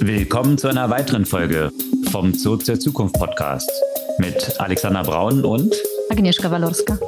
[0.00, 1.72] Willkommen zu einer weiteren Folge
[2.10, 3.70] vom Zurück zur Zukunft Podcast
[4.18, 5.74] mit Alexander Braun und
[6.10, 6.98] Agnieszka Walorska.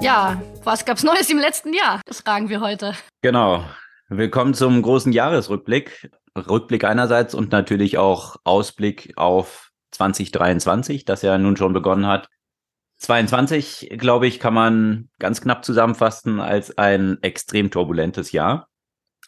[0.00, 2.00] Ja, was gab's Neues im letzten Jahr?
[2.06, 2.94] Das fragen wir heute.
[3.22, 3.64] Genau.
[4.08, 6.10] Willkommen zum großen Jahresrückblick.
[6.36, 12.28] Rückblick einerseits und natürlich auch Ausblick auf 2023, das ja nun schon begonnen hat.
[13.04, 18.68] 22, glaube ich, kann man ganz knapp zusammenfassen als ein extrem turbulentes Jahr.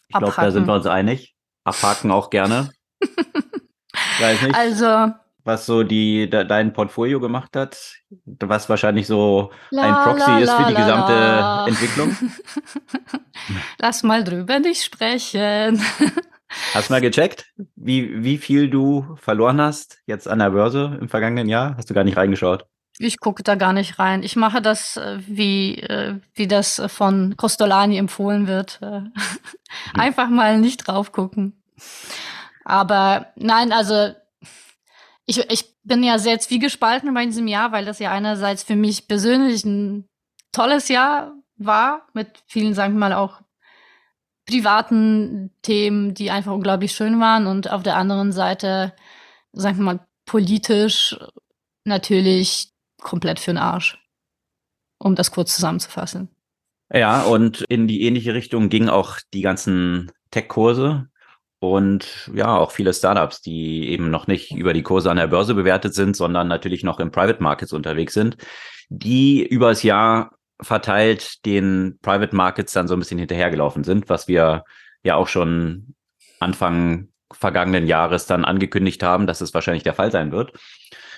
[0.07, 1.35] Ich glaube, da sind wir uns einig.
[1.63, 2.71] Abhaken auch gerne.
[4.19, 4.55] Weiß nicht.
[4.55, 5.13] Also.
[5.43, 7.77] Was so die, de, dein Portfolio gemacht hat,
[8.25, 12.17] was wahrscheinlich so la, ein Proxy la, ist für la, die gesamte Entwicklung.
[13.79, 15.81] Lass mal drüber nicht sprechen.
[16.73, 21.09] Hast du mal gecheckt, wie, wie viel du verloren hast jetzt an der Börse im
[21.09, 21.75] vergangenen Jahr?
[21.77, 22.65] Hast du gar nicht reingeschaut?
[22.99, 24.23] Ich gucke da gar nicht rein.
[24.23, 28.79] Ich mache das, äh, wie, äh, wie das von Costolani empfohlen wird.
[28.81, 29.11] Äh, hm.
[29.93, 31.61] Einfach mal nicht drauf gucken.
[32.65, 34.13] Aber nein, also
[35.25, 39.07] ich, ich bin ja sehr zwiegespalten bei diesem Jahr, weil das ja einerseits für mich
[39.07, 40.07] persönlich ein
[40.51, 43.41] tolles Jahr war, mit vielen, sagen wir mal, auch
[44.45, 48.93] privaten Themen, die einfach unglaublich schön waren und auf der anderen Seite,
[49.51, 51.17] sagen wir mal, politisch
[51.83, 52.69] natürlich
[53.01, 53.97] komplett für den Arsch.
[54.99, 56.29] Um das kurz zusammenzufassen.
[56.91, 61.09] Ja, und in die ähnliche Richtung gingen auch die ganzen Tech-Kurse
[61.59, 65.55] und ja, auch viele Startups, die eben noch nicht über die Kurse an der Börse
[65.55, 68.37] bewertet sind, sondern natürlich noch im Private Markets unterwegs sind,
[68.89, 74.63] die übers Jahr verteilt den Private Markets dann so ein bisschen hinterhergelaufen sind, was wir
[75.03, 75.95] ja auch schon
[76.39, 80.53] Anfang vergangenen Jahres dann angekündigt haben, dass es wahrscheinlich der Fall sein wird.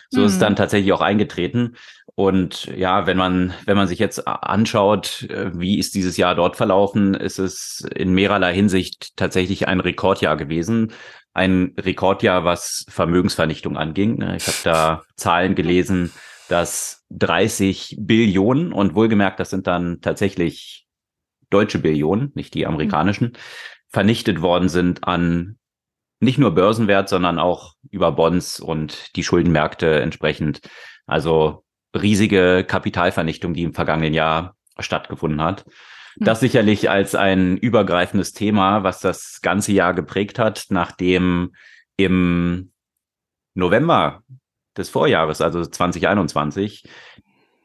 [0.09, 0.25] So mhm.
[0.25, 0.57] ist es dann mhm.
[0.57, 1.75] tatsächlich auch eingetreten.
[2.15, 6.57] Und ja, wenn man, wenn man sich jetzt anschaut, äh, wie ist dieses Jahr dort
[6.57, 10.91] verlaufen, ist es in mehrerlei Hinsicht tatsächlich ein Rekordjahr gewesen.
[11.33, 14.21] Ein Rekordjahr, was Vermögensvernichtung anging.
[14.35, 16.11] Ich habe da Zahlen gelesen,
[16.49, 20.87] dass 30 Billionen und wohlgemerkt, das sind dann tatsächlich
[21.49, 23.33] deutsche Billionen, nicht die amerikanischen,
[23.87, 25.58] vernichtet worden sind an
[26.19, 30.61] nicht nur Börsenwert, sondern auch über Bonds und die Schuldenmärkte entsprechend.
[31.05, 31.63] Also
[31.95, 35.65] riesige Kapitalvernichtung, die im vergangenen Jahr stattgefunden hat.
[35.65, 36.25] Hm.
[36.25, 41.53] Das sicherlich als ein übergreifendes Thema, was das ganze Jahr geprägt hat, nachdem
[41.97, 42.71] im
[43.55, 44.23] November
[44.77, 46.83] des Vorjahres, also 2021,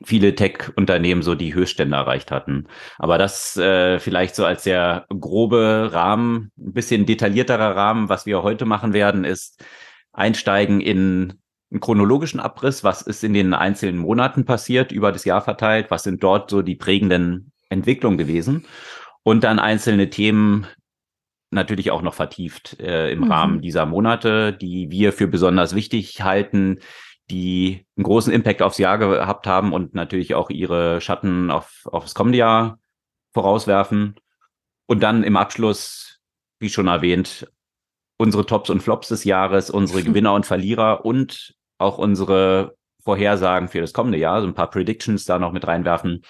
[0.02, 2.66] viele Tech-Unternehmen so die Höchststände erreicht hatten.
[2.98, 8.08] Aber das äh, vielleicht so als sehr grobe Rahmen, ein bisschen detaillierterer Rahmen.
[8.08, 9.64] Was wir heute machen werden, ist
[10.12, 11.34] einsteigen in
[11.70, 12.84] einen chronologischen Abriss.
[12.84, 15.90] Was ist in den einzelnen Monaten passiert, über das Jahr verteilt?
[15.90, 18.66] Was sind dort so die prägenden Entwicklungen gewesen?
[19.22, 20.66] Und dann einzelne Themen
[21.50, 23.32] natürlich auch noch vertieft äh, im mhm.
[23.32, 26.80] Rahmen dieser Monate, die wir für besonders wichtig halten,
[27.30, 32.14] die einen großen Impact aufs Jahr gehabt haben und natürlich auch ihre Schatten auf, aufs
[32.14, 32.78] kommende Jahr
[33.32, 34.16] vorauswerfen.
[34.86, 36.20] Und dann im Abschluss,
[36.58, 37.50] wie schon erwähnt,
[38.18, 43.80] unsere Tops und Flops des Jahres, unsere Gewinner und Verlierer und auch unsere Vorhersagen für
[43.80, 46.22] das kommende Jahr, so ein paar Predictions da noch mit reinwerfen,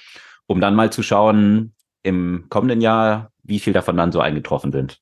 [0.46, 5.00] um dann mal zu schauen im kommenden Jahr, wie viel davon dann so eingetroffen sind.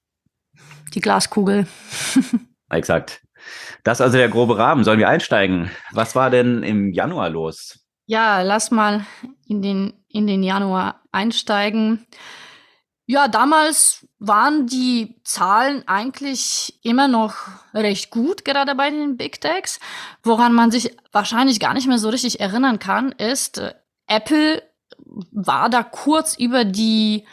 [0.95, 1.67] Die Glaskugel.
[2.71, 3.23] Exakt.
[3.85, 4.85] Das ist also der grobe Rahmen.
[4.85, 5.71] Sollen wir einsteigen?
[5.93, 7.81] Was war denn im Januar los?
[8.07, 9.07] Ja, lass mal
[9.47, 12.07] in den, in den Januar einsteigen.
[13.07, 17.35] Ja, damals waren die Zahlen eigentlich immer noch
[17.75, 19.81] recht gut, gerade bei den Big Techs.
[20.23, 23.75] Woran man sich wahrscheinlich gar nicht mehr so richtig erinnern kann, ist, äh,
[24.07, 24.63] Apple
[25.33, 27.27] war da kurz über die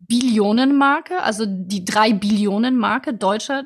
[0.00, 3.64] Billionenmarke, also die drei Billionen Marke deutscher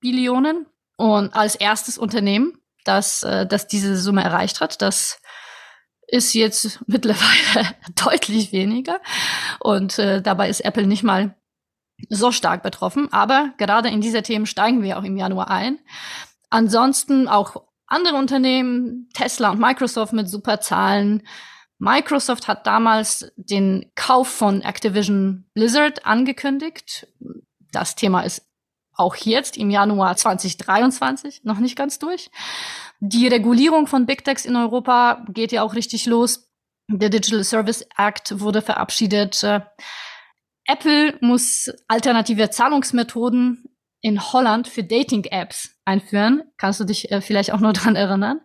[0.00, 0.66] Billionen.
[0.96, 5.20] Und als erstes Unternehmen, das, äh, das diese Summe erreicht hat, das
[6.06, 9.00] ist jetzt mittlerweile deutlich weniger.
[9.60, 11.34] Und äh, dabei ist Apple nicht mal
[12.08, 13.12] so stark betroffen.
[13.12, 15.78] Aber gerade in diese Themen steigen wir auch im Januar ein.
[16.50, 21.22] Ansonsten auch andere Unternehmen, Tesla und Microsoft mit super Zahlen.
[21.78, 27.08] Microsoft hat damals den Kauf von Activision Blizzard angekündigt.
[27.72, 28.48] Das Thema ist
[28.96, 32.30] auch jetzt im Januar 2023 noch nicht ganz durch.
[33.00, 36.50] Die Regulierung von Big Techs in Europa geht ja auch richtig los.
[36.88, 39.42] Der Digital Service Act wurde verabschiedet.
[39.42, 39.60] Äh,
[40.66, 43.64] Apple muss alternative Zahlungsmethoden
[44.00, 46.42] in Holland für Dating-Apps einführen.
[46.58, 48.40] Kannst du dich äh, vielleicht auch nur dran erinnern?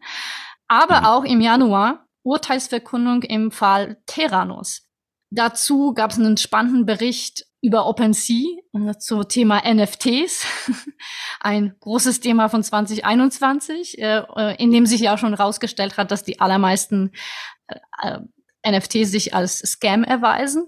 [0.67, 1.05] Aber mhm.
[1.05, 4.87] auch im Januar Urteilsverkündung im Fall Terranos.
[5.31, 10.45] Dazu gab es einen spannenden Bericht über OpenSea äh, zum Thema NFTs.
[11.39, 16.23] Ein großes Thema von 2021, äh, äh, in dem sich ja schon herausgestellt hat, dass
[16.23, 17.11] die allermeisten
[18.67, 20.67] NFTs sich als Scam erweisen.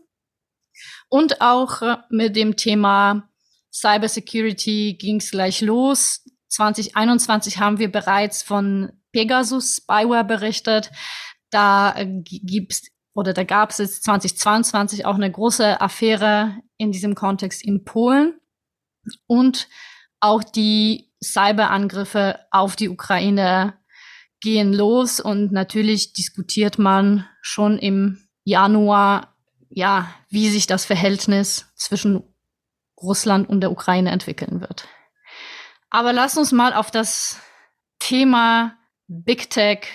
[1.10, 3.28] Und auch mit dem Thema
[3.74, 6.24] Cybersecurity ging es gleich los.
[6.50, 10.92] 2021 haben wir bereits von Pegasus Spyware berichtet.
[11.50, 17.64] Da gibt's oder da gab es jetzt 2022 auch eine große Affäre in diesem Kontext
[17.64, 18.40] in Polen
[19.28, 19.68] und
[20.20, 23.78] auch die Cyberangriffe auf die Ukraine
[24.40, 29.36] gehen los und natürlich diskutiert man schon im Januar,
[29.70, 32.24] ja, wie sich das Verhältnis zwischen
[33.00, 34.88] Russland und der Ukraine entwickeln wird.
[35.90, 37.40] Aber lass uns mal auf das
[38.00, 39.88] Thema Big Tech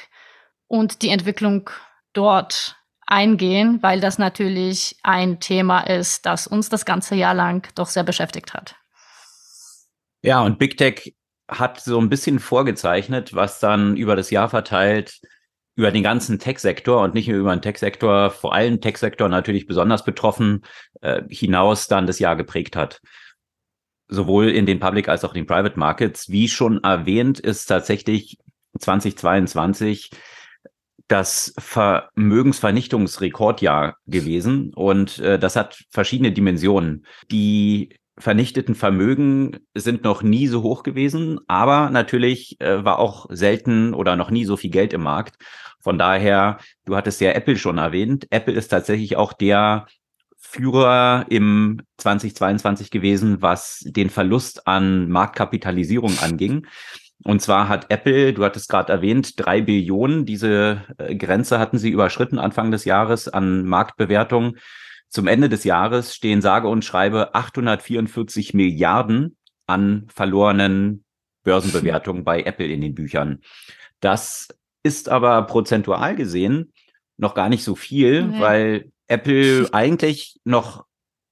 [0.69, 1.70] und die Entwicklung
[2.12, 2.76] dort
[3.06, 8.05] eingehen, weil das natürlich ein Thema ist, das uns das ganze Jahr lang doch sehr
[8.05, 8.76] beschäftigt hat.
[10.23, 11.14] Ja, und Big Tech
[11.49, 15.20] hat so ein bisschen vorgezeichnet, was dann über das Jahr verteilt
[15.76, 20.05] über den ganzen Tech-Sektor und nicht nur über den Tech-Sektor, vor allem Tech-Sektor natürlich besonders
[20.05, 20.64] betroffen,
[21.03, 23.03] äh, hinaus dann das Jahr geprägt hat.
[24.08, 26.31] Sowohl in den Public als auch in den Private Markets.
[26.31, 28.38] Wie schon erwähnt, ist tatsächlich
[28.79, 30.11] 2022
[31.08, 37.06] das Vermögensvernichtungsrekordjahr gewesen und äh, das hat verschiedene Dimensionen.
[37.31, 43.94] Die vernichteten Vermögen sind noch nie so hoch gewesen, aber natürlich äh, war auch selten
[43.94, 45.37] oder noch nie so viel Geld im Markt.
[45.81, 48.26] Von daher, du hattest ja Apple schon erwähnt.
[48.31, 49.87] Apple ist tatsächlich auch der
[50.37, 56.67] Führer im 2022 gewesen, was den Verlust an Marktkapitalisierung anging.
[57.24, 60.26] Und zwar hat Apple, du hattest gerade erwähnt, drei Billionen.
[60.26, 64.56] Diese äh, Grenze hatten sie überschritten Anfang des Jahres an Marktbewertung.
[65.08, 69.36] Zum Ende des Jahres stehen sage und schreibe 844 Milliarden
[69.66, 71.04] an verlorenen
[71.42, 73.40] Börsenbewertungen bei Apple in den Büchern.
[74.00, 74.48] Das
[74.82, 76.72] ist aber prozentual gesehen
[77.16, 78.40] noch gar nicht so viel, okay.
[78.40, 80.85] weil Apple eigentlich noch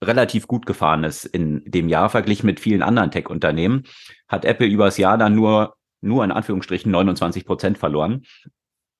[0.06, 3.84] relativ gut gefahren ist in dem Jahr verglichen mit vielen anderen Tech-Unternehmen,
[4.28, 8.24] hat Apple übers Jahr dann nur, nur in Anführungsstrichen 29 Prozent verloren.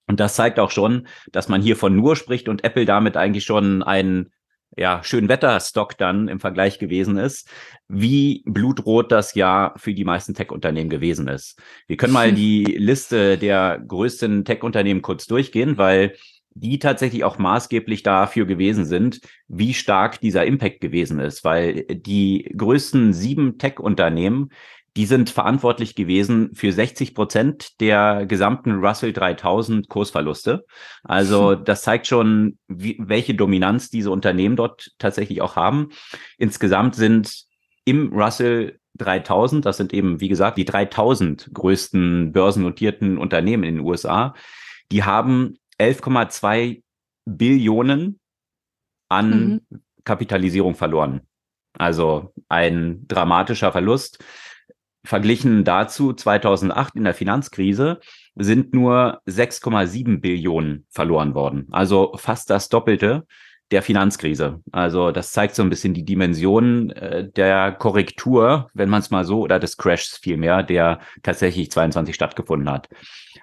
[0.07, 3.45] Und das zeigt auch schon, dass man hier von nur spricht und Apple damit eigentlich
[3.45, 4.31] schon ein
[4.77, 7.49] ja, schön Wetterstock dann im Vergleich gewesen ist,
[7.89, 11.61] wie blutrot das Jahr für die meisten Tech-Unternehmen gewesen ist.
[11.87, 16.17] Wir können mal die Liste der größten Tech-Unternehmen kurz durchgehen, weil
[16.55, 22.53] die tatsächlich auch maßgeblich dafür gewesen sind, wie stark dieser Impact gewesen ist, weil die
[22.57, 24.51] größten sieben Tech-Unternehmen,
[24.97, 30.65] die sind verantwortlich gewesen für 60 Prozent der gesamten Russell 3000 Kursverluste.
[31.03, 35.89] Also das zeigt schon, wie, welche Dominanz diese Unternehmen dort tatsächlich auch haben.
[36.39, 37.45] Insgesamt sind
[37.85, 43.85] im Russell 3000, das sind eben, wie gesagt, die 3000 größten börsennotierten Unternehmen in den
[43.85, 44.35] USA,
[44.93, 46.83] die haben 11,2
[47.25, 48.21] Billionen
[49.09, 49.81] an mhm.
[50.05, 51.23] Kapitalisierung verloren.
[51.79, 54.23] Also ein dramatischer Verlust.
[55.05, 58.01] Verglichen dazu 2008 in der Finanzkrise
[58.37, 61.69] sind nur 6,7 Billionen verloren worden.
[61.73, 63.27] Also fast das Doppelte
[63.71, 64.61] der Finanzkrise.
[64.73, 69.25] Also das zeigt so ein bisschen die Dimension äh, der Korrektur, wenn man es mal
[69.25, 72.89] so, oder des Crashs vielmehr, der tatsächlich 22 stattgefunden hat.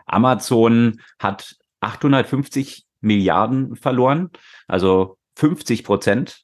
[0.05, 4.29] Amazon hat 850 Milliarden verloren.
[4.67, 6.43] Also 50 Prozent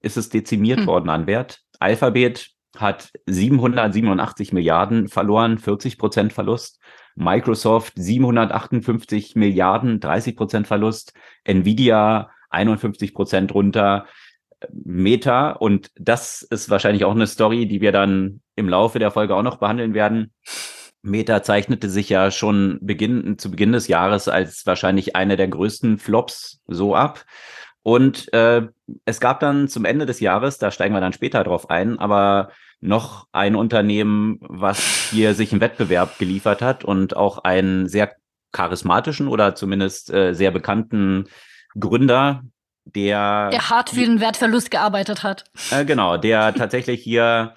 [0.00, 0.86] ist es dezimiert hm.
[0.86, 1.60] worden an Wert.
[1.78, 6.80] Alphabet hat 787 Milliarden verloren, 40 Prozent Verlust.
[7.16, 11.12] Microsoft 758 Milliarden, 30 Prozent Verlust.
[11.44, 14.06] Nvidia 51 Prozent runter.
[14.72, 19.34] Meta und das ist wahrscheinlich auch eine Story, die wir dann im Laufe der Folge
[19.34, 20.32] auch noch behandeln werden.
[21.02, 25.98] Meta zeichnete sich ja schon Beginn, zu Beginn des Jahres als wahrscheinlich einer der größten
[25.98, 27.24] Flops so ab.
[27.82, 28.62] Und äh,
[29.06, 32.50] es gab dann zum Ende des Jahres, da steigen wir dann später drauf ein, aber
[32.80, 34.78] noch ein Unternehmen, was
[35.10, 38.12] hier sich im Wettbewerb geliefert hat und auch einen sehr
[38.52, 41.26] charismatischen oder zumindest äh, sehr bekannten
[41.78, 42.42] Gründer,
[42.84, 45.44] der der hart für den Wertverlust gearbeitet hat.
[45.70, 47.54] Äh, genau, der tatsächlich hier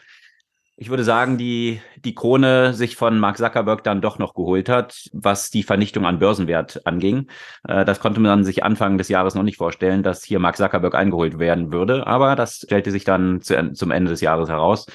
[0.83, 5.09] ich würde sagen, die, die Krone sich von Mark Zuckerberg dann doch noch geholt hat,
[5.13, 7.29] was die Vernichtung an Börsenwert anging.
[7.65, 10.93] Äh, das konnte man sich Anfang des Jahres noch nicht vorstellen, dass hier Mark Zuckerberg
[10.93, 12.05] eingeholt werden würde.
[12.05, 14.85] Aber das stellte sich dann zu, zum Ende des Jahres heraus.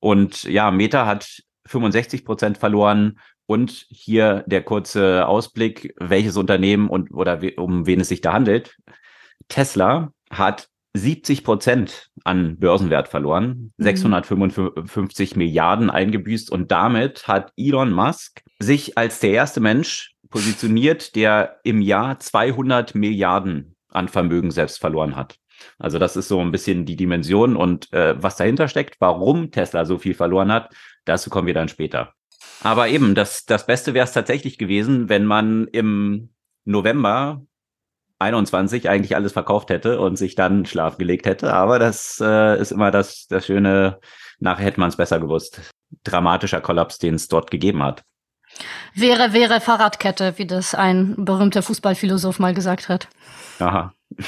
[0.00, 3.20] Und ja, Meta hat 65 Prozent verloren.
[3.46, 8.76] Und hier der kurze Ausblick, welches Unternehmen und oder um wen es sich da handelt.
[9.46, 13.84] Tesla hat 70 Prozent an Börsenwert verloren, mhm.
[13.84, 21.60] 655 Milliarden eingebüßt und damit hat Elon Musk sich als der erste Mensch positioniert, der
[21.64, 25.36] im Jahr 200 Milliarden an Vermögen selbst verloren hat.
[25.78, 29.84] Also das ist so ein bisschen die Dimension und äh, was dahinter steckt, warum Tesla
[29.84, 30.74] so viel verloren hat,
[31.04, 32.14] dazu kommen wir dann später.
[32.62, 36.30] Aber eben, das, das Beste wäre es tatsächlich gewesen, wenn man im
[36.64, 37.44] November
[38.18, 41.52] 21 eigentlich alles verkauft hätte und sich dann schlafen gelegt hätte.
[41.52, 43.98] Aber das äh, ist immer das, das Schöne,
[44.38, 45.60] nachher hätte man es besser gewusst.
[46.04, 48.02] Dramatischer Kollaps, den es dort gegeben hat.
[48.94, 53.08] Wäre, wäre Fahrradkette, wie das ein berühmter Fußballphilosoph mal gesagt hat.
[53.58, 53.92] Aha.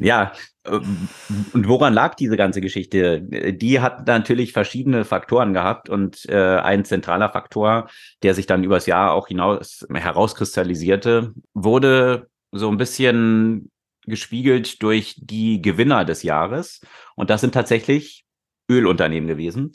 [0.00, 0.32] ja,
[0.66, 1.08] ähm,
[1.52, 3.22] und woran lag diese ganze Geschichte?
[3.22, 7.88] Die hat natürlich verschiedene Faktoren gehabt und äh, ein zentraler Faktor,
[8.22, 13.70] der sich dann übers Jahr auch hinaus herauskristallisierte, wurde so ein bisschen
[14.06, 16.80] gespiegelt durch die Gewinner des Jahres.
[17.14, 18.24] Und das sind tatsächlich
[18.70, 19.72] Ölunternehmen gewesen.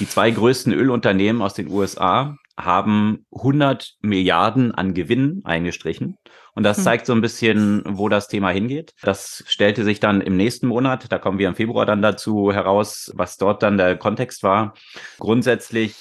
[0.00, 6.16] Die zwei größten Ölunternehmen aus den USA haben 100 Milliarden an Gewinn eingestrichen.
[6.58, 6.82] Und das hm.
[6.82, 8.92] zeigt so ein bisschen, wo das Thema hingeht.
[9.02, 13.12] Das stellte sich dann im nächsten Monat, da kommen wir im Februar dann dazu heraus,
[13.14, 14.74] was dort dann der Kontext war.
[15.20, 15.94] Grundsätzlich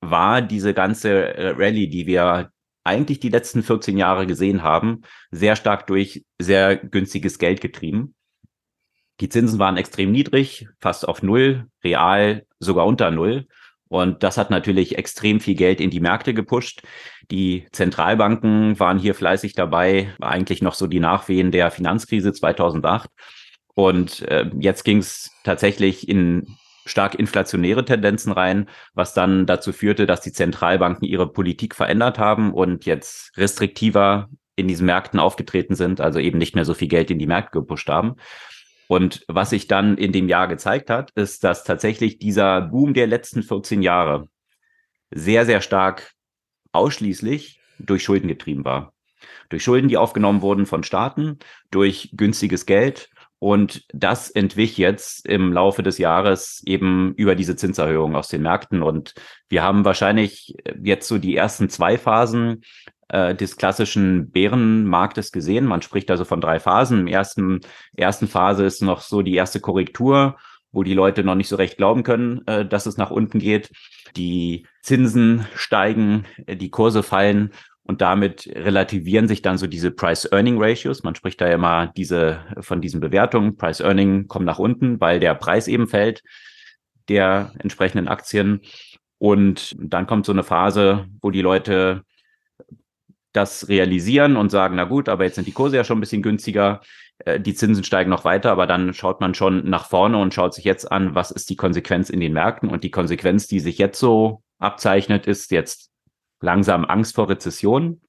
[0.00, 2.52] war diese ganze Rallye, die wir
[2.84, 5.00] eigentlich die letzten 14 Jahre gesehen haben,
[5.32, 8.14] sehr stark durch sehr günstiges Geld getrieben.
[9.18, 13.48] Die Zinsen waren extrem niedrig, fast auf Null, real sogar unter Null.
[13.88, 16.82] Und das hat natürlich extrem viel Geld in die Märkte gepusht.
[17.30, 23.08] Die Zentralbanken waren hier fleißig dabei, eigentlich noch so die Nachwehen der Finanzkrise 2008.
[23.74, 30.06] Und äh, jetzt ging es tatsächlich in stark inflationäre Tendenzen rein, was dann dazu führte,
[30.06, 36.00] dass die Zentralbanken ihre Politik verändert haben und jetzt restriktiver in diesen Märkten aufgetreten sind,
[36.00, 38.16] also eben nicht mehr so viel Geld in die Märkte gepusht haben.
[38.88, 43.06] Und was sich dann in dem Jahr gezeigt hat, ist, dass tatsächlich dieser Boom der
[43.06, 44.28] letzten 14 Jahre
[45.10, 46.12] sehr, sehr stark
[46.72, 48.92] ausschließlich durch Schulden getrieben war.
[49.48, 51.38] Durch Schulden, die aufgenommen wurden von Staaten,
[51.70, 53.08] durch günstiges Geld.
[53.38, 58.82] Und das entwich jetzt im Laufe des Jahres eben über diese Zinserhöhung aus den Märkten.
[58.82, 59.14] Und
[59.48, 62.62] wir haben wahrscheinlich jetzt so die ersten zwei Phasen
[63.08, 65.66] äh, des klassischen Bärenmarktes gesehen.
[65.66, 67.00] Man spricht also von drei Phasen.
[67.00, 67.60] Im ersten,
[67.96, 70.36] ersten Phase ist noch so die erste Korrektur,
[70.72, 73.70] wo die Leute noch nicht so recht glauben können, äh, dass es nach unten geht.
[74.16, 81.04] Die Zinsen steigen, äh, die Kurse fallen und damit relativieren sich dann so diese Price-Earning-Ratios.
[81.04, 83.56] Man spricht da immer diese, von diesen Bewertungen.
[83.56, 86.22] Price-Earning kommt nach unten, weil der Preis eben fällt
[87.08, 88.60] der entsprechenden Aktien.
[89.18, 92.02] Und dann kommt so eine Phase, wo die Leute
[93.36, 96.22] das realisieren und sagen, na gut, aber jetzt sind die Kurse ja schon ein bisschen
[96.22, 96.80] günstiger,
[97.18, 100.54] äh, die Zinsen steigen noch weiter, aber dann schaut man schon nach vorne und schaut
[100.54, 103.78] sich jetzt an, was ist die Konsequenz in den Märkten und die Konsequenz, die sich
[103.78, 105.90] jetzt so abzeichnet, ist jetzt
[106.40, 108.00] langsam Angst vor Rezession.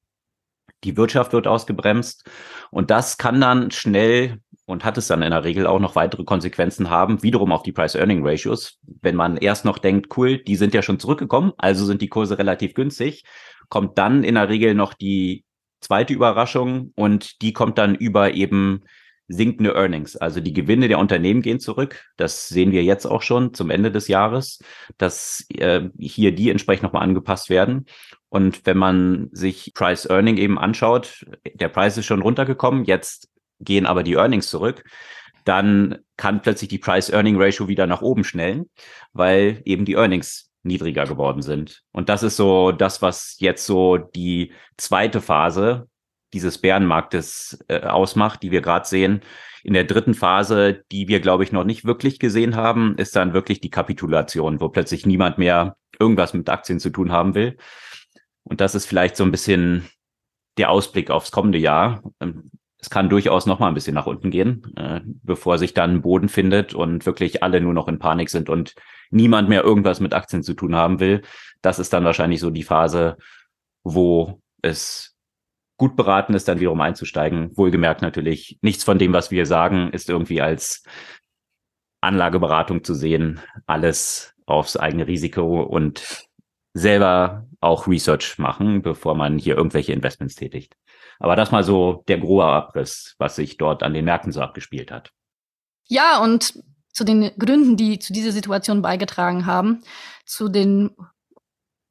[0.84, 2.30] Die Wirtschaft wird ausgebremst
[2.70, 6.24] und das kann dann schnell und hat es dann in der Regel auch noch weitere
[6.24, 8.78] Konsequenzen haben, wiederum auf die Price-Earning-Ratios.
[9.02, 12.38] Wenn man erst noch denkt, cool, die sind ja schon zurückgekommen, also sind die Kurse
[12.38, 13.24] relativ günstig
[13.70, 15.44] kommt dann in der Regel noch die
[15.82, 18.84] zweite Überraschung und die kommt dann über eben
[19.28, 20.16] sinkende Earnings.
[20.16, 22.06] Also die Gewinne der Unternehmen gehen zurück.
[22.16, 24.60] Das sehen wir jetzt auch schon zum Ende des Jahres,
[24.98, 27.86] dass äh, hier die entsprechend nochmal angepasst werden.
[28.30, 33.86] Und wenn man sich Price Earning eben anschaut, der Preis ist schon runtergekommen, jetzt gehen
[33.86, 34.84] aber die Earnings zurück,
[35.44, 38.70] dann kann plötzlich die Price Earning Ratio wieder nach oben schnellen,
[39.14, 41.84] weil eben die Earnings niedriger geworden sind.
[41.92, 45.88] Und das ist so das, was jetzt so die zweite Phase
[46.34, 49.22] dieses Bärenmarktes äh, ausmacht, die wir gerade sehen.
[49.64, 53.34] In der dritten Phase, die wir, glaube ich, noch nicht wirklich gesehen haben, ist dann
[53.34, 57.58] wirklich die Kapitulation, wo plötzlich niemand mehr irgendwas mit Aktien zu tun haben will.
[58.44, 59.88] Und das ist vielleicht so ein bisschen
[60.58, 62.02] der Ausblick aufs kommende Jahr.
[62.80, 66.30] Es kann durchaus noch mal ein bisschen nach unten gehen, äh, bevor sich dann Boden
[66.30, 68.76] findet und wirklich alle nur noch in Panik sind und
[69.10, 71.24] niemand mehr irgendwas mit Aktien zu tun haben will.
[71.62, 73.18] Das ist dann wahrscheinlich so die Phase,
[73.84, 75.16] wo es
[75.78, 77.56] gut beraten ist, dann wiederum einzusteigen.
[77.56, 80.84] Wohlgemerkt natürlich, nichts von dem, was wir sagen, ist irgendwie als
[82.02, 83.40] Anlageberatung zu sehen.
[83.66, 86.28] Alles aufs eigene Risiko und
[86.74, 90.76] selber auch Research machen, bevor man hier irgendwelche Investments tätigt.
[91.20, 94.92] Aber das mal so der grobe Abriss, was sich dort an den Märkten so abgespielt
[94.92, 95.12] hat.
[95.88, 96.54] Ja, und
[96.92, 99.84] zu den Gründen, die zu dieser Situation beigetragen haben,
[100.26, 100.96] zu den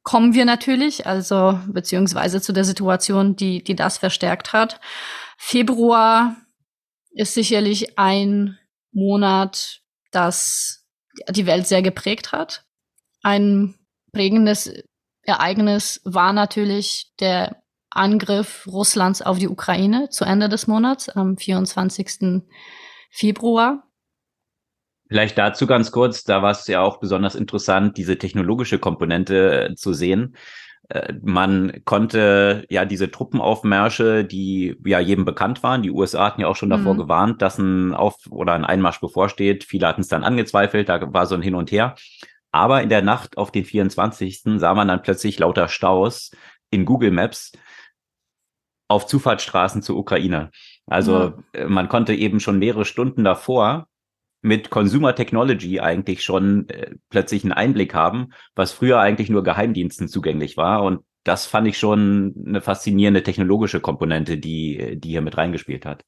[0.03, 4.81] kommen wir natürlich, also beziehungsweise zu der Situation, die, die das verstärkt hat.
[5.37, 6.37] Februar
[7.11, 8.59] ist sicherlich ein
[8.93, 9.81] Monat,
[10.13, 10.87] das
[11.31, 12.65] die Welt sehr geprägt hat.
[13.23, 13.75] Ein
[14.13, 14.73] prägendes
[15.23, 17.63] Ereignis war natürlich der
[17.97, 22.43] Angriff Russlands auf die Ukraine zu Ende des Monats am 24.
[23.11, 23.83] Februar.
[25.09, 29.75] Vielleicht dazu ganz kurz, da war es ja auch besonders interessant, diese technologische Komponente äh,
[29.75, 30.37] zu sehen.
[30.89, 36.49] Äh, man konnte ja diese Truppenaufmärsche, die ja jedem bekannt waren, die USA hatten ja
[36.49, 36.99] auch schon davor mhm.
[36.99, 39.65] gewarnt, dass ein Auf- oder ein Einmarsch bevorsteht.
[39.65, 41.95] Viele hatten es dann angezweifelt, da war so ein Hin und Her.
[42.51, 44.43] Aber in der Nacht auf den 24.
[44.57, 46.31] sah man dann plötzlich lauter Staus
[46.71, 47.53] in Google Maps
[48.89, 50.51] auf Zufahrtsstraßen zur Ukraine.
[50.87, 51.69] Also ja.
[51.69, 53.89] man konnte eben schon mehrere Stunden davor
[54.43, 60.09] mit Consumer Technology eigentlich schon äh, plötzlich einen Einblick haben, was früher eigentlich nur Geheimdiensten
[60.09, 60.83] zugänglich war.
[60.83, 66.05] Und das fand ich schon eine faszinierende technologische Komponente, die, die hier mit reingespielt hat.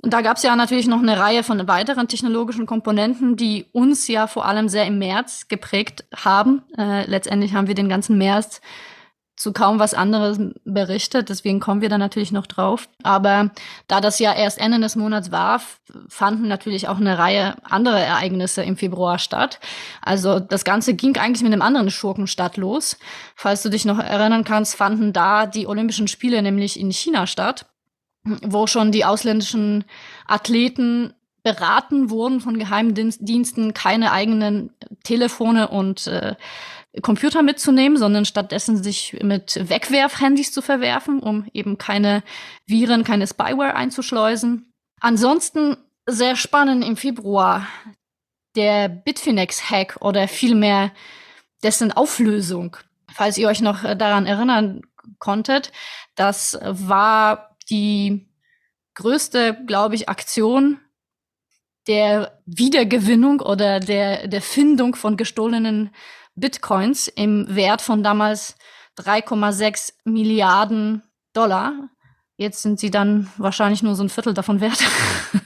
[0.00, 4.06] Und da gab es ja natürlich noch eine Reihe von weiteren technologischen Komponenten, die uns
[4.06, 6.62] ja vor allem sehr im März geprägt haben.
[6.76, 8.60] Äh, letztendlich haben wir den ganzen März
[9.36, 12.88] zu kaum was anderes berichtet, deswegen kommen wir da natürlich noch drauf.
[13.02, 13.50] Aber
[13.88, 15.60] da das ja erst Ende des Monats war,
[16.08, 19.58] fanden natürlich auch eine Reihe anderer Ereignisse im Februar statt.
[20.02, 22.96] Also das Ganze ging eigentlich mit einem anderen Schurkenstadt los.
[23.34, 27.66] Falls du dich noch erinnern kannst, fanden da die Olympischen Spiele nämlich in China statt,
[28.24, 29.84] wo schon die ausländischen
[30.28, 31.12] Athleten
[31.42, 34.70] beraten wurden von Geheimdiensten, keine eigenen
[35.02, 36.36] Telefone und äh,
[37.02, 42.22] Computer mitzunehmen, sondern stattdessen sich mit Wegwerfhandys zu verwerfen, um eben keine
[42.66, 44.72] Viren, keine Spyware einzuschleusen.
[45.00, 47.66] Ansonsten sehr spannend im Februar
[48.56, 50.92] der Bitfinex-Hack oder vielmehr
[51.62, 52.76] dessen Auflösung.
[53.12, 54.82] Falls ihr euch noch daran erinnern
[55.18, 55.72] konntet,
[56.14, 58.28] das war die
[58.94, 60.80] größte, glaube ich, Aktion
[61.86, 65.90] der Wiedergewinnung oder der, der Findung von gestohlenen
[66.34, 68.56] Bitcoins im Wert von damals
[68.98, 71.90] 3,6 Milliarden Dollar.
[72.36, 74.78] Jetzt sind sie dann wahrscheinlich nur so ein Viertel davon wert.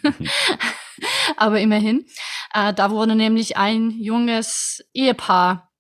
[1.36, 2.06] Aber immerhin.
[2.54, 5.70] Äh, da wurde nämlich ein junges Ehepaar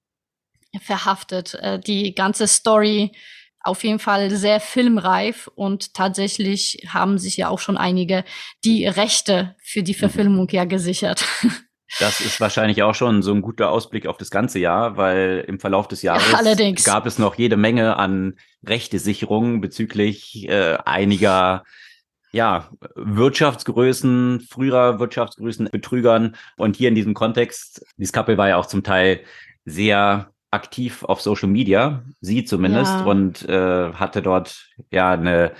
[0.80, 1.54] verhaftet.
[1.54, 3.12] Äh, die ganze Story
[3.60, 8.24] auf jeden Fall sehr filmreif und tatsächlich haben sich ja auch schon einige
[8.64, 9.98] die Rechte für die mhm.
[9.98, 11.24] Verfilmung ja gesichert.
[12.00, 15.58] Das ist wahrscheinlich auch schon so ein guter Ausblick auf das ganze Jahr, weil im
[15.58, 16.84] Verlauf des Jahres Allerdings.
[16.84, 18.34] gab es noch jede Menge an
[18.66, 21.64] Rechtesicherungen bezüglich äh, einiger
[22.30, 26.36] ja, Wirtschaftsgrößen, früherer Wirtschaftsgrößen, Betrügern.
[26.56, 29.20] Und hier in diesem Kontext, dieses Couple war ja auch zum Teil
[29.64, 33.04] sehr aktiv auf Social Media, sie zumindest, ja.
[33.04, 35.52] und äh, hatte dort ja eine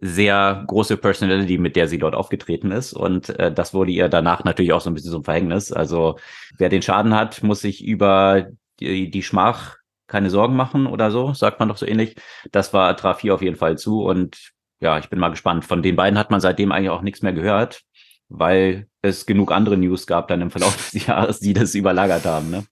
[0.00, 2.92] sehr große Personality, mit der sie dort aufgetreten ist.
[2.92, 5.72] Und äh, das wurde ihr danach natürlich auch so ein bisschen zum Verhängnis.
[5.72, 6.18] Also
[6.58, 8.48] wer den Schaden hat, muss sich über
[8.80, 9.76] die, die Schmach
[10.08, 12.16] keine Sorgen machen oder so, sagt man doch so ähnlich.
[12.52, 14.02] Das war traf hier auf jeden Fall zu.
[14.02, 15.64] Und ja, ich bin mal gespannt.
[15.64, 17.82] Von den beiden hat man seitdem eigentlich auch nichts mehr gehört,
[18.28, 22.50] weil es genug andere News gab dann im Verlauf des Jahres, die das überlagert haben.
[22.50, 22.66] Ne?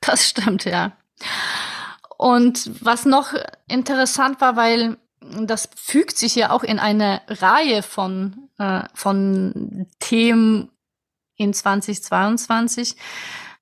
[0.00, 0.92] Das stimmt, ja.
[2.16, 3.32] Und was noch
[3.68, 10.70] interessant war, weil das fügt sich ja auch in eine Reihe von, äh, von Themen
[11.36, 12.96] in 2022.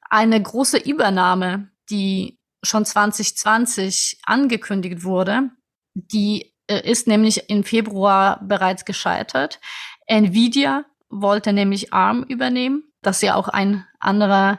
[0.09, 5.51] Eine große Übernahme, die schon 2020 angekündigt wurde,
[5.95, 9.61] die äh, ist nämlich im Februar bereits gescheitert.
[10.07, 14.59] Nvidia wollte nämlich ARM übernehmen, das ja auch ein anderer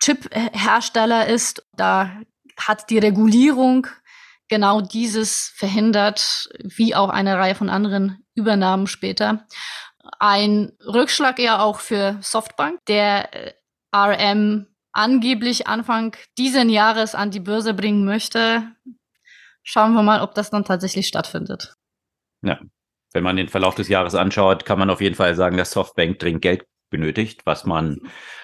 [0.00, 1.66] Chip-Hersteller ist.
[1.76, 2.10] Da
[2.56, 3.86] hat die Regulierung
[4.50, 9.46] genau dieses verhindert, wie auch eine Reihe von anderen Übernahmen später.
[10.18, 13.52] Ein Rückschlag eher auch für Softbank, der äh,
[13.94, 18.72] RM angeblich Anfang diesen Jahres an die Börse bringen möchte.
[19.62, 21.74] Schauen wir mal, ob das dann tatsächlich stattfindet.
[22.42, 22.58] Ja,
[23.12, 26.18] wenn man den Verlauf des Jahres anschaut, kann man auf jeden Fall sagen, dass Softbank
[26.18, 28.00] dringend Geld benötigt, was man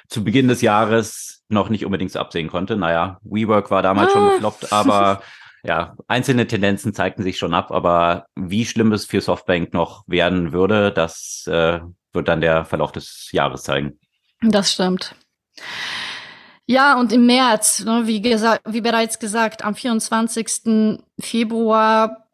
[0.08, 2.76] zu Beginn des Jahres noch nicht unbedingt absehen konnte.
[2.76, 4.12] Naja, WeWork war damals ah.
[4.12, 5.22] schon gefloppt, aber
[5.62, 10.52] ja, einzelne Tendenzen zeigten sich schon ab, aber wie schlimm es für Softbank noch werden
[10.52, 11.80] würde, das äh,
[12.12, 13.98] wird dann der Verlauf des Jahres zeigen.
[14.42, 15.14] Das stimmt.
[16.66, 21.00] Ja, und im März, ne, wie, gesagt, wie bereits gesagt, am 24.
[21.20, 22.28] Februar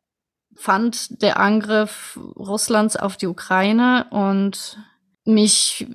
[0.56, 4.78] fand der Angriff Russlands auf die Ukraine und
[5.24, 5.86] mich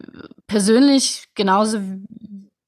[0.45, 1.79] persönlich genauso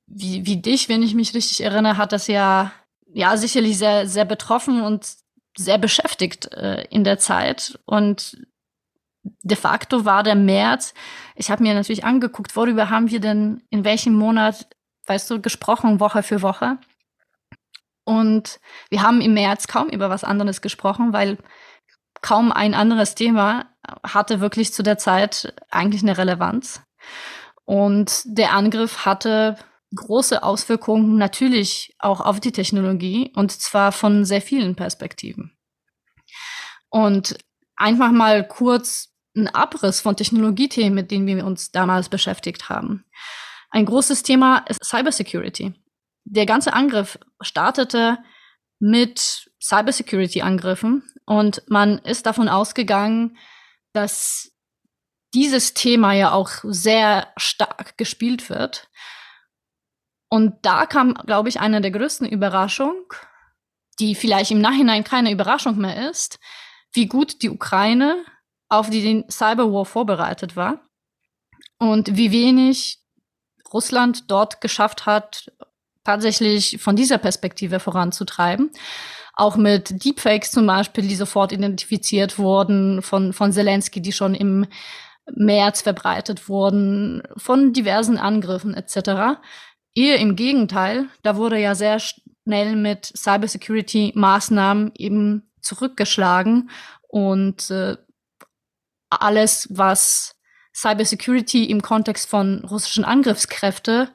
[0.08, 2.72] wie, wie dich, wenn ich mich richtig erinnere, hat das ja
[3.14, 5.08] ja sicherlich sehr, sehr betroffen und
[5.58, 7.80] sehr beschäftigt äh, in der Zeit.
[7.86, 8.38] Und
[9.24, 10.94] de facto war der März,
[11.36, 14.68] ich habe mir natürlich angeguckt, worüber haben wir denn in welchem Monat,
[15.06, 16.78] weißt du, gesprochen, Woche für Woche.
[18.06, 21.38] Und wir haben im März kaum über was anderes gesprochen, weil
[22.22, 23.68] kaum ein anderes Thema
[24.04, 26.82] hatte wirklich zu der Zeit eigentlich eine Relevanz.
[27.66, 29.58] Und der Angriff hatte
[29.96, 35.58] große Auswirkungen natürlich auch auf die Technologie und zwar von sehr vielen Perspektiven.
[36.90, 37.38] Und
[37.76, 43.06] einfach mal kurz ein Abriss von Technologiethemen, mit denen wir uns damals beschäftigt haben.
[43.72, 45.74] Ein großes Thema ist Cybersecurity.
[46.26, 48.20] Der ganze Angriff startete
[48.80, 53.38] mit Cybersecurity-Angriffen und man ist davon ausgegangen,
[53.94, 54.52] dass
[55.34, 58.90] dieses Thema ja auch sehr stark gespielt wird.
[60.30, 63.04] Und da kam, glaube ich, eine der größten Überraschungen,
[64.00, 66.40] die vielleicht im Nachhinein keine Überraschung mehr ist,
[66.94, 68.24] wie gut die Ukraine
[68.70, 70.82] auf den Cyberwar vorbereitet war
[71.80, 73.00] und wie wenig
[73.74, 75.52] Russland dort geschafft hat,
[76.04, 78.72] tatsächlich von dieser Perspektive voranzutreiben.
[79.34, 84.68] Auch mit Deepfakes zum Beispiel, die sofort identifiziert wurden von, von Zelensky, die schon im
[85.36, 89.40] März verbreitet wurden, von diversen Angriffen etc.
[89.96, 96.70] Eher im Gegenteil, da wurde ja sehr schnell mit Cybersecurity-Maßnahmen eben zurückgeschlagen
[97.08, 97.98] und äh,
[99.10, 100.36] alles, was
[100.76, 104.10] Cybersecurity im Kontext von russischen Angriffskräfte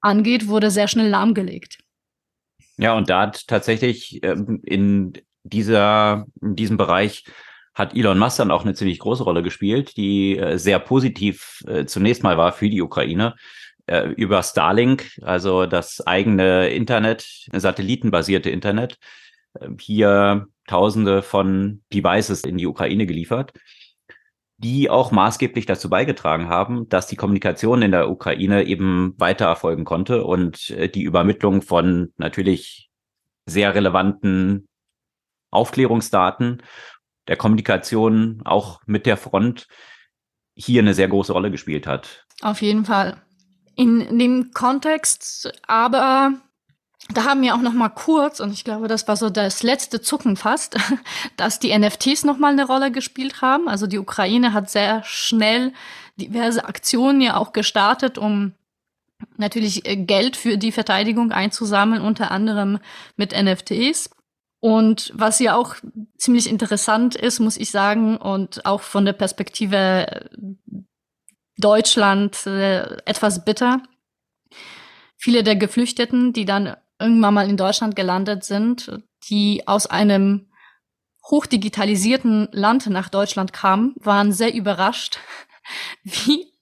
[0.00, 1.78] angeht, wurde sehr schnell lahmgelegt.
[2.78, 5.12] Ja, und da hat tatsächlich ähm, in
[5.44, 7.24] dieser, in diesem Bereich
[7.74, 11.86] hat Elon Musk dann auch eine ziemlich große Rolle gespielt, die äh, sehr positiv äh,
[11.86, 13.34] zunächst mal war für die Ukraine.
[13.86, 18.98] Äh, über Starlink, also das eigene Internet, satellitenbasierte Internet,
[19.54, 23.52] äh, hier Tausende von Devices in die Ukraine geliefert
[24.62, 29.84] die auch maßgeblich dazu beigetragen haben, dass die Kommunikation in der Ukraine eben weiter erfolgen
[29.84, 32.88] konnte und äh, die Übermittlung von natürlich
[33.44, 34.68] sehr relevanten
[35.50, 36.62] Aufklärungsdaten
[37.26, 39.66] der Kommunikation auch mit der Front
[40.54, 42.24] hier eine sehr große Rolle gespielt hat.
[42.40, 43.20] Auf jeden Fall.
[43.74, 46.34] In dem Kontext aber
[47.12, 50.00] da haben wir auch noch mal kurz, und ich glaube, das war so das letzte
[50.00, 50.76] Zucken fast,
[51.36, 53.68] dass die NFTs noch mal eine Rolle gespielt haben.
[53.68, 55.72] Also die Ukraine hat sehr schnell
[56.16, 58.52] diverse Aktionen ja auch gestartet, um
[59.36, 62.78] natürlich äh, Geld für die Verteidigung einzusammeln, unter anderem
[63.16, 64.10] mit NFTs.
[64.60, 65.74] Und was ja auch
[66.16, 70.28] ziemlich interessant ist, muss ich sagen, und auch von der Perspektive äh,
[71.58, 73.82] Deutschland äh, etwas bitter.
[75.16, 80.48] Viele der Geflüchteten, die dann irgendwann mal in Deutschland gelandet sind, die aus einem
[81.24, 85.18] hochdigitalisierten Land nach Deutschland kamen, waren sehr überrascht,
[86.02, 86.52] wie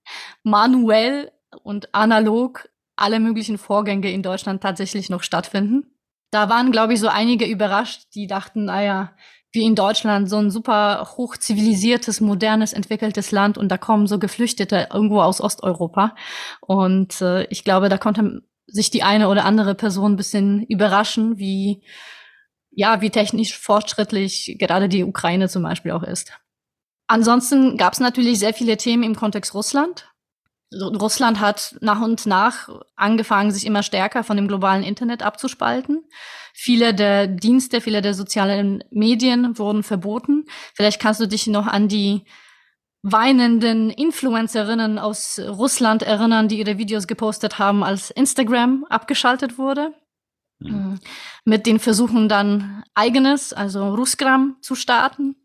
[0.42, 5.94] manuell und analog alle möglichen Vorgänge in Deutschland tatsächlich noch stattfinden.
[6.30, 9.16] Da waren, glaube ich, so einige überrascht, die dachten, naja,
[9.52, 14.88] wie in Deutschland so ein super hochzivilisiertes, modernes, entwickeltes Land und da kommen so Geflüchtete
[14.92, 16.14] irgendwo aus Osteuropa.
[16.60, 21.38] Und äh, ich glaube, da konnte sich die eine oder andere Person ein bisschen überraschen,
[21.38, 21.82] wie,
[22.70, 26.32] ja, wie technisch fortschrittlich gerade die Ukraine zum Beispiel auch ist.
[27.08, 30.06] Ansonsten gab es natürlich sehr viele Themen im Kontext Russland.
[30.72, 36.04] Russland hat nach und nach angefangen, sich immer stärker von dem globalen Internet abzuspalten.
[36.62, 40.44] Viele der Dienste, viele der sozialen Medien wurden verboten.
[40.74, 42.26] Vielleicht kannst du dich noch an die
[43.00, 49.94] weinenden Influencerinnen aus Russland erinnern, die ihre Videos gepostet haben, als Instagram abgeschaltet wurde.
[50.58, 51.00] Mhm.
[51.46, 55.36] Mit den Versuchen dann eigenes, also Ruskram zu starten.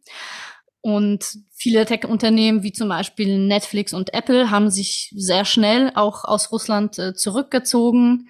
[0.82, 6.52] Und viele Tech-Unternehmen wie zum Beispiel Netflix und Apple haben sich sehr schnell auch aus
[6.52, 8.28] Russland äh, zurückgezogen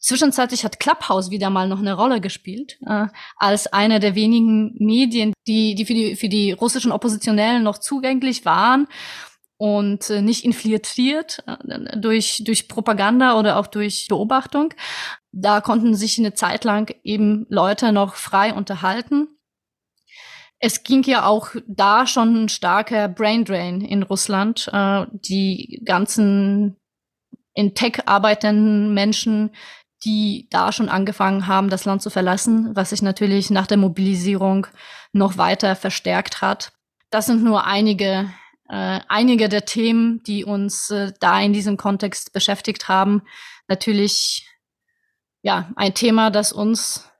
[0.00, 5.34] Zwischenzeitlich hat Clubhouse wieder mal noch eine Rolle gespielt, äh, als eine der wenigen Medien,
[5.46, 8.88] die, die, für die für die russischen Oppositionellen noch zugänglich waren
[9.58, 14.72] und äh, nicht infiltriert äh, durch, durch Propaganda oder auch durch Beobachtung.
[15.32, 19.28] Da konnten sich eine Zeit lang eben Leute noch frei unterhalten.
[20.60, 24.70] Es ging ja auch da schon ein starker Braindrain in Russland.
[24.72, 26.76] Äh, die ganzen
[27.52, 29.50] in Tech arbeitenden Menschen,
[30.04, 34.66] die da schon angefangen haben, das Land zu verlassen, was sich natürlich nach der Mobilisierung
[35.12, 36.72] noch weiter verstärkt hat.
[37.10, 38.30] Das sind nur einige,
[38.68, 43.22] äh, einige der Themen, die uns äh, da in diesem Kontext beschäftigt haben.
[43.68, 44.48] Natürlich,
[45.42, 47.10] ja, ein Thema, das uns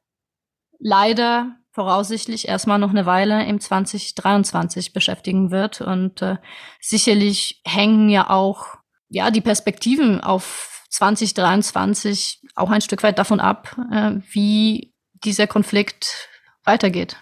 [0.78, 5.80] leider voraussichtlich erstmal noch eine Weile im 2023 beschäftigen wird.
[5.80, 6.36] Und äh,
[6.80, 8.66] sicherlich hängen ja auch
[9.08, 14.92] ja die Perspektiven auf 2023 auch ein Stück weit davon ab, äh, wie
[15.24, 16.28] dieser Konflikt
[16.64, 17.16] weitergeht.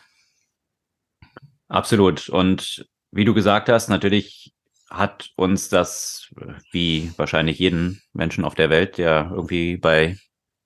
[1.69, 2.29] Absolut.
[2.29, 4.55] Und wie du gesagt hast, natürlich
[4.91, 6.33] hat uns das,
[6.73, 10.17] wie wahrscheinlich jeden Menschen auf der Welt, der irgendwie bei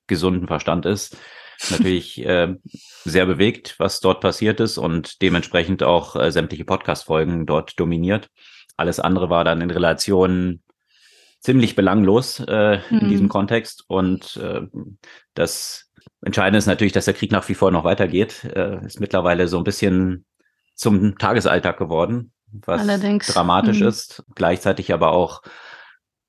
[0.07, 1.17] gesundem Verstand ist,
[1.71, 2.55] natürlich äh,
[3.05, 8.29] sehr bewegt, was dort passiert ist und dementsprechend auch äh, sämtliche Podcast-Folgen dort dominiert.
[8.77, 10.62] Alles andere war dann in Relation
[11.43, 12.99] ziemlich belanglos äh, mhm.
[12.99, 13.85] in diesem Kontext.
[13.89, 14.63] Und äh,
[15.35, 15.91] das
[16.25, 18.45] Entscheidende ist natürlich, dass der Krieg nach wie vor noch weitergeht.
[18.45, 20.25] Äh, ist mittlerweile so ein bisschen
[20.75, 23.27] zum Tagesalltag geworden, was Allerdings.
[23.27, 23.89] dramatisch mhm.
[23.89, 24.25] ist.
[24.35, 25.43] Gleichzeitig aber auch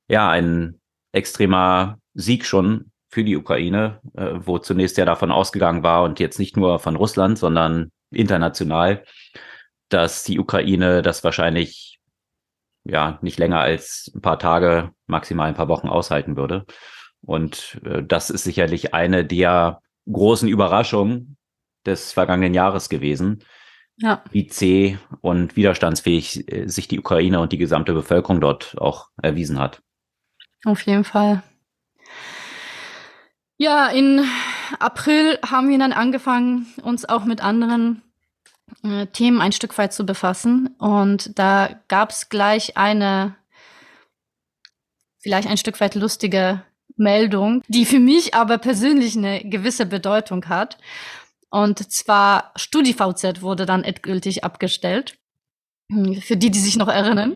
[0.08, 6.04] ja ein extremer Sieg schon für die Ukraine, äh, wo zunächst ja davon ausgegangen war
[6.04, 9.04] und jetzt nicht nur von Russland, sondern international,
[9.89, 11.92] dass die Ukraine das wahrscheinlich
[12.83, 16.65] ja nicht länger als ein paar Tage, maximal ein paar Wochen aushalten würde.
[17.21, 21.37] Und äh, das ist sicherlich eine der großen Überraschungen
[21.85, 23.43] des vergangenen Jahres gewesen,
[23.97, 24.23] ja.
[24.31, 29.59] wie zäh und widerstandsfähig äh, sich die Ukraine und die gesamte Bevölkerung dort auch erwiesen
[29.59, 29.81] hat.
[30.65, 31.43] Auf jeden Fall.
[33.57, 34.25] Ja, in
[34.79, 38.01] April haben wir dann angefangen, uns auch mit anderen
[38.83, 40.75] äh, Themen ein Stück weit zu befassen.
[40.79, 43.36] Und da gab es gleich eine,
[45.19, 46.63] vielleicht ein Stück weit lustige
[46.95, 50.77] Meldung, die für mich aber persönlich eine gewisse Bedeutung hat.
[51.49, 55.17] Und zwar StudiVZ wurde dann endgültig abgestellt.
[56.21, 57.36] Für die, die sich noch erinnern.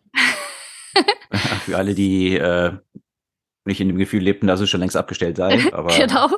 [1.65, 2.77] Für alle, die äh,
[3.67, 5.59] nicht in dem Gefühl lebten, dass es schon längst abgestellt sei.
[5.73, 6.29] Aber genau.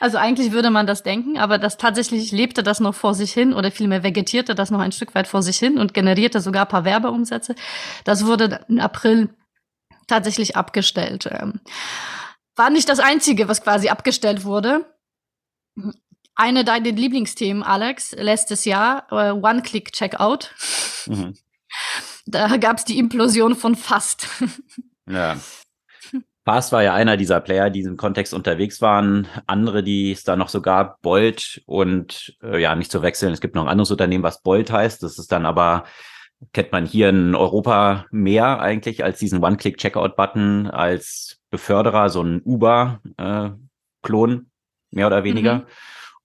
[0.00, 3.54] Also eigentlich würde man das denken, aber das tatsächlich lebte das noch vor sich hin
[3.54, 6.68] oder vielmehr vegetierte das noch ein Stück weit vor sich hin und generierte sogar ein
[6.68, 7.54] paar Werbeumsätze.
[8.04, 9.30] Das wurde im April
[10.06, 11.28] tatsächlich abgestellt.
[11.30, 11.60] Ähm,
[12.54, 14.84] war nicht das Einzige, was quasi abgestellt wurde.
[16.34, 20.54] Eine deiner Lieblingsthemen, Alex, letztes Jahr, uh, One-Click-Checkout.
[21.06, 21.36] Mhm.
[22.26, 24.28] Da gab es die Implosion von Fast.
[25.08, 25.36] Ja.
[26.46, 29.26] Fast war ja einer dieser Player, die im Kontext unterwegs waren.
[29.48, 33.32] Andere, die es da noch so gab, Bolt und äh, ja, nicht zu wechseln.
[33.32, 35.02] Es gibt noch ein anderes Unternehmen, was Bolt heißt.
[35.02, 35.82] Das ist dann aber,
[36.52, 44.32] kennt man hier in Europa mehr eigentlich als diesen One-Click-Checkout-Button als Beförderer, so ein Uber-Klon,
[44.32, 44.40] äh,
[44.92, 45.54] mehr oder weniger.
[45.56, 45.64] Mhm.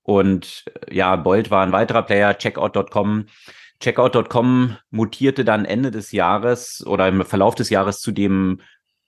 [0.03, 3.25] Und äh, ja, Bolt war ein weiterer Player, Checkout.com.
[3.79, 8.61] Checkout.com mutierte dann Ende des Jahres oder im Verlauf des Jahres zu dem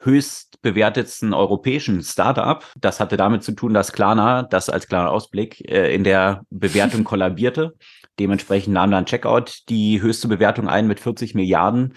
[0.03, 2.63] höchst bewertetsten europäischen Startup.
[2.79, 7.03] Das hatte damit zu tun, dass Klarna, das als kleiner Ausblick, äh, in der Bewertung
[7.03, 7.75] kollabierte.
[8.19, 11.93] Dementsprechend nahm dann Checkout die höchste Bewertung ein mit 40 Milliarden.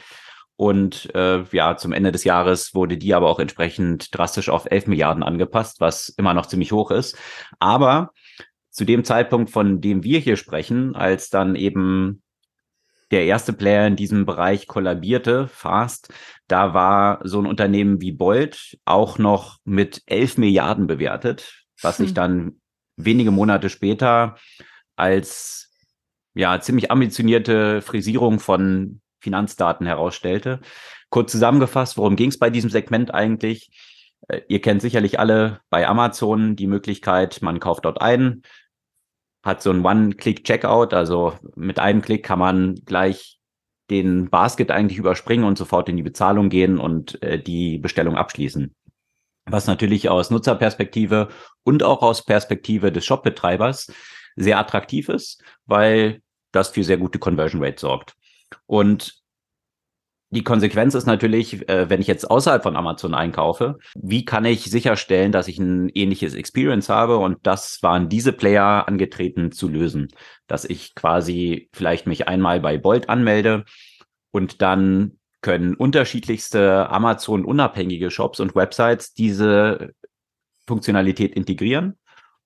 [0.57, 4.87] Und äh, ja, zum Ende des Jahres wurde die aber auch entsprechend drastisch auf 11
[4.87, 7.19] Milliarden angepasst, was immer noch ziemlich hoch ist.
[7.59, 8.12] Aber
[8.71, 12.23] zu dem Zeitpunkt, von dem wir hier sprechen, als dann eben
[13.11, 16.12] der erste Player in diesem Bereich kollabierte, Fast,
[16.49, 22.09] da war so ein Unternehmen wie Bolt auch noch mit 11 Milliarden bewertet, was sich
[22.09, 22.14] hm.
[22.14, 22.61] dann
[22.97, 24.37] wenige Monate später
[24.97, 25.73] als
[26.35, 30.61] ja ziemlich ambitionierte Frisierung von Finanzdaten herausstellte.
[31.11, 33.71] Kurz zusammengefasst, worum ging es bei diesem Segment eigentlich?
[34.29, 38.42] Äh, ihr kennt sicherlich alle bei Amazon die Möglichkeit, man kauft dort ein,
[39.47, 40.93] hat so ein One-Click-Checkout.
[40.93, 43.39] Also mit einem Klick kann man gleich
[43.91, 48.75] den Basket eigentlich überspringen und sofort in die Bezahlung gehen und äh, die Bestellung abschließen.
[49.49, 51.29] Was natürlich aus Nutzerperspektive
[51.63, 53.93] und auch aus Perspektive des Shopbetreibers
[54.35, 58.17] sehr attraktiv ist, weil das für sehr gute Conversion Rate sorgt.
[58.67, 59.23] Und
[60.31, 64.65] die Konsequenz ist natürlich, äh, wenn ich jetzt außerhalb von Amazon einkaufe, wie kann ich
[64.65, 67.19] sicherstellen, dass ich ein ähnliches Experience habe?
[67.19, 70.09] Und das waren diese Player angetreten zu lösen,
[70.49, 73.65] dass ich quasi vielleicht mich einmal bei Bolt anmelde
[74.33, 79.93] und dann können unterschiedlichste Amazon-unabhängige Shops und Websites diese
[80.67, 81.97] Funktionalität integrieren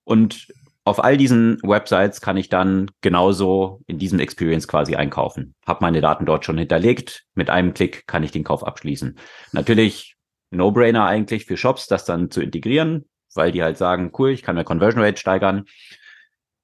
[0.03, 0.47] und
[0.83, 5.53] auf all diesen Websites kann ich dann genauso in diesem Experience quasi einkaufen.
[5.65, 7.25] Hab meine Daten dort schon hinterlegt.
[7.35, 9.17] Mit einem Klick kann ich den Kauf abschließen.
[9.51, 10.15] Natürlich
[10.49, 14.55] No-Brainer eigentlich für Shops, das dann zu integrieren, weil die halt sagen, cool, ich kann
[14.55, 15.65] mir Conversion Rate steigern.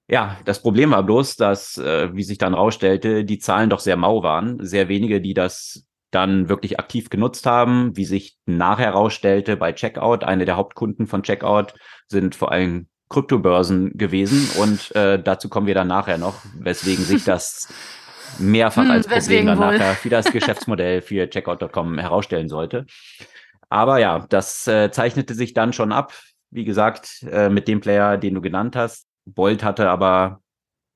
[0.08, 3.96] Ja, das Problem war bloß, dass, äh, wie sich dann rausstellte, die Zahlen doch sehr
[3.96, 4.64] mau waren.
[4.64, 7.96] Sehr wenige, die das dann wirklich aktiv genutzt haben.
[7.96, 11.74] Wie sich nachher rausstellte bei Checkout, eine der Hauptkunden von Checkout
[12.08, 17.24] sind vor allem Kryptobörsen gewesen und äh, dazu kommen wir dann nachher noch, weswegen sich
[17.24, 17.72] das
[18.38, 22.86] mehrfach hm, als Problem dann nachher für das Geschäftsmodell für Checkout.com herausstellen sollte.
[23.70, 26.14] Aber ja, das äh, zeichnete sich dann schon ab.
[26.50, 29.06] Wie gesagt, äh, mit dem Player, den du genannt hast.
[29.26, 30.40] Bolt hatte aber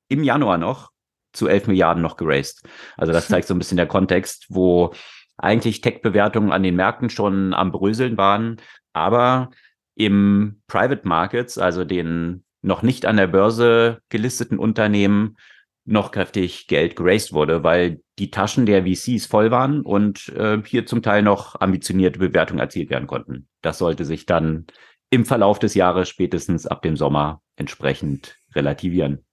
[0.08, 0.90] im Januar noch
[1.32, 2.62] zu 11 Milliarden noch geraced.
[2.96, 4.94] Also das zeigt so ein bisschen der Kontext, wo
[5.36, 8.60] eigentlich Tech-Bewertungen an den Märkten schon am Bröseln waren,
[8.92, 9.50] aber
[9.94, 15.36] im Private Markets, also den noch nicht an der Börse gelisteten Unternehmen,
[15.84, 20.86] noch kräftig Geld geraced wurde, weil die Taschen der VCs voll waren und äh, hier
[20.86, 23.48] zum Teil noch ambitionierte Bewertungen erzielt werden konnten.
[23.62, 24.66] Das sollte sich dann
[25.10, 29.24] im Verlauf des Jahres spätestens ab dem Sommer entsprechend relativieren.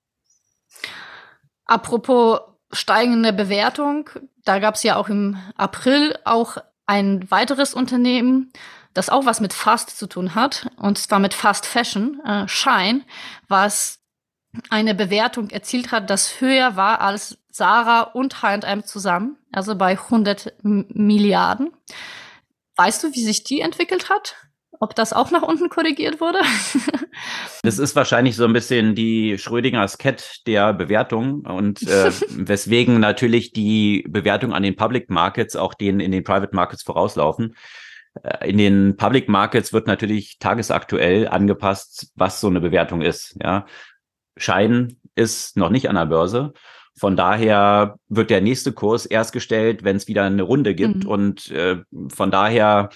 [1.65, 2.39] Apropos
[2.71, 4.09] steigende Bewertung,
[4.43, 8.51] da gab es ja auch im April auch ein weiteres Unternehmen,
[8.93, 13.01] das auch was mit Fast zu tun hat, und zwar mit Fast Fashion, äh, Shine,
[13.47, 13.99] was
[14.69, 20.53] eine Bewertung erzielt hat, das höher war als Sarah und H&M zusammen, also bei 100
[20.63, 21.71] Milliarden.
[22.75, 24.35] Weißt du, wie sich die entwickelt hat?
[24.79, 26.39] Ob das auch nach unten korrigiert wurde?
[27.63, 33.51] das ist wahrscheinlich so ein bisschen die Schrödingers Cat der Bewertung und äh, weswegen natürlich
[33.51, 37.55] die Bewertung an den Public Markets auch denen in den Private Markets vorauslaufen.
[38.23, 43.37] Äh, in den Public Markets wird natürlich tagesaktuell angepasst, was so eine Bewertung ist.
[43.41, 43.65] Ja,
[44.37, 46.53] Schein ist noch nicht an der Börse.
[46.97, 51.05] Von daher wird der nächste Kurs erst gestellt, wenn es wieder eine Runde gibt.
[51.05, 51.09] Mhm.
[51.09, 51.77] Und äh,
[52.09, 52.89] von daher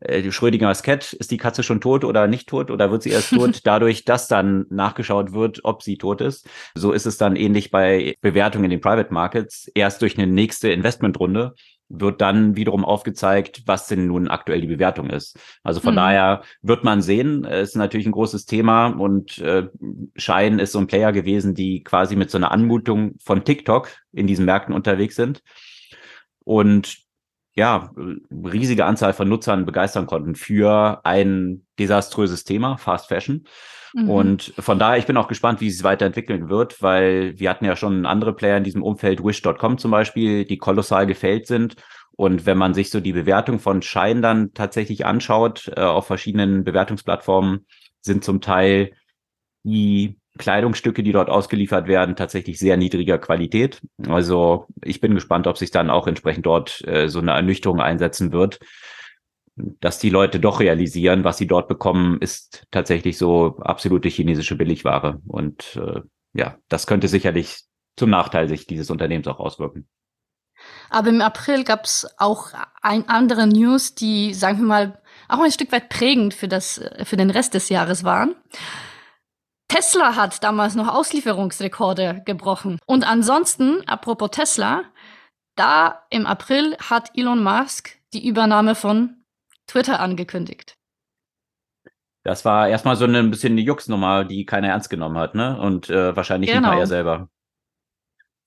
[0.00, 3.30] äh, Schrödingers Cat, ist die Katze schon tot oder nicht tot oder wird sie erst
[3.30, 6.48] tot, dadurch, dass dann nachgeschaut wird, ob sie tot ist.
[6.74, 9.70] So ist es dann ähnlich bei Bewertungen in den Private Markets.
[9.74, 11.54] Erst durch eine nächste Investmentrunde
[11.88, 15.38] wird dann wiederum aufgezeigt, was denn nun aktuell die Bewertung ist.
[15.62, 15.98] Also von mhm.
[15.98, 19.68] daher wird man sehen, es ist natürlich ein großes Thema und äh,
[20.16, 24.26] Schein ist so ein Player gewesen, die quasi mit so einer Anmutung von TikTok in
[24.26, 25.42] diesen Märkten unterwegs sind.
[26.44, 26.98] Und
[27.54, 27.90] ja,
[28.30, 33.46] riesige Anzahl von Nutzern begeistern konnten für ein desaströses Thema, Fast Fashion.
[33.94, 34.10] Mhm.
[34.10, 37.76] Und von daher, ich bin auch gespannt, wie es weiterentwickeln wird, weil wir hatten ja
[37.76, 41.76] schon andere Player in diesem Umfeld, Wish.com zum Beispiel, die kolossal gefällt sind.
[42.16, 46.64] Und wenn man sich so die Bewertung von Schein dann tatsächlich anschaut, äh, auf verschiedenen
[46.64, 47.66] Bewertungsplattformen,
[48.00, 48.92] sind zum Teil
[49.64, 53.80] die Kleidungsstücke, die dort ausgeliefert werden, tatsächlich sehr niedriger Qualität.
[54.08, 58.32] Also ich bin gespannt, ob sich dann auch entsprechend dort äh, so eine Ernüchterung einsetzen
[58.32, 58.60] wird,
[59.56, 65.20] dass die Leute doch realisieren, was sie dort bekommen, ist tatsächlich so absolute chinesische Billigware.
[65.26, 66.02] Und äh,
[66.34, 67.62] ja, das könnte sicherlich
[67.96, 69.88] zum Nachteil sich dieses Unternehmens auch auswirken.
[70.90, 72.50] Aber im April gab es auch
[72.82, 77.16] ein andere News, die, sagen wir mal, auch ein Stück weit prägend für, das, für
[77.16, 78.34] den Rest des Jahres waren.
[79.68, 82.78] Tesla hat damals noch Auslieferungsrekorde gebrochen.
[82.86, 84.84] Und ansonsten, apropos Tesla,
[85.56, 89.24] da im April hat Elon Musk die Übernahme von
[89.66, 90.76] Twitter angekündigt.
[92.24, 95.60] Das war erstmal so eine ein bisschen eine Juxnummer, die keiner ernst genommen hat, ne?
[95.60, 96.70] Und äh, wahrscheinlich genau.
[96.70, 97.28] nicht mal er selber.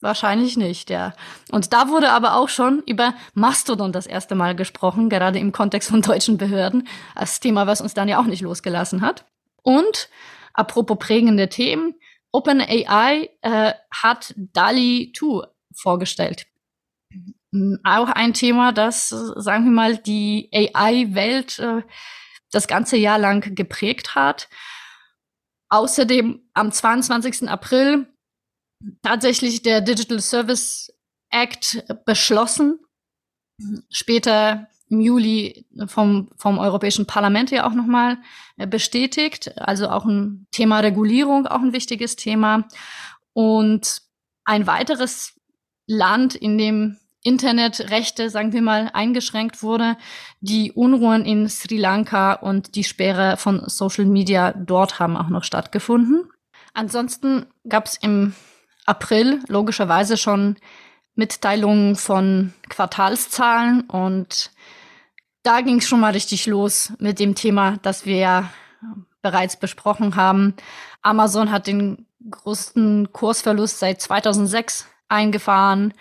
[0.02, 1.14] Wahrscheinlich nicht, ja.
[1.52, 5.90] Und da wurde aber auch schon über Mastodon das erste Mal gesprochen, gerade im Kontext
[5.90, 9.26] von deutschen Behörden, als Thema, was uns dann ja auch nicht losgelassen hat.
[9.62, 10.10] Und
[10.54, 11.96] apropos prägende Themen,
[12.32, 16.49] OpenAI äh, hat DALI 2 vorgestellt.
[17.84, 21.82] Auch ein Thema, das, sagen wir mal, die AI-Welt äh,
[22.52, 24.50] das ganze Jahr lang geprägt hat.
[25.70, 27.50] Außerdem am 22.
[27.50, 28.08] April
[29.02, 30.92] tatsächlich der Digital Service
[31.32, 32.80] Act beschlossen.
[33.90, 38.18] Später im Juli vom, vom Europäischen Parlament ja auch nochmal
[38.58, 39.58] äh, bestätigt.
[39.58, 42.68] Also auch ein Thema Regulierung, auch ein wichtiges Thema.
[43.34, 44.02] Und
[44.46, 45.40] ein weiteres
[45.88, 49.98] Land, in dem Internetrechte, sagen wir mal, eingeschränkt wurde,
[50.40, 55.44] die Unruhen in Sri Lanka und die Sperre von Social Media dort haben auch noch
[55.44, 56.30] stattgefunden.
[56.74, 58.34] Ansonsten gab es im
[58.86, 60.56] April logischerweise schon
[61.15, 64.52] Mitteilungen von Quartalszahlen und
[65.44, 68.50] da ging es schon mal richtig los mit dem Thema, das wir ja
[69.22, 70.56] bereits besprochen haben.
[71.02, 75.94] Amazon hat den größten Kursverlust seit 2006 eingefahren.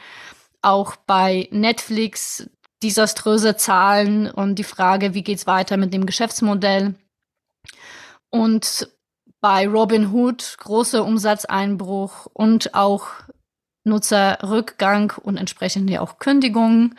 [0.63, 2.49] Auch bei Netflix
[2.83, 6.95] desaströse Zahlen und die Frage, wie geht's weiter mit dem Geschäftsmodell.
[8.31, 8.89] Und
[9.41, 13.09] bei Robinhood großer Umsatzeinbruch und auch
[13.85, 16.99] Nutzerrückgang und entsprechend ja auch Kündigungen.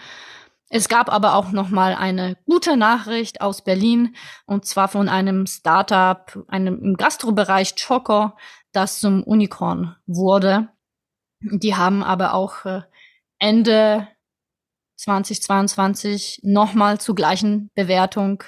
[0.69, 5.47] Es gab aber auch noch mal eine gute Nachricht aus Berlin und zwar von einem
[5.47, 8.31] Startup, einem im Gastrobereich Choco,
[8.71, 10.69] das zum Unicorn wurde.
[11.41, 12.81] Die haben aber auch äh,
[13.39, 14.07] Ende
[14.97, 18.43] 2022 nochmal zur gleichen Bewertung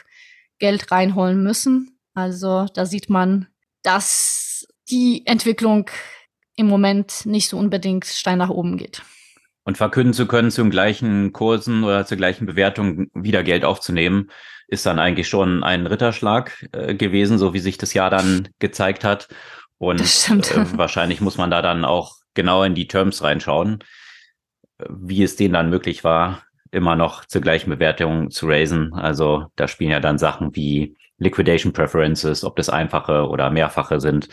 [0.59, 1.97] Geld reinholen müssen.
[2.13, 3.47] Also da sieht man,
[3.83, 5.89] dass die Entwicklung
[6.55, 9.01] im Moment nicht so unbedingt steil nach oben geht.
[9.63, 14.29] Und verkünden zu können, zum gleichen Kursen oder zur gleichen Bewertung wieder Geld aufzunehmen,
[14.67, 19.03] ist dann eigentlich schon ein Ritterschlag äh, gewesen, so wie sich das Jahr dann gezeigt
[19.03, 19.27] hat.
[19.77, 23.83] Und äh, wahrscheinlich muss man da dann auch genau in die Terms reinschauen,
[24.89, 28.93] wie es denen dann möglich war, immer noch zur gleichen Bewertung zu raisen.
[28.93, 34.29] Also da spielen ja dann Sachen wie Liquidation Preferences, ob das einfache oder mehrfache sind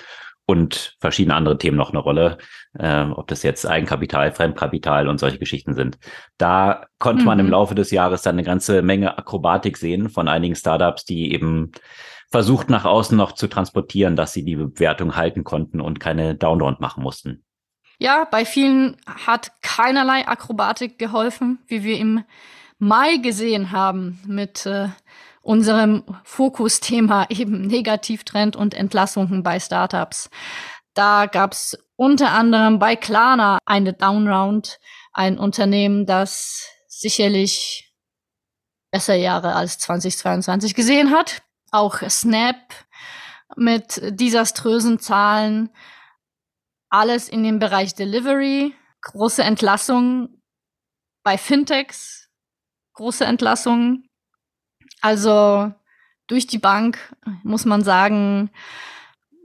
[0.46, 2.38] und verschiedene andere Themen noch eine Rolle,
[2.78, 5.99] äh, ob das jetzt Eigenkapital, Fremdkapital und solche Geschichten sind.
[6.38, 7.26] Da konnte mhm.
[7.26, 7.53] man im mhm.
[7.53, 11.72] Laufe des Jahres dann eine ganze Menge Akrobatik sehen von einigen Startups, die eben
[12.30, 16.80] versucht nach außen noch zu transportieren, dass sie die Bewertung halten konnten und keine Downround
[16.80, 17.44] machen mussten.
[17.99, 22.24] Ja, bei vielen hat keinerlei Akrobatik geholfen, wie wir im
[22.78, 24.88] Mai gesehen haben mit äh,
[25.42, 30.30] unserem Fokusthema eben Negativtrend und Entlassungen bei Startups.
[30.94, 34.78] Da gab's unter anderem bei Klarna eine Downround,
[35.12, 37.92] ein Unternehmen, das sicherlich
[38.92, 41.42] besser Jahre als 2022 gesehen hat.
[41.72, 42.57] Auch Snap
[43.57, 45.70] mit desaströsen Zahlen
[46.91, 50.43] alles in dem Bereich Delivery, große Entlassungen
[51.22, 52.28] bei Fintechs,
[52.95, 54.09] große Entlassungen.
[55.01, 55.72] Also
[56.26, 56.99] durch die Bank
[57.43, 58.51] muss man sagen,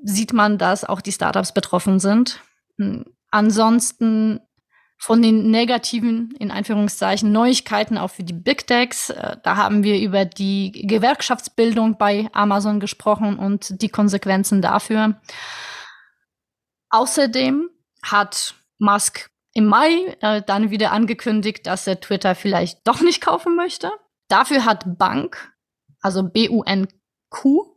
[0.03, 2.41] sieht man, dass auch die Startups betroffen sind.
[2.77, 4.41] Hm, ansonsten
[4.97, 9.09] von den negativen, in Einführungszeichen, Neuigkeiten auch für die Big Techs.
[9.09, 15.19] Äh, da haben wir über die Gewerkschaftsbildung bei Amazon gesprochen und die Konsequenzen dafür.
[16.93, 17.71] Außerdem
[18.03, 23.55] hat Musk im Mai äh, dann wieder angekündigt, dass er Twitter vielleicht doch nicht kaufen
[23.55, 23.91] möchte.
[24.27, 25.53] Dafür hat Bank,
[26.01, 27.75] also B-U-N-Q,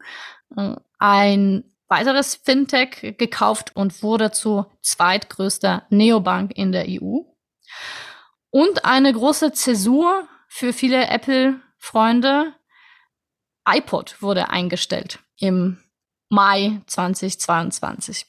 [0.58, 7.20] äh, ein weiteres Fintech gekauft und wurde zur zweitgrößter Neobank in der EU.
[8.50, 12.52] Und eine große Zäsur für viele Apple-Freunde.
[13.66, 15.82] iPod wurde eingestellt im
[16.28, 18.26] Mai 2022.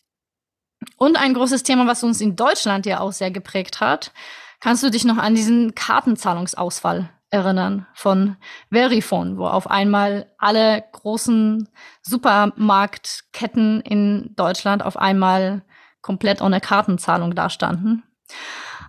[0.98, 4.12] Und ein großes Thema, was uns in Deutschland ja auch sehr geprägt hat.
[4.60, 8.38] Kannst du dich noch an diesen Kartenzahlungsausfall erinnern von
[8.72, 11.70] Verifone, wo auf einmal alle großen
[12.02, 15.64] Supermarktketten in Deutschland auf einmal
[16.02, 18.04] komplett ohne Kartenzahlung dastanden.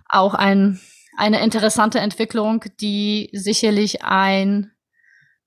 [0.07, 0.79] Auch ein,
[1.17, 4.71] eine interessante Entwicklung, die sicherlich ein,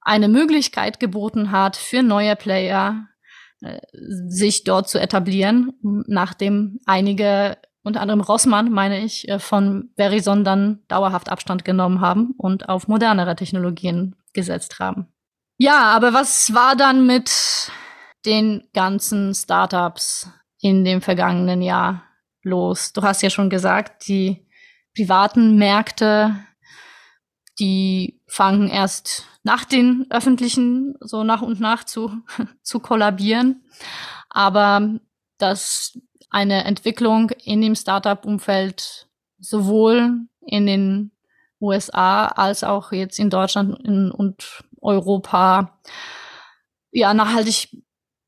[0.01, 3.09] eine Möglichkeit geboten hat für neue Player,
[4.27, 10.81] sich dort zu etablieren, nachdem einige, unter anderem Rossmann, meine ich, äh, von Verizon dann
[10.89, 15.09] dauerhaft Abstand genommen haben und auf modernere Technologien gesetzt haben.
[15.59, 17.71] Ja, aber was war dann mit
[18.25, 20.29] den ganzen Startups
[20.61, 22.05] in dem vergangenen Jahr
[22.43, 22.93] los?
[22.93, 24.47] Du hast ja schon gesagt, die
[24.95, 26.37] privaten Märkte,
[27.59, 32.23] die fangen erst nach den öffentlichen so nach und nach zu,
[32.63, 33.65] zu kollabieren.
[34.29, 34.99] Aber
[35.39, 35.99] dass
[36.31, 41.13] eine Entwicklung in dem Startup-Umfeld sowohl in den
[41.61, 45.79] USA als auch jetzt in Deutschland und Europa
[46.91, 47.69] ja nachhaltig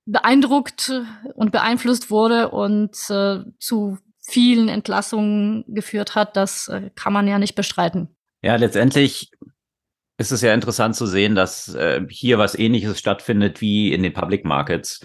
[0.07, 0.93] beeindruckt
[1.35, 7.39] und beeinflusst wurde und äh, zu vielen Entlassungen geführt hat, das äh, kann man ja
[7.39, 8.15] nicht bestreiten.
[8.43, 9.31] Ja, letztendlich
[10.17, 14.13] ist es ja interessant zu sehen, dass äh, hier was ähnliches stattfindet wie in den
[14.13, 15.05] Public Markets,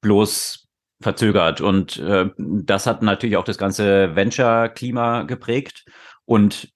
[0.00, 0.68] bloß
[1.00, 1.60] verzögert.
[1.60, 5.84] Und äh, das hat natürlich auch das ganze Venture-Klima geprägt.
[6.24, 6.72] Und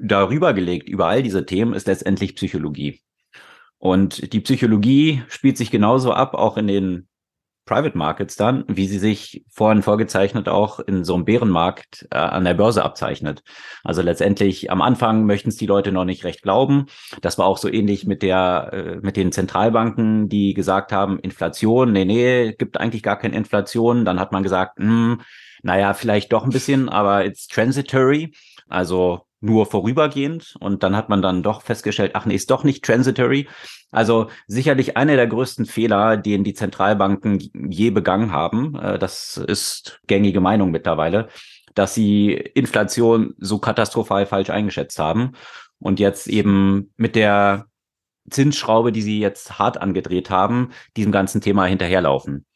[0.00, 3.00] darüber gelegt, über all diese Themen, ist letztendlich Psychologie.
[3.78, 7.08] Und die Psychologie spielt sich genauso ab, auch in den
[7.72, 12.44] Private Markets dann, wie sie sich vorhin vorgezeichnet auch in so einem Bärenmarkt äh, an
[12.44, 13.42] der Börse abzeichnet.
[13.82, 16.86] Also letztendlich am Anfang möchten es die Leute noch nicht recht glauben.
[17.22, 21.92] Das war auch so ähnlich mit der äh, mit den Zentralbanken, die gesagt haben, Inflation,
[21.92, 24.04] nee, nee, gibt eigentlich gar keine Inflation.
[24.04, 25.22] Dann hat man gesagt, hm,
[25.62, 28.34] naja, vielleicht doch ein bisschen, aber it's transitory.
[28.68, 32.84] Also nur vorübergehend und dann hat man dann doch festgestellt, ach nee, ist doch nicht
[32.84, 33.48] transitory.
[33.90, 37.38] Also sicherlich einer der größten Fehler, den die Zentralbanken
[37.68, 38.74] je begangen haben.
[38.76, 41.28] Äh, das ist gängige Meinung mittlerweile,
[41.74, 45.32] dass sie Inflation so katastrophal falsch eingeschätzt haben.
[45.78, 47.66] und jetzt eben mit der
[48.30, 52.46] Zinsschraube, die sie jetzt hart angedreht haben, diesem ganzen Thema hinterherlaufen.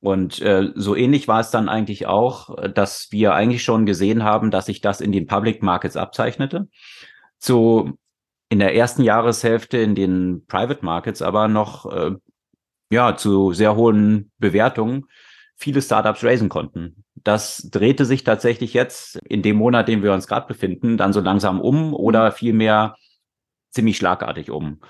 [0.00, 4.50] Und äh, so ähnlich war es dann eigentlich auch, dass wir eigentlich schon gesehen haben,
[4.50, 6.68] dass sich das in den Public Markets abzeichnete.
[7.38, 7.98] Zu
[8.48, 12.12] in der ersten Jahreshälfte in den Private Markets aber noch äh,
[12.90, 15.04] ja zu sehr hohen Bewertungen
[15.56, 17.04] viele Startups raisen konnten.
[17.16, 21.20] Das drehte sich tatsächlich jetzt in dem Monat, den wir uns gerade befinden, dann so
[21.20, 22.94] langsam um oder vielmehr
[23.70, 24.80] ziemlich schlagartig um.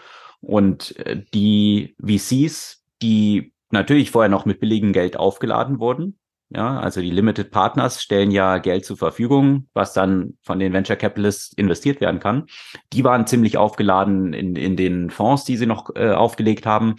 [0.40, 6.18] Und äh, die VCs, die natürlich vorher noch mit billigem Geld aufgeladen wurden,
[6.50, 10.96] ja, also die Limited Partners stellen ja Geld zur Verfügung, was dann von den Venture
[10.96, 12.46] Capitalists investiert werden kann.
[12.94, 16.96] Die waren ziemlich aufgeladen in, in den Fonds, die sie noch äh, aufgelegt haben.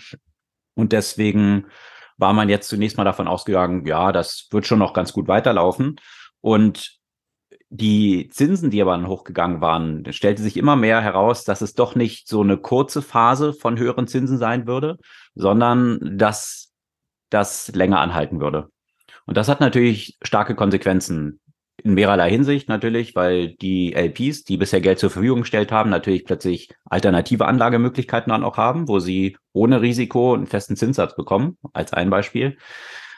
[0.75, 1.65] Und deswegen
[2.17, 5.95] war man jetzt zunächst mal davon ausgegangen, ja, das wird schon noch ganz gut weiterlaufen.
[6.41, 6.98] Und
[7.69, 11.95] die Zinsen, die aber dann hochgegangen waren, stellte sich immer mehr heraus, dass es doch
[11.95, 14.97] nicht so eine kurze Phase von höheren Zinsen sein würde,
[15.35, 16.73] sondern dass
[17.29, 18.69] das länger anhalten würde.
[19.25, 21.39] Und das hat natürlich starke Konsequenzen
[21.83, 26.25] in mehrerlei Hinsicht natürlich, weil die LPs, die bisher Geld zur Verfügung gestellt haben, natürlich
[26.25, 31.93] plötzlich alternative Anlagemöglichkeiten dann auch haben, wo sie ohne Risiko einen festen Zinssatz bekommen, als
[31.93, 32.57] ein Beispiel.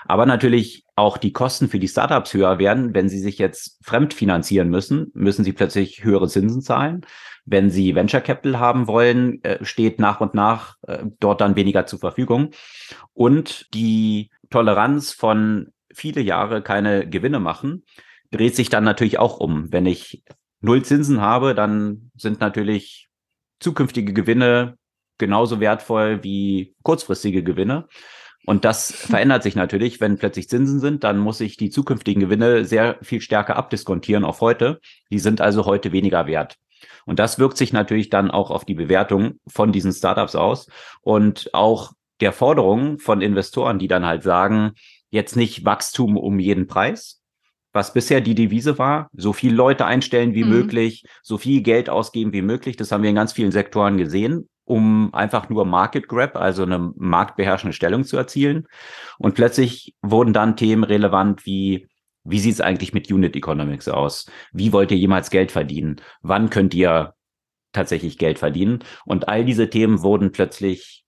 [0.06, 2.94] Aber natürlich auch die Kosten für die Startups höher werden.
[2.94, 7.06] Wenn sie sich jetzt fremd finanzieren müssen, müssen sie plötzlich höhere Zinsen zahlen.
[7.46, 11.86] Wenn sie Venture Capital haben wollen, äh, steht nach und nach äh, dort dann weniger
[11.86, 12.52] zur Verfügung.
[13.14, 17.84] Und die Toleranz von viele Jahre keine Gewinne machen,
[18.32, 19.72] dreht sich dann natürlich auch um.
[19.72, 20.24] Wenn ich
[20.62, 23.10] null Zinsen habe, dann sind natürlich
[23.60, 24.78] zukünftige Gewinne
[25.18, 27.88] genauso wertvoll wie kurzfristige Gewinne.
[28.46, 32.66] Und das verändert sich natürlich, wenn plötzlich Zinsen sind, dann muss ich die zukünftigen Gewinne
[32.66, 34.80] sehr viel stärker abdiskontieren auf heute.
[35.12, 36.58] Die sind also heute weniger wert.
[37.06, 40.68] Und das wirkt sich natürlich dann auch auf die Bewertung von diesen Startups aus
[41.02, 44.72] und auch der Forderung von Investoren, die dann halt sagen,
[45.10, 47.22] jetzt nicht Wachstum um jeden Preis,
[47.74, 50.50] was bisher die Devise war, so viel Leute einstellen wie mhm.
[50.50, 52.76] möglich, so viel Geld ausgeben wie möglich.
[52.76, 56.94] Das haben wir in ganz vielen Sektoren gesehen um einfach nur Market Grab, also eine
[56.96, 58.68] marktbeherrschende Stellung zu erzielen.
[59.18, 61.90] Und plötzlich wurden dann Themen relevant wie
[62.24, 64.28] wie sieht es eigentlich mit Unit Economics aus?
[64.54, 66.00] Wie wollt ihr jemals Geld verdienen?
[66.22, 67.16] Wann könnt ihr
[67.72, 68.84] tatsächlich Geld verdienen?
[69.06, 71.04] Und all diese Themen wurden plötzlich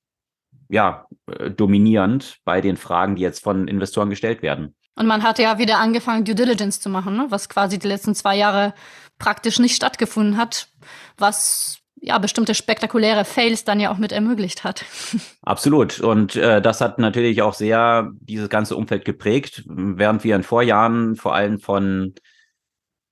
[0.70, 4.76] ja äh, dominierend bei den Fragen, die jetzt von Investoren gestellt werden.
[4.96, 7.28] Und man hatte ja wieder angefangen, Due Diligence zu machen, ne?
[7.30, 8.74] was quasi die letzten zwei Jahre
[9.20, 10.70] praktisch nicht stattgefunden hat,
[11.18, 14.84] was ja, bestimmte spektakuläre Fails dann ja auch mit ermöglicht hat.
[15.42, 16.02] Absolut.
[16.02, 21.16] Und äh, das hat natürlich auch sehr dieses ganze Umfeld geprägt, während wir in Vorjahren
[21.16, 22.14] vor allem von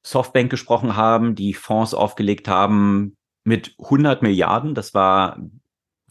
[0.06, 3.16] Softbank gesprochen haben, die Fonds aufgelegt haben
[3.46, 4.76] mit 100 Milliarden.
[4.76, 5.40] Das war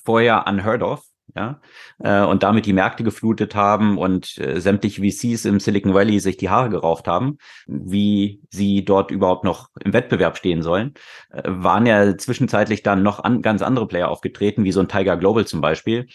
[0.03, 1.61] vorher unheard of ja,
[1.99, 6.37] äh, und damit die Märkte geflutet haben und äh, sämtliche VCs im Silicon Valley sich
[6.37, 10.95] die Haare gerauft haben, wie sie dort überhaupt noch im Wettbewerb stehen sollen,
[11.31, 15.17] äh, waren ja zwischenzeitlich dann noch an, ganz andere Player aufgetreten, wie so ein Tiger
[15.17, 16.07] Global zum Beispiel,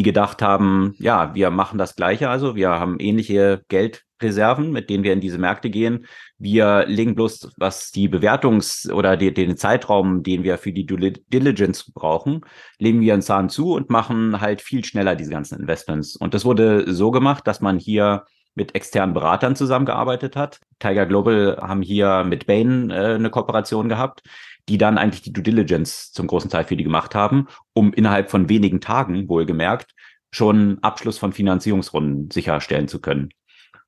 [0.00, 5.04] die gedacht haben, ja, wir machen das Gleiche, also wir haben ähnliche Geldreserven, mit denen
[5.04, 6.06] wir in diese Märkte gehen.
[6.38, 11.12] Wir legen bloß, was die Bewertungs- oder die, den Zeitraum, den wir für die Due
[11.12, 12.40] Diligence brauchen,
[12.78, 16.16] legen wir einen Zahn zu und machen halt viel schneller diese ganzen Investments.
[16.16, 18.24] Und das wurde so gemacht, dass man hier
[18.60, 20.60] mit externen Beratern zusammengearbeitet hat.
[20.80, 24.22] Tiger Global haben hier mit Bain äh, eine Kooperation gehabt,
[24.68, 28.30] die dann eigentlich die Due Diligence zum großen Teil für die gemacht haben, um innerhalb
[28.30, 29.94] von wenigen Tagen, wohlgemerkt,
[30.30, 33.30] schon Abschluss von Finanzierungsrunden sicherstellen zu können.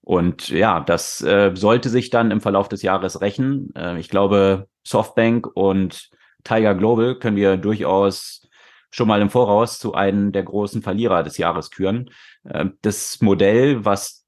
[0.01, 3.75] Und ja, das äh, sollte sich dann im Verlauf des Jahres rächen.
[3.77, 6.09] Äh, ich glaube, Softbank und
[6.45, 8.49] Tiger Global können wir durchaus
[8.91, 12.09] schon mal im Voraus zu einem der großen Verlierer des Jahres küren.
[12.45, 14.22] Äh, das Modell, was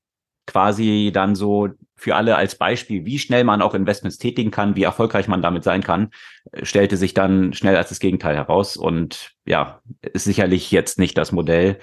[0.46, 4.82] quasi dann so für alle als Beispiel, wie schnell man auch Investments tätigen kann, wie
[4.82, 6.10] erfolgreich man damit sein kann,
[6.52, 8.76] äh, stellte sich dann schnell als das Gegenteil heraus.
[8.76, 11.78] Und ja, ist sicherlich jetzt nicht das Modell,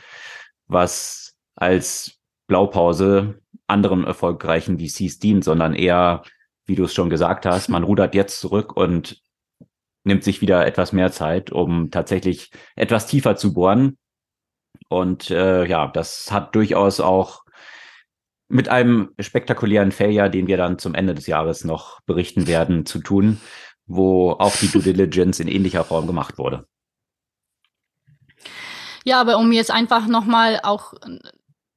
[0.68, 6.24] was als Blaupause anderen erfolgreichen VCs dient, sondern eher,
[6.66, 9.22] wie du es schon gesagt hast, man rudert jetzt zurück und
[10.04, 13.98] nimmt sich wieder etwas mehr Zeit, um tatsächlich etwas tiefer zu bohren.
[14.90, 17.44] Und äh, ja, das hat durchaus auch
[18.52, 23.00] mit einem spektakulären Failure, den wir dann zum Ende des Jahres noch berichten werden, zu
[23.00, 23.40] tun,
[23.86, 26.68] wo auch die Due Diligence in ähnlicher Form gemacht wurde.
[29.04, 30.94] Ja, aber um jetzt einfach nochmal auch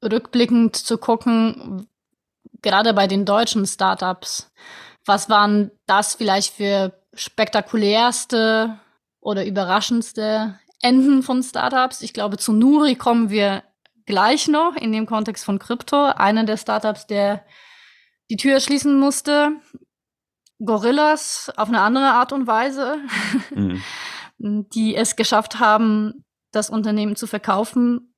[0.03, 1.87] rückblickend zu gucken,
[2.61, 4.53] gerade bei den deutschen Startups,
[5.07, 8.79] was waren das vielleicht für spektakulärste
[9.21, 12.03] oder überraschendste Enden von Startups.
[12.03, 13.63] Ich glaube, zu Nuri kommen wir
[14.07, 16.07] gleich noch in dem Kontext von Krypto.
[16.07, 17.45] Einer der Startups, der
[18.31, 19.53] die Tür schließen musste.
[20.65, 22.99] Gorillas auf eine andere Art und Weise,
[23.55, 23.83] mhm.
[24.75, 28.15] die es geschafft haben, das Unternehmen zu verkaufen,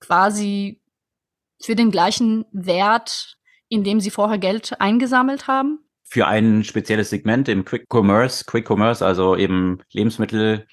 [0.00, 0.80] quasi
[1.60, 3.36] für den gleichen Wert,
[3.68, 5.80] in dem sie vorher Geld eingesammelt haben.
[6.04, 10.66] Für ein spezielles Segment im Quick Commerce, Quick Commerce, also eben Lebensmittel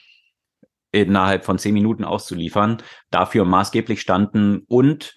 [0.92, 2.78] innerhalb von zehn Minuten auszuliefern,
[3.12, 5.14] dafür maßgeblich standen und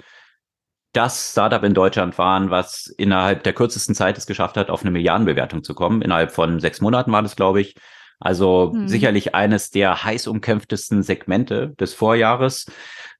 [0.92, 4.90] das Startup in Deutschland waren, was innerhalb der kürzesten Zeit es geschafft hat, auf eine
[4.90, 6.02] Milliardenbewertung zu kommen.
[6.02, 7.76] Innerhalb von sechs Monaten war das, glaube ich.
[8.20, 8.88] Also hm.
[8.88, 12.66] sicherlich eines der heiß umkämpftesten Segmente des Vorjahres,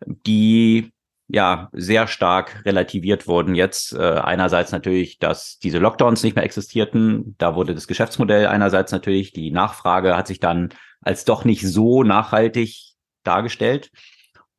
[0.07, 0.93] die
[1.29, 3.95] ja sehr stark relativiert wurden jetzt.
[3.95, 7.35] Äh, einerseits natürlich, dass diese Lockdowns nicht mehr existierten.
[7.39, 10.69] Da wurde das Geschäftsmodell einerseits natürlich, die Nachfrage hat sich dann
[11.03, 12.95] als doch nicht so nachhaltig
[13.25, 13.91] dargestellt.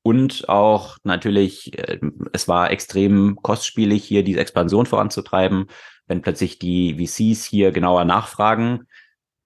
[0.04, 2.00] Und auch natürlich, äh,
[2.34, 5.68] es war extrem kostspielig, hier diese Expansion voranzutreiben.
[6.08, 8.88] Wenn plötzlich die VCs hier genauer nachfragen,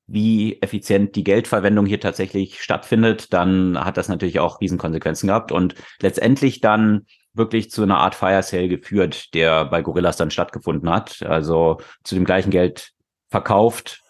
[0.08, 5.76] wie effizient die Geldverwendung hier tatsächlich stattfindet, dann hat das natürlich auch Riesenkonsequenzen gehabt und
[6.02, 11.22] letztendlich dann wirklich zu einer Art Fire Sale geführt, der bei Gorillas dann stattgefunden hat.
[11.22, 12.94] Also zu dem gleichen Geld
[13.30, 14.02] verkauft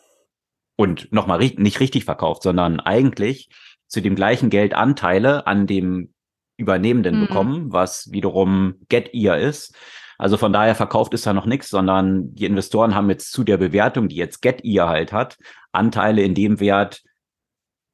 [0.77, 3.49] und nochmal nicht richtig verkauft, sondern eigentlich
[3.87, 6.13] zu dem gleichen Geld Anteile an dem
[6.55, 7.27] Übernehmenden mhm.
[7.27, 9.75] bekommen, was wiederum Get Ear ist.
[10.17, 13.57] Also von daher verkauft ist da noch nichts, sondern die Investoren haben jetzt zu der
[13.57, 15.37] Bewertung, die jetzt Get Ear halt hat,
[15.71, 17.03] Anteile in dem Wert,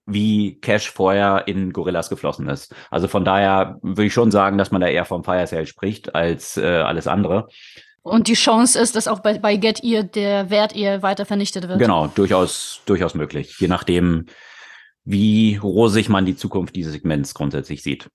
[0.06, 2.74] wie Cash vorher in Gorillas geflossen ist.
[2.92, 6.16] Also von daher würde ich schon sagen, dass man da eher vom Fire Sale spricht
[6.16, 7.48] als äh, alles andere.
[8.04, 11.70] Und die Chance ist, dass auch bei, bei Get Ear der Wert eher weiter vernichtet
[11.70, 11.80] wird.
[11.80, 13.56] Genau, durchaus, durchaus möglich.
[13.60, 14.26] Je nachdem,
[15.06, 18.10] wie rosig man die Zukunft dieses Segments grundsätzlich sieht.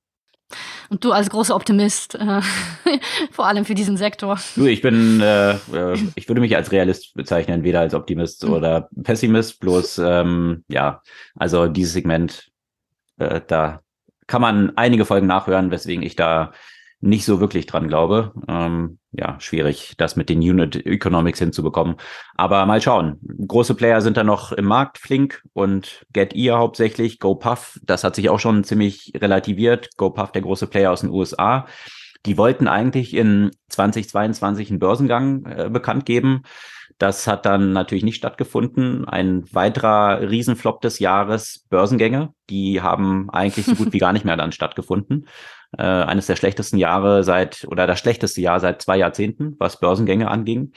[0.91, 2.41] Und du als großer Optimist, äh,
[3.31, 4.39] vor allem für diesen Sektor.
[4.57, 8.53] Du, ich bin, äh, äh, ich würde mich als Realist bezeichnen, weder als Optimist mhm.
[8.53, 11.03] oder Pessimist, bloß, ähm, ja,
[11.35, 12.51] also dieses Segment,
[13.19, 13.81] äh, da
[14.27, 16.53] kann man einige Folgen nachhören, weswegen ich da
[17.01, 18.33] nicht so wirklich dran glaube.
[18.49, 21.97] Ähm, ja, schwierig, das mit den Unit Economics hinzubekommen.
[22.35, 23.19] Aber mal schauen.
[23.47, 27.19] Große Player sind da noch im Markt, Flink und GetEar hauptsächlich.
[27.19, 29.97] GoPuff, das hat sich auch schon ziemlich relativiert.
[29.97, 31.67] GoPuff, der große Player aus den USA.
[32.27, 36.43] Die wollten eigentlich in 2022 einen Börsengang äh, bekannt geben.
[36.99, 39.09] Das hat dann natürlich nicht stattgefunden.
[39.09, 44.37] Ein weiterer Riesenflop des Jahres, Börsengänge, die haben eigentlich so gut wie gar nicht mehr
[44.37, 45.29] dann stattgefunden.
[45.77, 50.31] Äh, eines der schlechtesten Jahre seit, oder das schlechteste Jahr seit zwei Jahrzehnten, was Börsengänge
[50.31, 50.73] anging.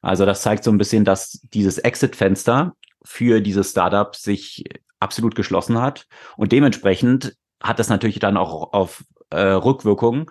[0.00, 4.64] Also das zeigt so ein bisschen, dass dieses Exit-Fenster für diese Startups sich
[5.00, 6.06] absolut geschlossen hat.
[6.36, 10.26] Und dementsprechend hat das natürlich dann auch auf äh, Rückwirkungen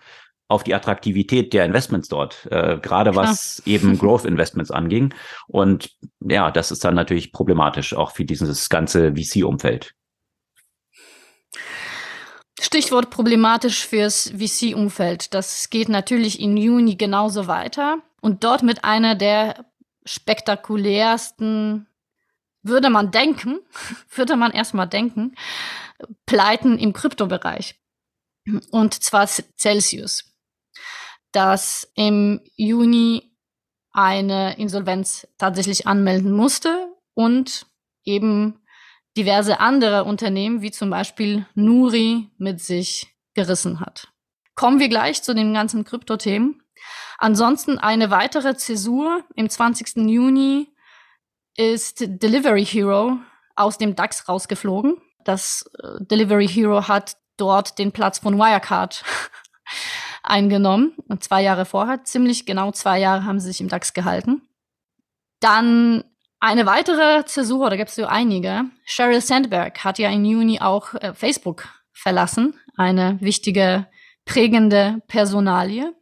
[0.47, 5.13] auf die Attraktivität der Investments dort, äh, gerade was eben Growth Investments anging.
[5.47, 9.93] Und ja, das ist dann natürlich problematisch, auch für dieses ganze VC-Umfeld.
[12.59, 15.33] Stichwort problematisch fürs VC-Umfeld.
[15.33, 17.97] Das geht natürlich in Juni genauso weiter.
[18.21, 19.65] Und dort mit einer der
[20.05, 21.87] spektakulärsten,
[22.63, 23.59] würde man denken,
[24.13, 25.35] würde man erstmal denken,
[26.25, 27.75] Pleiten im Kryptobereich.
[28.71, 30.31] Und zwar Celsius
[31.31, 33.31] das im Juni
[33.91, 37.65] eine Insolvenz tatsächlich anmelden musste und
[38.03, 38.60] eben
[39.17, 44.09] diverse andere Unternehmen, wie zum Beispiel Nuri, mit sich gerissen hat.
[44.55, 46.61] Kommen wir gleich zu den ganzen Kryptothemen.
[47.17, 50.09] Ansonsten eine weitere Zäsur im 20.
[50.09, 50.73] Juni
[51.55, 53.17] ist Delivery Hero
[53.55, 54.97] aus dem DAX rausgeflogen.
[55.23, 59.03] Das äh, Delivery Hero hat dort den Platz von Wirecard
[60.23, 60.93] eingenommen.
[61.07, 64.41] Und zwei Jahre vorher, ziemlich genau zwei Jahre haben sie sich im DAX gehalten.
[65.39, 66.03] Dann
[66.41, 68.65] eine weitere Zäsur, da gibt es so einige.
[68.83, 72.59] Sheryl Sandberg hat ja im Juni auch äh, Facebook verlassen.
[72.75, 73.87] Eine wichtige,
[74.25, 75.93] prägende Personalie.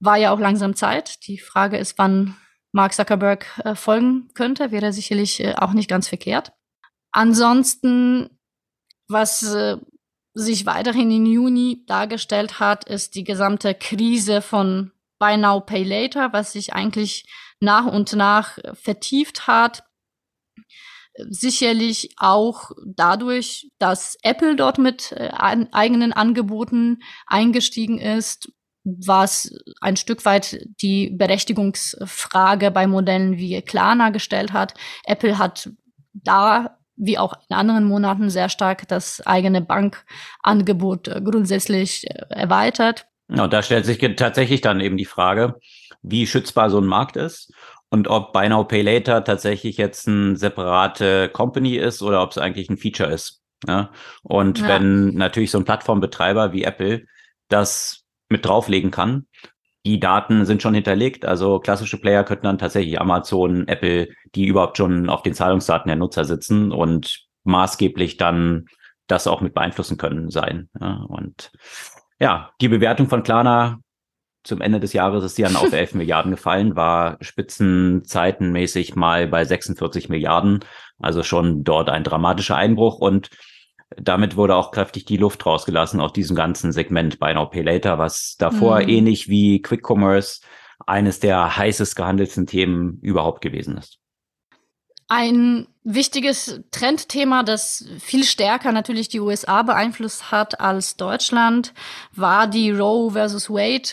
[0.00, 1.26] War ja auch langsam Zeit.
[1.28, 2.36] Die Frage ist, wann
[2.72, 4.72] Mark Zuckerberg äh, folgen könnte.
[4.72, 6.52] Wäre sicherlich äh, auch nicht ganz verkehrt.
[7.12, 8.30] Ansonsten,
[9.06, 9.76] was äh,
[10.34, 14.90] sich weiterhin im Juni dargestellt hat, ist die gesamte Krise von
[15.22, 17.26] Buy Now, Pay Later, was sich eigentlich
[17.60, 19.84] nach und nach vertieft hat.
[21.14, 28.50] Sicherlich auch dadurch, dass Apple dort mit äh, eigenen Angeboten eingestiegen ist,
[28.82, 34.74] was ein Stück weit die Berechtigungsfrage bei Modellen wie Klarna gestellt hat.
[35.04, 35.70] Apple hat
[36.14, 43.06] da wie auch in anderen Monaten sehr stark das eigene Bankangebot äh, grundsätzlich äh, erweitert.
[43.34, 45.56] Ja, da stellt sich tatsächlich dann eben die Frage,
[46.02, 47.52] wie schützbar so ein Markt ist
[47.88, 52.38] und ob Buy Now Pay Later tatsächlich jetzt eine separate Company ist oder ob es
[52.38, 53.40] eigentlich ein Feature ist.
[53.66, 53.90] Ja?
[54.22, 54.68] Und ja.
[54.68, 57.04] wenn natürlich so ein Plattformbetreiber wie Apple
[57.48, 59.26] das mit drauflegen kann,
[59.84, 61.24] die Daten sind schon hinterlegt.
[61.24, 65.96] Also klassische Player könnten dann tatsächlich Amazon, Apple, die überhaupt schon auf den Zahlungsdaten der
[65.96, 68.66] Nutzer sitzen und maßgeblich dann
[69.06, 70.68] das auch mit beeinflussen können sein.
[70.80, 71.50] Ja, und
[72.22, 73.80] ja, die Bewertung von Klarna
[74.44, 79.44] zum Ende des Jahres ist sie dann auf 11 Milliarden gefallen, war spitzenzeitenmäßig mal bei
[79.44, 80.60] 46 Milliarden.
[81.00, 83.28] Also schon dort ein dramatischer Einbruch und
[83.96, 87.98] damit wurde auch kräftig die Luft rausgelassen aus diesem ganzen Segment Buy Now Pay Later,
[87.98, 88.88] was davor mhm.
[88.88, 90.42] ähnlich wie Quick Commerce
[90.86, 93.98] eines der heißest gehandelten Themen überhaupt gewesen ist.
[95.08, 101.74] Ein wichtiges Trendthema, das viel stärker natürlich die USA beeinflusst hat als Deutschland,
[102.12, 103.90] war die Roe versus Wade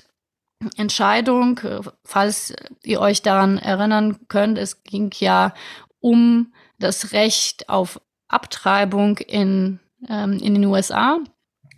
[0.75, 1.59] Entscheidung.
[2.03, 5.53] Falls ihr euch daran erinnern könnt, es ging ja
[5.99, 11.19] um das Recht auf Abtreibung in ähm, in den USA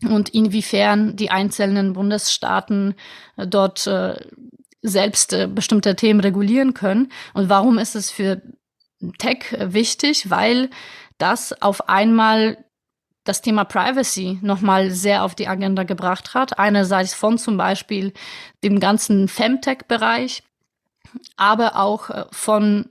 [0.07, 2.95] und inwiefern die einzelnen Bundesstaaten
[3.37, 4.15] äh, dort äh,
[4.81, 7.11] selbst äh, bestimmte Themen regulieren können.
[7.33, 8.41] Und warum ist es für
[9.17, 10.29] Tech wichtig?
[10.29, 10.69] Weil
[11.17, 12.63] das auf einmal
[13.23, 16.57] das Thema Privacy nochmal sehr auf die Agenda gebracht hat.
[16.57, 18.13] Einerseits von zum Beispiel
[18.63, 20.43] dem ganzen Femtech-Bereich,
[21.37, 22.89] aber auch äh, von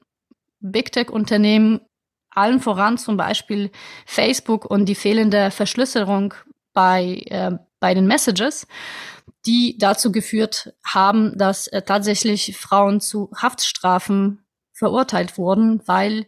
[0.61, 1.81] Big Tech-Unternehmen
[2.33, 3.71] allen voran zum Beispiel
[4.07, 6.35] Facebook und die fehlende Verschlüsselung
[6.73, 8.69] bei, äh, bei den Messages,
[9.47, 14.45] die dazu geführt haben, dass äh, tatsächlich Frauen zu Haftstrafen
[14.81, 16.27] verurteilt wurden, weil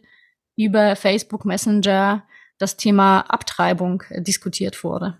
[0.55, 2.23] über Facebook Messenger
[2.59, 5.19] das Thema Abtreibung äh, diskutiert wurde.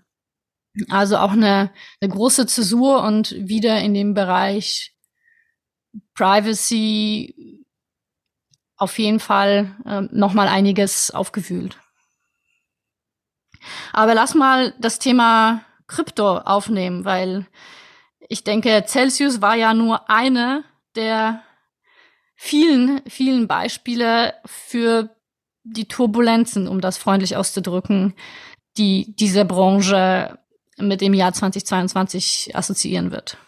[0.88, 4.94] Also auch eine, eine große Zäsur und wieder in dem Bereich
[6.14, 7.64] Privacy
[8.76, 11.76] auf jeden Fall äh, noch mal einiges aufgewühlt.
[13.92, 17.46] Aber lass mal das Thema Krypto aufnehmen, weil
[18.28, 20.64] ich denke, Celsius war ja nur eine
[20.94, 21.42] der
[22.44, 25.08] vielen, vielen Beispiele für
[25.62, 28.12] die Turbulenzen, um das freundlich auszudrücken,
[28.76, 30.38] die diese Branche
[30.76, 33.38] mit dem Jahr 2022 assoziieren wird.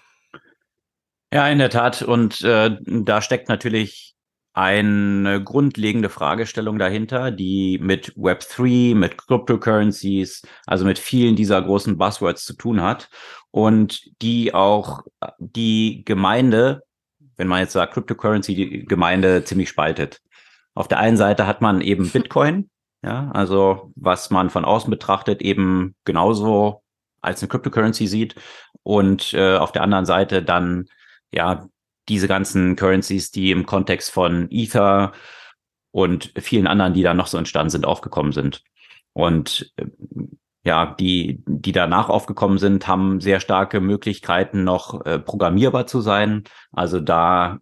[1.30, 2.00] Ja, in der Tat.
[2.00, 4.14] Und äh, da steckt natürlich
[4.54, 12.46] eine grundlegende Fragestellung dahinter, die mit Web3, mit Cryptocurrencies, also mit vielen dieser großen Buzzwords
[12.46, 13.10] zu tun hat
[13.50, 15.02] und die auch
[15.38, 16.85] die Gemeinde,
[17.36, 20.20] wenn man jetzt sagt Cryptocurrency, die Gemeinde ziemlich spaltet.
[20.74, 22.70] Auf der einen Seite hat man eben Bitcoin,
[23.02, 26.82] ja, also was man von außen betrachtet eben genauso
[27.20, 28.34] als eine Cryptocurrency sieht
[28.82, 30.86] und äh, auf der anderen Seite dann
[31.32, 31.66] ja
[32.08, 35.12] diese ganzen Currencies, die im Kontext von Ether
[35.90, 38.62] und vielen anderen, die da noch so entstanden sind, aufgekommen sind.
[39.12, 39.86] Und äh,
[40.66, 46.42] ja, die, die danach aufgekommen sind, haben sehr starke Möglichkeiten, noch äh, programmierbar zu sein.
[46.72, 47.58] Also da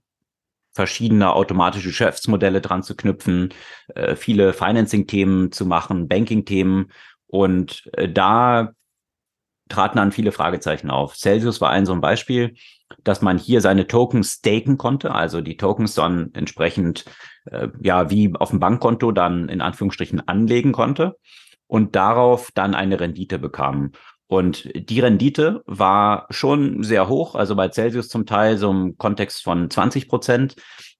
[0.73, 3.53] verschiedene automatische Geschäftsmodelle dran zu knüpfen,
[3.95, 6.91] äh, viele Financing-Themen zu machen, Banking-Themen.
[7.27, 8.73] Und äh, da
[9.69, 11.15] traten dann viele Fragezeichen auf.
[11.17, 12.55] Celsius war ein so ein Beispiel
[13.03, 17.07] dass man hier seine Tokens staken konnte, also die Tokens dann entsprechend
[17.47, 21.17] äh, ja wie auf dem Bankkonto dann in Anführungsstrichen anlegen konnte
[21.67, 23.93] und darauf dann eine Rendite bekam.
[24.27, 29.43] Und die Rendite war schon sehr hoch, also bei Celsius zum Teil so im Kontext
[29.43, 30.57] von 20 Prozent.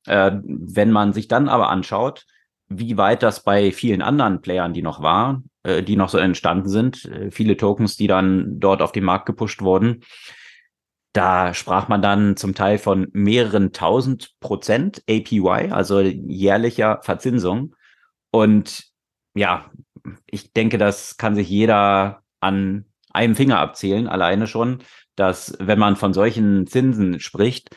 [0.07, 2.27] Äh, wenn man sich dann aber anschaut,
[2.69, 6.69] wie weit das bei vielen anderen Playern, die noch waren, äh, die noch so entstanden
[6.69, 10.03] sind, äh, viele Tokens, die dann dort auf den Markt gepusht wurden,
[11.15, 17.77] da sprach man dann zum Teil von mehreren tausend Prozent APY, also jährlicher Verzinsung.
[18.33, 18.85] Und
[19.35, 19.71] ja,
[20.27, 24.83] ich denke, das kann sich jeder an einem Finger abzählen, alleine schon,
[25.17, 27.77] dass wenn man von solchen Zinsen spricht,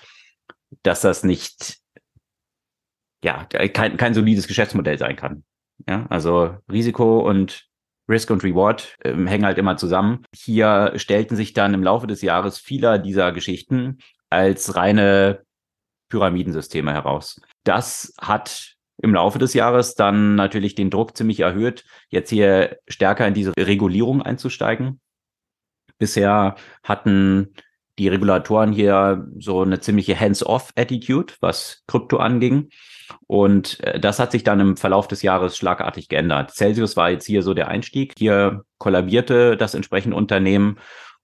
[0.84, 1.78] dass das nicht,
[3.24, 5.44] ja, kein, kein solides Geschäftsmodell sein kann.
[5.88, 7.68] Ja, also Risiko und
[8.10, 10.24] Risk und Reward ähm, hängen halt immer zusammen.
[10.34, 14.00] Hier stellten sich dann im Laufe des Jahres vieler dieser Geschichten
[14.30, 15.44] als reine
[16.10, 17.40] Pyramidensysteme heraus.
[17.64, 23.28] Das hat im Laufe des Jahres dann natürlich den Druck ziemlich erhöht, jetzt hier stärker
[23.28, 25.00] in diese Regulierung einzusteigen.
[26.00, 27.54] Bisher hatten
[28.00, 32.70] die Regulatoren hier so eine ziemliche Hands-off-Attitude, was Krypto anging.
[33.26, 36.52] Und äh, das hat sich dann im Verlauf des Jahres schlagartig geändert.
[36.52, 38.14] Celsius war jetzt hier so der Einstieg.
[38.18, 40.78] Hier kollabierte das entsprechende Unternehmen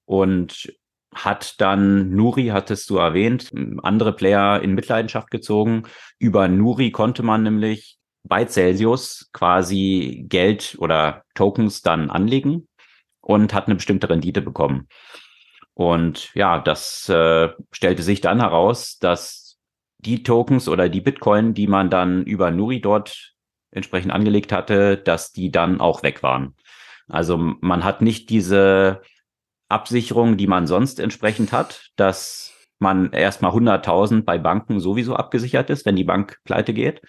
[0.05, 0.74] und
[1.16, 3.51] hat dann Nuri, hattest du erwähnt,
[3.84, 5.84] andere Player in Mitleidenschaft gezogen.
[6.20, 12.68] Über Nuri konnte man nämlich bei Celsius quasi Geld oder Tokens dann anlegen
[13.22, 14.88] und hat eine bestimmte Rendite bekommen.
[15.74, 19.57] Und ja, das äh, stellte sich dann heraus, dass
[19.97, 23.34] die Tokens oder die Bitcoin, die man dann über Nuri dort
[23.72, 26.55] entsprechend angelegt hatte, dass die dann auch weg waren.
[27.07, 29.01] Also man hat nicht diese
[29.74, 35.86] Absicherung, die man sonst entsprechend hat, dass man erstmal 100.000 bei Banken sowieso abgesichert ist,
[35.86, 37.01] wenn die Bank pleite geht.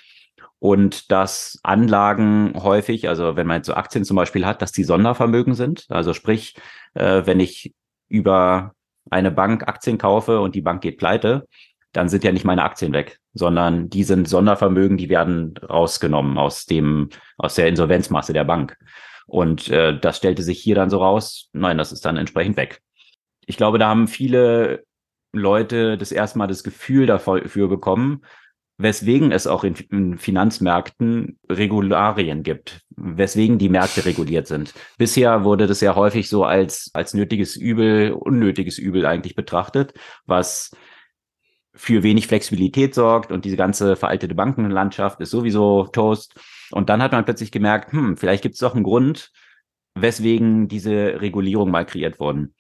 [0.59, 4.85] Und dass Anlagen häufig, also wenn man jetzt so Aktien zum Beispiel hat, dass die
[4.85, 5.85] Sondervermögen sind.
[5.91, 6.57] Also sprich,
[6.95, 7.75] äh, wenn ich
[8.09, 8.73] über
[9.11, 11.47] eine Bank Aktien kaufe und die Bank geht pleite,
[11.93, 16.67] dann sind ja nicht meine Aktien weg, sondern die sind Sondervermögen, die werden rausgenommen aus
[16.67, 18.77] dem, aus der Insolvenzmasse der Bank.
[19.27, 22.81] Und äh, das stellte sich hier dann so raus, nein, das ist dann entsprechend weg.
[23.47, 24.85] Ich glaube, da haben viele
[25.33, 28.23] Leute das erste Mal das Gefühl dafür bekommen,
[28.77, 34.75] weswegen es auch in, in, Finanzmärkten Regularien gibt, weswegen die Märkte reguliert sind.
[34.99, 39.95] Bisher wurde das ja häufig so als, als nötiges Übel, unnötiges Übel eigentlich betrachtet,
[40.27, 40.73] was
[41.75, 46.35] für wenig Flexibilität sorgt und diese ganze veraltete Bankenlandschaft ist sowieso Toast.
[46.71, 49.31] Und dann hat man plötzlich gemerkt, hm, vielleicht gibt es doch einen Grund,
[49.95, 52.55] weswegen diese Regulierung mal kreiert wurden.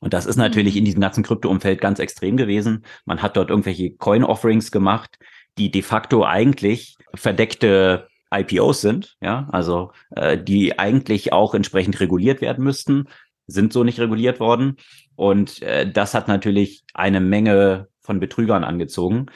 [0.00, 0.86] Und das ist natürlich in mhm.
[0.86, 2.84] diesem ganzen Krypto-Umfeld ganz extrem gewesen.
[3.04, 5.18] Man hat dort irgendwelche Coin-Offerings gemacht,
[5.58, 12.40] die de facto eigentlich verdeckte IPOs sind, ja, also äh, die eigentlich auch entsprechend reguliert
[12.40, 13.08] werden müssten,
[13.46, 14.76] sind so nicht reguliert worden.
[15.16, 19.26] Und äh, das hat natürlich eine Menge von Betrügern angezogen,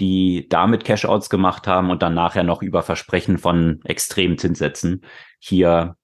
[0.00, 5.04] die damit Cashouts gemacht haben und dann nachher noch über Versprechen von extremen Zinssätzen
[5.38, 5.96] hier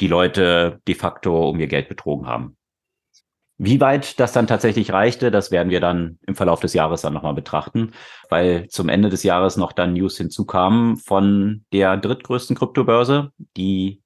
[0.00, 2.56] die Leute de facto um ihr Geld betrogen haben.
[3.60, 7.12] Wie weit das dann tatsächlich reichte, das werden wir dann im Verlauf des Jahres dann
[7.12, 7.90] nochmal betrachten,
[8.28, 14.00] weil zum Ende des Jahres noch dann News hinzukamen von der drittgrößten Kryptobörse, die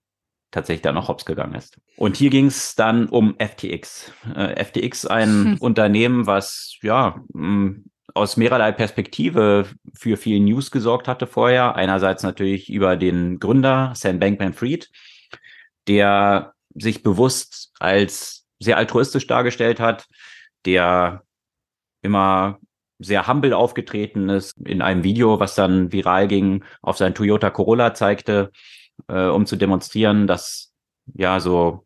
[0.52, 1.78] tatsächlich dann noch hops gegangen ist.
[1.98, 4.12] Und hier ging es dann um FTX.
[4.34, 5.56] Äh, FTX, ein hm.
[5.60, 7.80] Unternehmen, was ja mh,
[8.14, 11.76] aus mehrerlei Perspektive für viel News gesorgt hatte vorher.
[11.76, 14.90] Einerseits natürlich über den Gründer Sam Bankman-Fried,
[15.88, 20.06] der sich bewusst als sehr altruistisch dargestellt hat,
[20.64, 21.22] der
[22.02, 22.58] immer
[22.98, 27.94] sehr humble aufgetreten ist, in einem Video, was dann viral ging, auf sein Toyota Corolla
[27.94, 28.52] zeigte,
[29.08, 30.72] äh, um zu demonstrieren, dass
[31.14, 31.84] ja so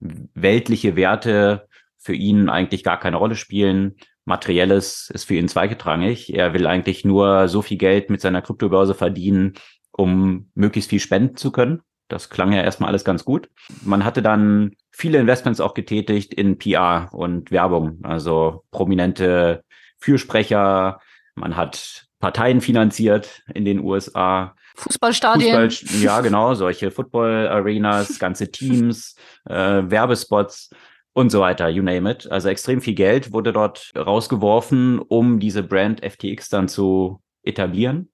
[0.00, 3.96] weltliche Werte für ihn eigentlich gar keine Rolle spielen.
[4.28, 6.34] Materielles ist für ihn zweigetrangig.
[6.34, 9.54] Er will eigentlich nur so viel Geld mit seiner Kryptobörse verdienen,
[9.90, 11.80] um möglichst viel spenden zu können.
[12.08, 13.50] Das klang ja erstmal alles ganz gut.
[13.82, 19.64] Man hatte dann viele Investments auch getätigt in PR und Werbung, also prominente
[19.98, 21.00] Fürsprecher.
[21.34, 24.54] Man hat Parteien finanziert in den USA.
[24.76, 25.70] Fußballstadien.
[25.70, 29.16] Fußball, ja, genau, solche Football-Arenas, ganze Teams,
[29.48, 30.70] äh, Werbespots
[31.18, 32.30] und so weiter, you name it.
[32.30, 38.12] Also extrem viel Geld wurde dort rausgeworfen, um diese Brand FTX dann zu etablieren.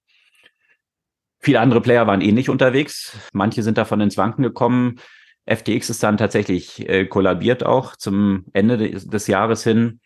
[1.38, 3.14] Viele andere Player waren ähnlich unterwegs.
[3.34, 5.00] Manche sind davon ins Wanken gekommen.
[5.44, 10.00] FTX ist dann tatsächlich äh, kollabiert auch zum Ende des, des Jahres hin.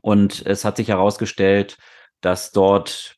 [0.00, 1.76] Und es hat sich herausgestellt,
[2.22, 3.16] dass dort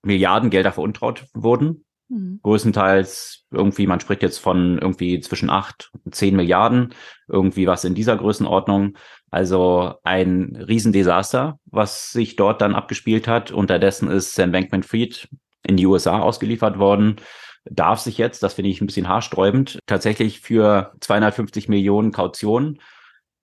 [0.00, 1.84] Milliardengelder veruntraut wurden.
[2.08, 2.40] Mhm.
[2.42, 6.94] Größtenteils irgendwie, man spricht jetzt von irgendwie zwischen acht und zehn Milliarden,
[7.28, 8.96] irgendwie was in dieser Größenordnung.
[9.30, 13.50] Also ein Riesendesaster, was sich dort dann abgespielt hat.
[13.50, 15.28] Unterdessen ist Sam Bankman-Fried
[15.66, 17.16] in die USA ausgeliefert worden,
[17.64, 22.78] darf sich jetzt, das finde ich ein bisschen haarsträubend, tatsächlich für 250 Millionen Kaution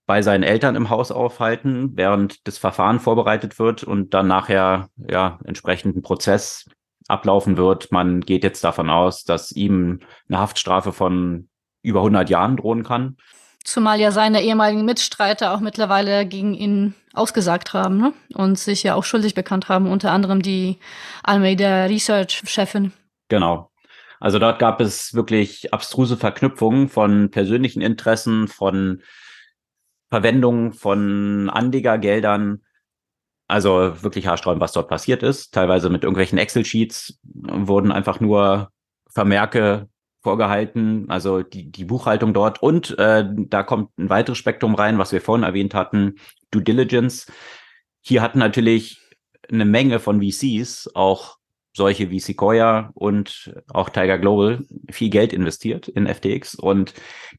[0.05, 5.39] bei seinen Eltern im Haus aufhalten, während das Verfahren vorbereitet wird und dann nachher ja
[5.45, 6.65] entsprechend ein Prozess
[7.11, 7.91] ablaufen wird.
[7.91, 11.49] Man geht jetzt davon aus, dass ihm eine Haftstrafe von
[11.83, 13.17] über 100 Jahren drohen kann.
[13.63, 18.13] Zumal ja seine ehemaligen Mitstreiter auch mittlerweile gegen ihn ausgesagt haben ne?
[18.33, 20.79] und sich ja auch schuldig bekannt haben, unter anderem die
[21.23, 22.91] Almeida Research-Chefin.
[23.29, 23.69] Genau.
[24.19, 29.01] Also dort gab es wirklich abstruse Verknüpfungen von persönlichen Interessen, von
[30.09, 32.61] Verwendung von Anlegergeldern.
[33.51, 35.53] Also wirklich haarsträubend, was dort passiert ist.
[35.53, 38.69] Teilweise mit irgendwelchen Excel-Sheets wurden einfach nur
[39.09, 39.89] Vermerke
[40.21, 42.63] vorgehalten, also die, die Buchhaltung dort.
[42.63, 46.15] Und äh, da kommt ein weiteres Spektrum rein, was wir vorhin erwähnt hatten,
[46.49, 47.25] Due Diligence.
[47.99, 49.01] Hier hatten natürlich
[49.51, 51.35] eine Menge von VCs auch
[51.73, 56.93] solche wie Sequoia und auch Tiger Global viel Geld investiert in FTX und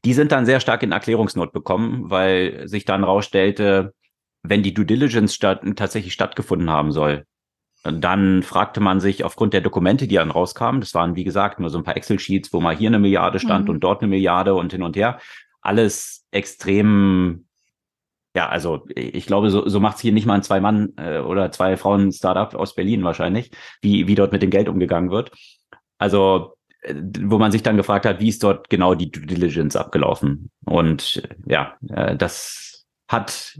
[0.05, 3.93] die sind dann sehr stark in Erklärungsnot bekommen, weil sich dann rausstellte,
[4.43, 7.25] wenn die Due Diligence statt, tatsächlich stattgefunden haben soll,
[7.83, 11.69] dann fragte man sich aufgrund der Dokumente, die dann rauskamen, das waren wie gesagt nur
[11.69, 13.71] so ein paar Excel-Sheets, wo mal hier eine Milliarde stand mhm.
[13.71, 15.19] und dort eine Milliarde und hin und her,
[15.61, 17.45] alles extrem
[18.35, 21.51] ja, also ich glaube, so, so macht es hier nicht mal ein Zwei-Mann- äh, oder
[21.51, 25.31] Zwei-Frauen-Startup aus Berlin wahrscheinlich, wie, wie dort mit dem Geld umgegangen wird.
[25.99, 29.75] Also, äh, wo man sich dann gefragt hat, wie ist dort genau die Due Diligence
[29.75, 30.49] abgelaufen?
[30.65, 31.77] Und äh, ja,
[32.15, 33.59] das hat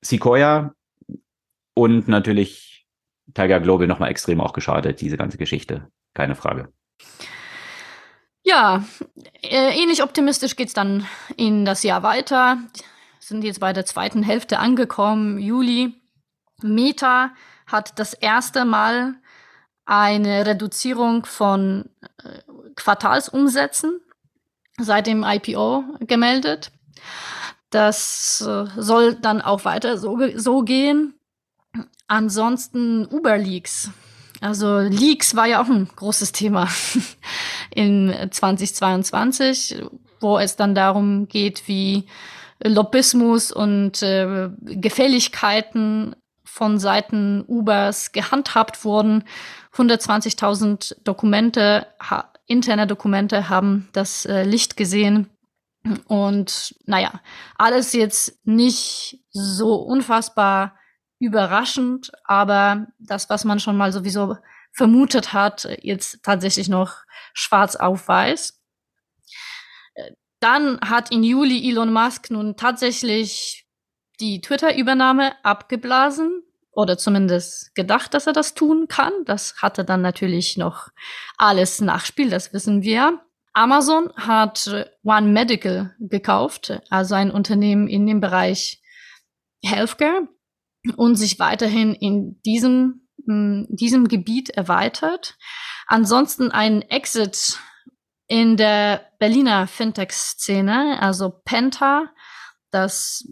[0.00, 0.74] Sequoia
[1.74, 2.86] und natürlich
[3.34, 5.88] Tiger Global nochmal extrem auch geschadet, diese ganze Geschichte.
[6.14, 6.72] Keine Frage.
[8.42, 8.84] Ja,
[9.42, 12.58] äh, ähnlich optimistisch geht's dann in das Jahr weiter
[13.28, 15.94] sind jetzt bei der zweiten Hälfte angekommen, Juli.
[16.62, 17.30] Meta
[17.66, 19.14] hat das erste Mal
[19.84, 21.88] eine Reduzierung von
[22.24, 22.40] äh,
[22.74, 24.00] Quartalsumsätzen
[24.78, 26.72] seit dem IPO gemeldet.
[27.70, 31.14] Das äh, soll dann auch weiter so, so gehen.
[32.06, 33.90] Ansonsten Uber Leaks.
[34.40, 36.68] Also Leaks war ja auch ein großes Thema
[37.74, 39.82] in 2022,
[40.20, 42.06] wo es dann darum geht, wie
[42.62, 49.24] Lobbyismus und äh, Gefälligkeiten von Seiten Ubers gehandhabt wurden.
[49.76, 51.86] 120.000 Dokumente,
[52.46, 55.28] interne Dokumente haben das äh, Licht gesehen.
[56.06, 57.20] Und naja,
[57.56, 60.78] alles jetzt nicht so unfassbar
[61.18, 64.36] überraschend, aber das, was man schon mal sowieso
[64.72, 66.94] vermutet hat, jetzt tatsächlich noch
[67.32, 68.60] schwarz auf weiß.
[70.40, 73.66] Dann hat in Juli Elon Musk nun tatsächlich
[74.20, 79.12] die Twitter-Übernahme abgeblasen oder zumindest gedacht, dass er das tun kann.
[79.24, 80.88] Das hatte dann natürlich noch
[81.36, 83.20] alles Nachspiel, das wissen wir.
[83.58, 88.80] Amazon hat One Medical gekauft, also ein Unternehmen in dem Bereich
[89.64, 90.28] Healthcare
[90.96, 95.36] und sich weiterhin in diesem, in diesem Gebiet erweitert.
[95.88, 97.58] Ansonsten ein Exit
[98.28, 102.12] in der Berliner Fintech-Szene, also Penta,
[102.70, 103.26] das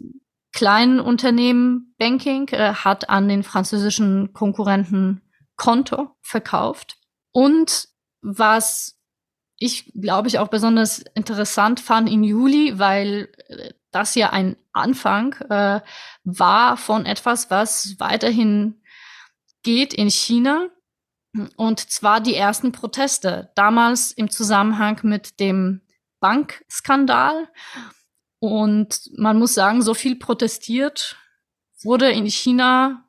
[0.51, 5.21] kleinen Unternehmen Banking, äh, hat an den französischen Konkurrenten
[5.55, 6.97] Konto verkauft.
[7.31, 7.87] Und
[8.21, 8.96] was
[9.59, 15.33] ich, glaube ich, auch besonders interessant fand im Juli, weil äh, das ja ein Anfang
[15.49, 15.81] äh,
[16.23, 18.81] war von etwas, was weiterhin
[19.63, 20.69] geht in China.
[21.55, 25.81] Und zwar die ersten Proteste, damals im Zusammenhang mit dem
[26.19, 27.49] Bankskandal.
[28.39, 31.17] Und man muss sagen, so viel protestiert
[31.83, 33.06] wurde in China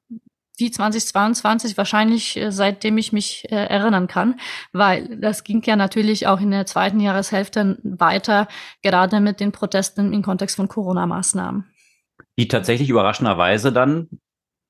[0.59, 4.39] wie 2022 wahrscheinlich äh, seitdem ich mich äh, erinnern kann,
[4.73, 8.49] weil das ging ja natürlich auch in der zweiten Jahreshälfte weiter,
[8.83, 11.65] gerade mit den Protesten im Kontext von Corona-Maßnahmen.
[12.39, 14.09] Die tatsächlich überraschenderweise dann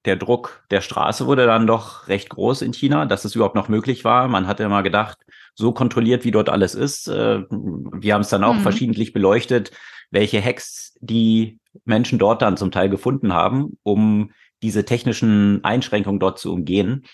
[0.04, 3.68] der Druck der Straße wurde dann doch recht groß in China, dass es überhaupt noch
[3.68, 4.28] möglich war.
[4.28, 5.18] Man hatte immer gedacht,
[5.54, 7.08] so kontrolliert, wie dort alles ist.
[7.08, 8.60] Äh, wir haben es dann auch mhm.
[8.60, 9.72] verschiedentlich beleuchtet,
[10.10, 14.30] welche Hacks die Menschen dort dann zum Teil gefunden haben, um
[14.62, 17.04] diese technischen Einschränkungen dort zu umgehen.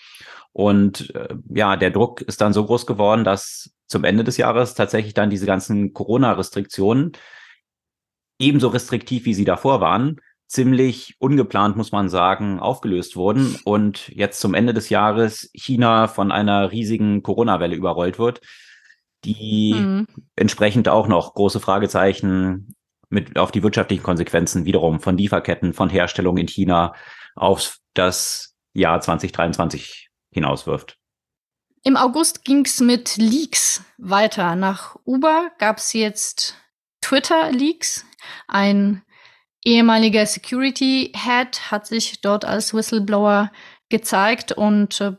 [0.51, 4.73] Und äh, ja, der Druck ist dann so groß geworden, dass zum Ende des Jahres
[4.73, 7.11] tatsächlich dann diese ganzen Corona-Restriktionen
[8.39, 14.39] ebenso restriktiv, wie sie davor waren, ziemlich ungeplant, muss man sagen, aufgelöst wurden und jetzt
[14.39, 18.41] zum Ende des Jahres China von einer riesigen Corona-Welle überrollt wird,
[19.23, 20.07] die mhm.
[20.35, 22.75] entsprechend auch noch große Fragezeichen
[23.09, 26.93] mit auf die wirtschaftlichen Konsequenzen wiederum von Lieferketten, von Herstellung in China
[27.35, 30.97] auf das Jahr 2023 hinauswirft.
[31.83, 34.55] Im August ging es mit Leaks weiter.
[34.55, 36.55] Nach Uber gab es jetzt
[37.01, 38.05] Twitter-Leaks,
[38.47, 39.03] ein
[39.63, 43.51] ehemaliger Security Head hat sich dort als Whistleblower
[43.89, 45.13] gezeigt und äh,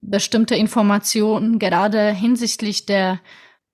[0.00, 3.20] bestimmte Informationen gerade hinsichtlich der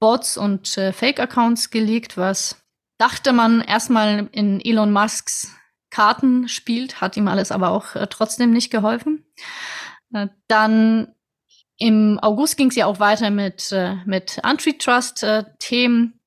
[0.00, 2.64] Bots und äh, Fake-Accounts gelegt, was
[2.98, 5.54] dachte man erstmal in Elon Musks
[5.94, 9.24] Karten spielt, hat ihm alles aber auch äh, trotzdem nicht geholfen.
[10.12, 11.14] Äh, dann
[11.78, 16.18] im August ging es ja auch weiter mit, äh, mit Antitrust-Themen.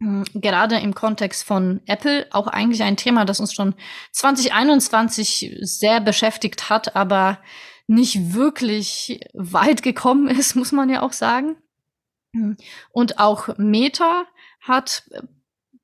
[0.00, 3.76] Hm, gerade im Kontext von Apple auch eigentlich ein Thema, das uns schon
[4.10, 7.38] 2021 sehr beschäftigt hat, aber
[7.86, 11.54] nicht wirklich weit gekommen ist, muss man ja auch sagen.
[12.34, 12.56] Hm,
[12.90, 14.24] und auch Meta
[14.60, 15.04] hat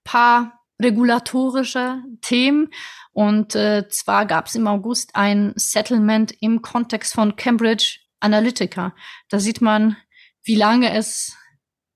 [0.03, 2.71] paar regulatorische Themen.
[3.19, 8.95] Und äh, zwar gab es im August ein Settlement im Kontext von Cambridge Analytica.
[9.29, 9.97] Da sieht man,
[10.45, 11.37] wie lange es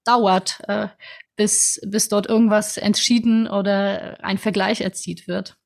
[0.05, 0.89] dauert, äh,
[1.37, 5.57] bis, bis dort irgendwas entschieden oder ein Vergleich erzielt wird.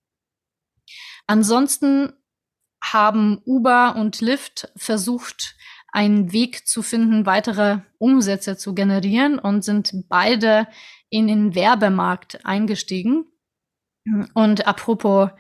[1.27, 2.13] Ansonsten
[2.85, 5.57] haben Uber und Lyft versucht,
[5.91, 10.69] einen Weg zu finden, weitere Umsätze zu generieren und sind beide
[11.09, 13.25] in den Werbemarkt eingestiegen.
[14.35, 15.31] Und apropos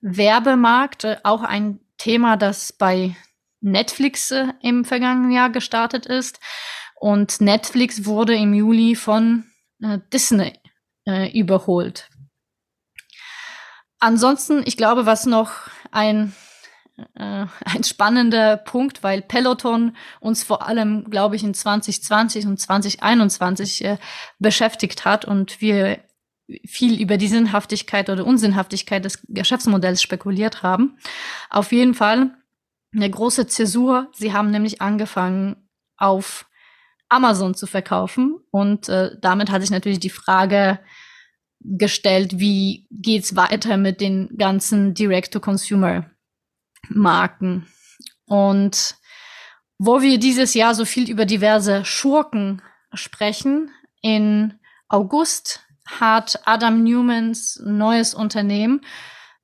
[0.00, 3.16] Werbemarkt, äh, auch ein Thema, das bei
[3.60, 6.40] Netflix äh, im vergangenen Jahr gestartet ist.
[6.96, 9.44] Und Netflix wurde im Juli von
[9.80, 10.58] äh, Disney
[11.06, 12.08] äh, überholt.
[13.98, 15.52] Ansonsten, ich glaube, was noch
[15.92, 16.34] ein,
[17.14, 23.84] äh, ein spannender Punkt, weil Peloton uns vor allem, glaube ich, in 2020 und 2021
[23.84, 23.98] äh,
[24.40, 26.00] beschäftigt hat und wir
[26.66, 30.98] viel über die Sinnhaftigkeit oder Unsinnhaftigkeit des Geschäftsmodells spekuliert haben.
[31.50, 32.36] Auf jeden Fall
[32.94, 34.08] eine große Zäsur.
[34.12, 35.56] Sie haben nämlich angefangen,
[35.96, 36.46] auf
[37.08, 38.36] Amazon zu verkaufen.
[38.50, 40.80] Und äh, damit hat sich natürlich die Frage
[41.60, 47.66] gestellt, wie geht's weiter mit den ganzen Direct-to-Consumer-Marken.
[48.26, 48.96] Und
[49.78, 52.62] wo wir dieses Jahr so viel über diverse Schurken
[52.92, 53.70] sprechen,
[54.00, 54.54] in
[54.88, 55.60] August
[56.00, 58.82] hat Adam Newmans neues Unternehmen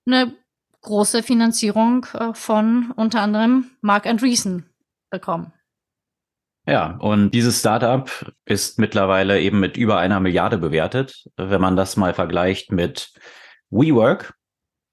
[0.07, 0.35] eine
[0.83, 4.69] große Finanzierung äh, von unter anderem Mark Andreessen
[5.11, 5.53] bekommen.
[6.67, 8.11] Ja, und dieses Startup
[8.45, 11.25] ist mittlerweile eben mit über einer Milliarde bewertet.
[11.37, 13.11] Wenn man das mal vergleicht mit
[13.71, 14.35] WeWork,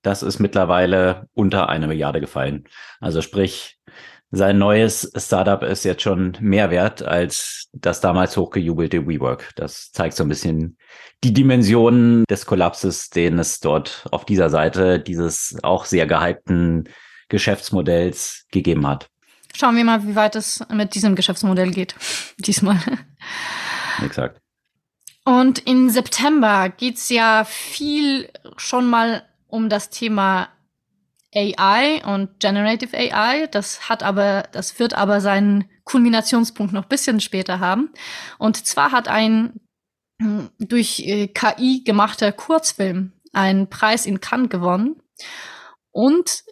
[0.02, 2.64] das ist mittlerweile unter eine Milliarde gefallen.
[3.02, 3.78] Also sprich,
[4.32, 9.52] sein neues Startup ist jetzt schon mehr wert als das damals hochgejubelte WeWork.
[9.56, 10.78] Das zeigt so ein bisschen
[11.24, 16.90] die Dimensionen des Kollapses, den es dort auf dieser Seite dieses auch sehr gehypten
[17.30, 19.08] Geschäftsmodells gegeben hat.
[19.56, 21.96] Schauen wir mal, wie weit es mit diesem Geschäftsmodell geht.
[22.38, 22.80] Diesmal.
[24.04, 24.40] Exakt.
[25.24, 30.50] Und im September geht's ja viel schon mal um das Thema
[31.34, 33.48] AI und Generative AI.
[33.48, 37.90] Das hat aber, das wird aber seinen Kulminationspunkt noch bisschen später haben.
[38.38, 39.54] Und zwar hat ein
[40.60, 45.02] durch äh, KI gemachter Kurzfilm einen Preis in Cannes gewonnen.
[45.92, 46.44] Und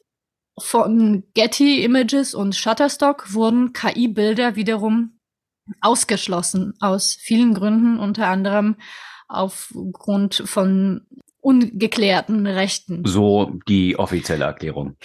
[0.60, 5.20] von Getty Images und Shutterstock wurden KI-Bilder wiederum
[5.82, 8.76] ausgeschlossen aus vielen Gründen, unter anderem
[9.28, 11.08] aufgrund von
[11.40, 13.04] ungeklärten Rechten.
[13.06, 14.98] So die offizielle Erklärung.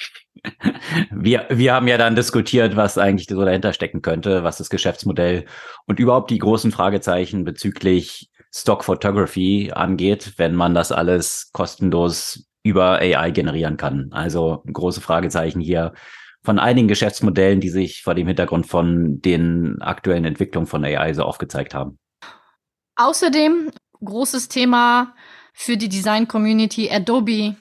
[1.11, 5.47] Wir, wir haben ja dann diskutiert, was eigentlich so dahinter stecken könnte, was das Geschäftsmodell
[5.87, 12.99] und überhaupt die großen Fragezeichen bezüglich Stock Photography angeht, wenn man das alles kostenlos über
[12.99, 14.09] AI generieren kann.
[14.13, 15.93] Also große Fragezeichen hier
[16.43, 21.23] von einigen Geschäftsmodellen, die sich vor dem Hintergrund von den aktuellen Entwicklungen von AI so
[21.25, 21.99] aufgezeigt haben.
[22.97, 23.71] Außerdem
[24.03, 25.15] großes Thema
[25.53, 27.57] für die Design Community Adobe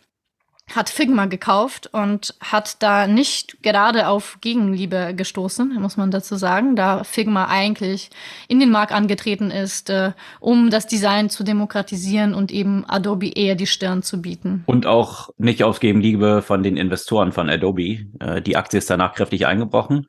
[0.75, 6.75] hat Figma gekauft und hat da nicht gerade auf Gegenliebe gestoßen, muss man dazu sagen,
[6.75, 8.09] da Figma eigentlich
[8.47, 13.55] in den Markt angetreten ist, äh, um das Design zu demokratisieren und eben Adobe eher
[13.55, 14.63] die Stirn zu bieten.
[14.65, 18.05] Und auch nicht auf Gegenliebe von den Investoren von Adobe.
[18.19, 20.07] Äh, die Aktie ist danach kräftig eingebrochen,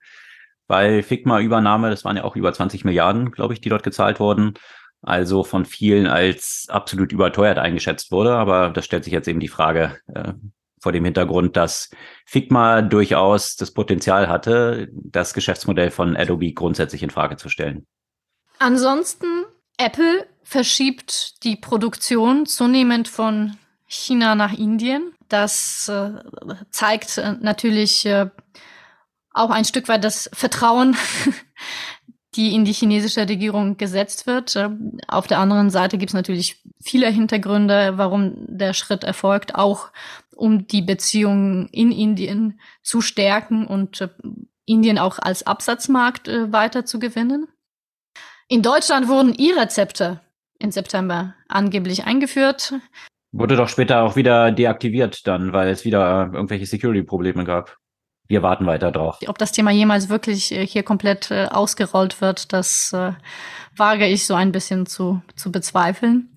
[0.66, 4.54] weil Figma-Übernahme, das waren ja auch über 20 Milliarden, glaube ich, die dort gezahlt wurden,
[5.02, 8.32] also von vielen als absolut überteuert eingeschätzt wurde.
[8.32, 10.32] Aber das stellt sich jetzt eben die Frage äh,
[10.80, 11.90] vor dem Hintergrund, dass
[12.24, 17.86] Figma durchaus das Potenzial hatte, das Geschäftsmodell von Adobe grundsätzlich in Frage zu stellen.
[18.58, 19.44] Ansonsten,
[19.76, 23.56] Apple verschiebt die Produktion zunehmend von
[23.86, 25.12] China nach Indien.
[25.28, 26.10] Das äh,
[26.70, 28.30] zeigt äh, natürlich äh,
[29.32, 30.96] auch ein Stück weit das Vertrauen
[32.34, 34.54] die in die chinesische Regierung gesetzt wird.
[34.56, 34.70] Äh,
[35.08, 39.90] auf der anderen Seite gibt es natürlich viele Hintergründe, warum der Schritt erfolgt, auch
[40.36, 44.08] um die Beziehungen in Indien zu stärken und äh,
[44.66, 47.48] Indien auch als Absatzmarkt äh, weiter zu gewinnen.
[48.48, 50.20] In Deutschland wurden E-Rezepte
[50.58, 52.74] im September angeblich eingeführt.
[53.32, 57.78] Wurde doch später auch wieder deaktiviert dann, weil es wieder irgendwelche Security-Probleme gab
[58.28, 59.18] wir warten weiter drauf.
[59.26, 63.12] Ob das Thema jemals wirklich äh, hier komplett äh, ausgerollt wird, das äh,
[63.76, 66.34] wage ich so ein bisschen zu, zu bezweifeln.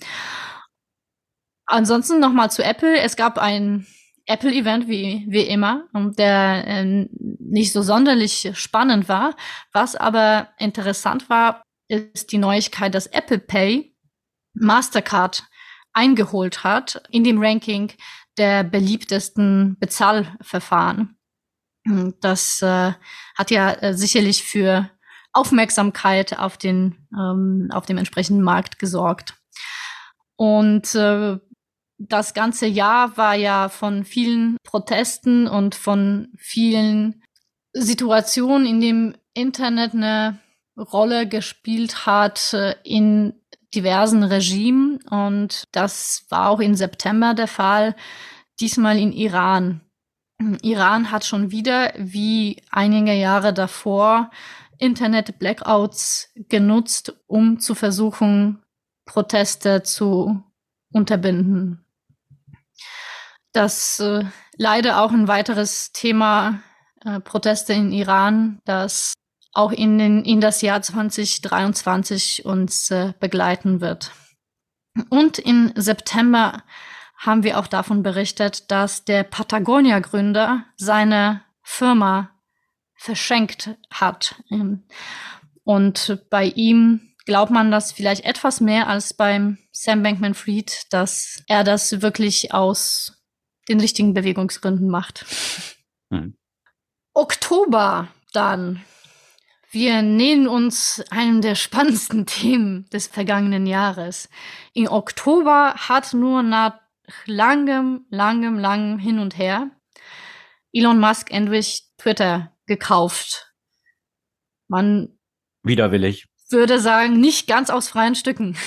[1.66, 3.00] Ansonsten nochmal zu Apple.
[3.00, 3.86] Es gab ein
[4.26, 9.36] Apple-Event wie, wie immer, der äh, nicht so sonderlich spannend war.
[9.74, 13.94] Was aber interessant war, ist die Neuigkeit, dass Apple Pay
[14.54, 15.44] Mastercard
[15.94, 17.92] eingeholt hat in dem Ranking
[18.38, 21.18] der beliebtesten Bezahlverfahren.
[22.20, 22.94] Das äh,
[23.36, 24.90] hat ja äh, sicherlich für
[25.34, 29.36] Aufmerksamkeit auf den ähm, auf dem entsprechenden Markt gesorgt.
[30.36, 31.38] Und äh,
[31.98, 37.24] das ganze Jahr war ja von vielen Protesten und von vielen
[37.74, 40.40] Situationen, in dem Internet eine
[40.78, 43.34] Rolle gespielt hat äh, in
[43.74, 45.00] diversen Regimen.
[45.10, 47.96] Und das war auch im September der Fall,
[48.60, 49.82] diesmal in Iran.
[50.62, 54.32] Iran hat schon wieder, wie einige Jahre davor,
[54.78, 58.64] Internet-Blackouts genutzt, um zu versuchen,
[59.06, 60.44] Proteste zu
[60.92, 61.86] unterbinden.
[63.54, 64.24] Das äh,
[64.58, 66.62] leider auch ein weiteres Thema
[67.06, 69.14] äh, Proteste in Iran, das
[69.54, 74.12] auch in, den, in das Jahr 2023 uns äh, begleiten wird.
[75.10, 76.64] Und im September
[77.22, 82.32] haben wir auch davon berichtet, dass der Patagonia-Gründer seine Firma
[82.96, 84.42] verschenkt hat.
[85.64, 91.64] Und bei ihm glaubt man das vielleicht etwas mehr als beim Sam Bankman-Fried, dass er
[91.64, 93.24] das wirklich aus
[93.70, 95.26] den richtigen Bewegungsgründen macht.
[96.10, 96.36] Hm.
[97.14, 98.84] Oktober dann.
[99.70, 104.28] Wir nähern uns einem der spannendsten Themen des vergangenen Jahres.
[104.74, 106.81] Im Oktober hat nur nach
[107.26, 109.72] langem, langem, langem Hin und Her
[110.74, 113.54] Elon Musk endlich Twitter gekauft.
[114.68, 115.18] Man
[115.64, 118.58] widerwillig würde sagen, nicht ganz aus freien Stücken.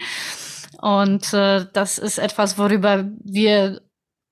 [0.80, 3.82] und äh, das ist etwas, worüber wir,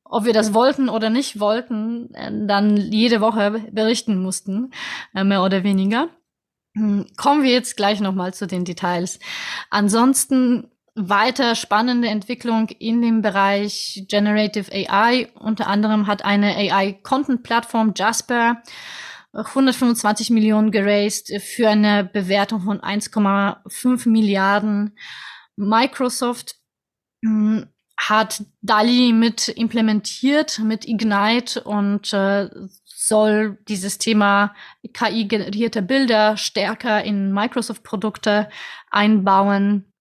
[0.04, 4.70] ob wir das wollten oder nicht wollten, äh, dann jede Woche berichten mussten,
[5.14, 6.08] äh, mehr oder weniger.
[6.76, 9.18] Hm, kommen wir jetzt gleich nochmal zu den Details.
[9.70, 15.28] Ansonsten weiter spannende Entwicklung in dem Bereich Generative AI.
[15.34, 18.62] Unter anderem hat eine AI-Content-Plattform Jasper
[19.32, 24.96] 125 Millionen geraced für eine Bewertung von 1,5 Milliarden.
[25.56, 26.56] Microsoft
[27.24, 27.66] hm,
[27.96, 32.48] hat DALI mit implementiert, mit Ignite und äh,
[32.84, 34.54] soll dieses Thema
[34.92, 38.48] KI-generierte Bilder stärker in Microsoft-Produkte
[38.90, 39.92] einbauen.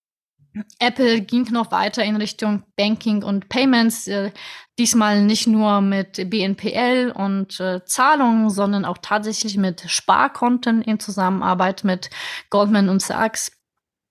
[0.80, 4.32] Apple ging noch weiter in Richtung Banking und Payments, äh,
[4.78, 11.84] diesmal nicht nur mit BNPL und äh, Zahlungen, sondern auch tatsächlich mit Sparkonten in Zusammenarbeit
[11.84, 12.10] mit
[12.50, 13.52] Goldman und Sachs.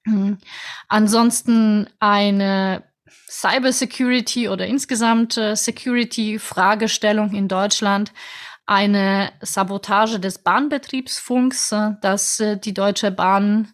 [0.05, 0.39] Mhm.
[0.89, 2.83] Ansonsten eine
[3.29, 8.13] Cybersecurity oder insgesamt äh, Security-Fragestellung in Deutschland
[8.67, 13.73] eine Sabotage des Bahnbetriebsfunks, äh, dass äh, die Deutsche Bahn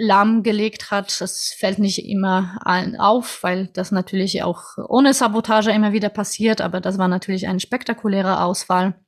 [0.00, 1.20] lahmgelegt hat.
[1.20, 6.62] Das fällt nicht immer allen auf, weil das natürlich auch ohne Sabotage immer wieder passiert,
[6.62, 8.98] aber das war natürlich ein spektakulärer Ausfall.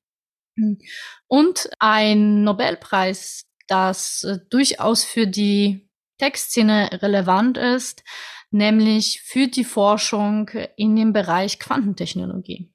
[1.28, 5.88] Und ein Nobelpreis, das äh, durchaus für die
[6.18, 8.04] Textszene relevant ist,
[8.50, 12.70] nämlich für die Forschung in dem Bereich Quantentechnologie.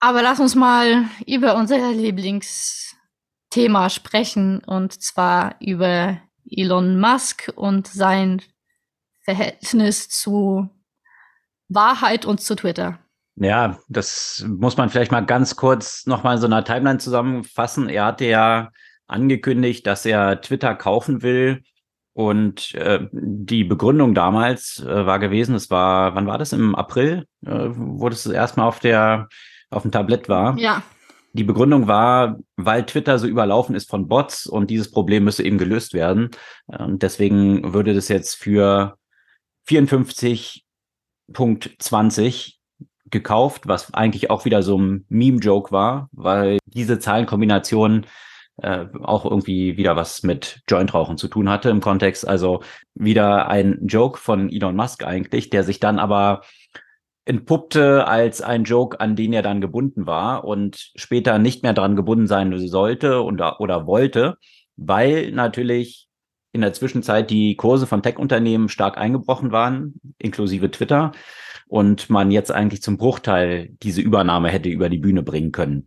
[0.00, 8.42] Aber lass uns mal über unser Lieblingsthema sprechen, und zwar über Elon Musk und sein
[9.22, 10.68] Verhältnis zu
[11.68, 12.98] Wahrheit und zu Twitter.
[13.36, 17.88] Ja, das muss man vielleicht mal ganz kurz nochmal in so einer Timeline zusammenfassen.
[17.88, 18.70] Er hatte ja
[19.06, 21.62] angekündigt, dass er Twitter kaufen will.
[22.14, 26.54] Und äh, die Begründung damals äh, war gewesen, es war, wann war das?
[26.54, 29.28] Im April, äh, wo das erstmal auf der
[29.68, 30.56] auf dem Tablett war.
[30.58, 30.82] Ja.
[31.36, 35.58] Die Begründung war, weil Twitter so überlaufen ist von Bots und dieses Problem müsse eben
[35.58, 36.30] gelöst werden.
[36.66, 38.96] Und deswegen würde das jetzt für
[39.68, 42.54] 54.20
[43.10, 48.06] gekauft, was eigentlich auch wieder so ein Meme-Joke war, weil diese Zahlenkombination
[48.62, 52.26] äh, auch irgendwie wieder was mit Jointrauchen zu tun hatte im Kontext.
[52.26, 52.62] Also
[52.94, 56.40] wieder ein Joke von Elon Musk eigentlich, der sich dann aber
[57.26, 61.96] entpuppte als ein Joke, an den er dann gebunden war und später nicht mehr dran
[61.96, 64.38] gebunden sein sollte oder, oder wollte,
[64.76, 66.08] weil natürlich
[66.52, 71.12] in der Zwischenzeit die Kurse von Tech-Unternehmen stark eingebrochen waren, inklusive Twitter,
[71.68, 75.86] und man jetzt eigentlich zum Bruchteil diese Übernahme hätte über die Bühne bringen können.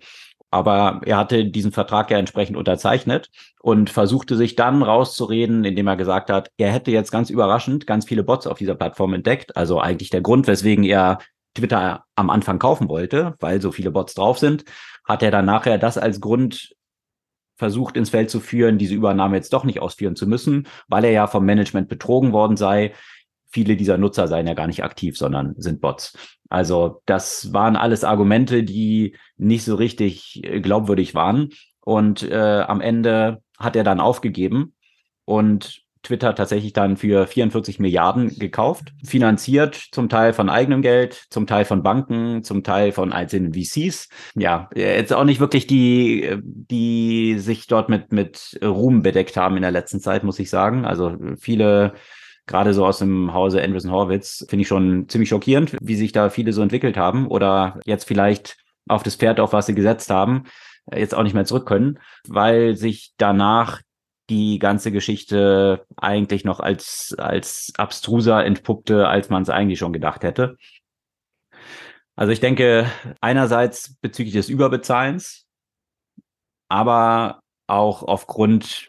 [0.51, 3.30] Aber er hatte diesen Vertrag ja entsprechend unterzeichnet
[3.61, 8.05] und versuchte sich dann rauszureden, indem er gesagt hat, er hätte jetzt ganz überraschend ganz
[8.05, 9.55] viele Bots auf dieser Plattform entdeckt.
[9.55, 11.19] Also eigentlich der Grund, weswegen er
[11.53, 14.65] Twitter am Anfang kaufen wollte, weil so viele Bots drauf sind,
[15.05, 16.76] hat er dann nachher das als Grund
[17.59, 21.11] versucht ins Feld zu führen, diese Übernahme jetzt doch nicht ausführen zu müssen, weil er
[21.11, 22.93] ja vom Management betrogen worden sei.
[23.49, 26.17] Viele dieser Nutzer seien ja gar nicht aktiv, sondern sind Bots.
[26.49, 31.49] Also das waren alles Argumente, die nicht so richtig äh, glaubwürdig waren.
[31.81, 34.73] Und äh, am Ende hat er dann aufgegeben
[35.26, 41.45] und Twitter tatsächlich dann für 44 Milliarden gekauft, finanziert zum Teil von eigenem Geld, zum
[41.45, 44.07] Teil von Banken, zum Teil von einzelnen VCs.
[44.35, 49.61] Ja, jetzt auch nicht wirklich die, die sich dort mit, mit Ruhm bedeckt haben in
[49.61, 50.85] der letzten Zeit, muss ich sagen.
[50.85, 51.93] Also viele
[52.49, 56.30] gerade so aus dem Hause Andreessen Horwitz, finde ich schon ziemlich schockierend, wie sich da
[56.30, 58.57] viele so entwickelt haben oder jetzt vielleicht
[58.89, 60.45] auf das Pferd, auf was sie gesetzt haben,
[60.91, 63.81] jetzt auch nicht mehr zurück können, weil sich danach
[64.31, 70.23] die ganze Geschichte eigentlich noch als, als abstruser entpuppte, als man es eigentlich schon gedacht
[70.23, 70.57] hätte.
[72.15, 75.45] Also ich denke, einerseits bezüglich des Überbezahlens,
[76.67, 78.89] aber auch aufgrund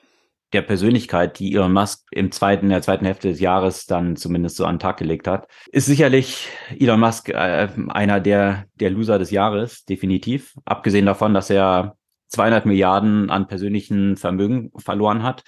[0.52, 4.56] der Persönlichkeit, die Elon Musk im zweiten, in der zweiten Hälfte des Jahres dann zumindest
[4.56, 6.48] so an den Tag gelegt hat, ist sicherlich
[6.78, 10.54] Elon Musk äh, einer der, der Loser des Jahres, definitiv.
[10.64, 11.96] Abgesehen davon, dass er
[12.28, 15.44] 200 Milliarden an persönlichen Vermögen verloren hat.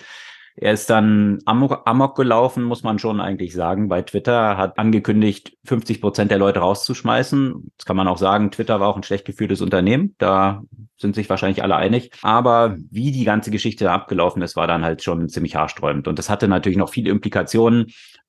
[0.57, 5.57] Er ist dann amok, amok gelaufen, muss man schon eigentlich sagen, bei Twitter, hat angekündigt,
[5.65, 7.73] 50 Prozent der Leute rauszuschmeißen.
[7.77, 10.15] Das kann man auch sagen, Twitter war auch ein schlecht geführtes Unternehmen.
[10.19, 10.62] Da
[10.99, 12.12] sind sich wahrscheinlich alle einig.
[12.23, 16.07] Aber wie die ganze Geschichte abgelaufen ist, war dann halt schon ziemlich haarsträubend.
[16.07, 17.87] Und das hatte natürlich noch viele Implikationen.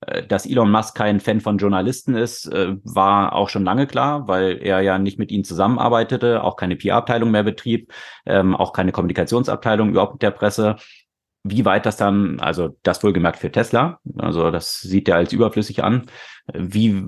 [0.08, 4.28] Äh, dass Elon Musk kein Fan von Journalisten ist, äh, war auch schon lange klar,
[4.28, 7.92] weil er ja nicht mit ihnen zusammenarbeitete, auch keine PR-Abteilung mehr betrieb,
[8.26, 10.78] ähm, auch keine Kommunikationsabteilung überhaupt mit der Presse
[11.44, 15.84] wie weit das dann, also das wohlgemerkt für Tesla, also das sieht er als überflüssig
[15.84, 16.06] an,
[16.54, 17.06] wie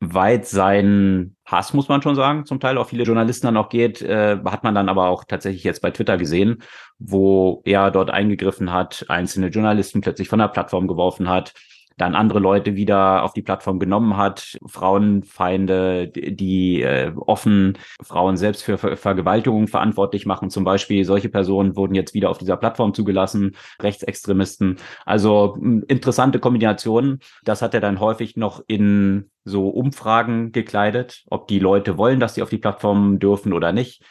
[0.00, 4.02] weit sein Hass, muss man schon sagen, zum Teil auch viele Journalisten dann auch geht,
[4.02, 6.62] äh, hat man dann aber auch tatsächlich jetzt bei Twitter gesehen,
[6.98, 11.54] wo er dort eingegriffen hat, einzelne Journalisten plötzlich von der Plattform geworfen hat,
[11.96, 18.62] dann andere Leute wieder auf die Plattform genommen hat, Frauenfeinde, die äh, offen Frauen selbst
[18.62, 20.50] für Ver Vergewaltigung verantwortlich machen.
[20.50, 24.78] Zum Beispiel solche Personen wurden jetzt wieder auf dieser Plattform zugelassen, Rechtsextremisten.
[25.04, 25.56] Also
[25.88, 27.20] interessante Kombinationen.
[27.44, 32.34] Das hat er dann häufig noch in so Umfragen gekleidet, ob die Leute wollen, dass
[32.34, 34.02] sie auf die Plattform dürfen oder nicht.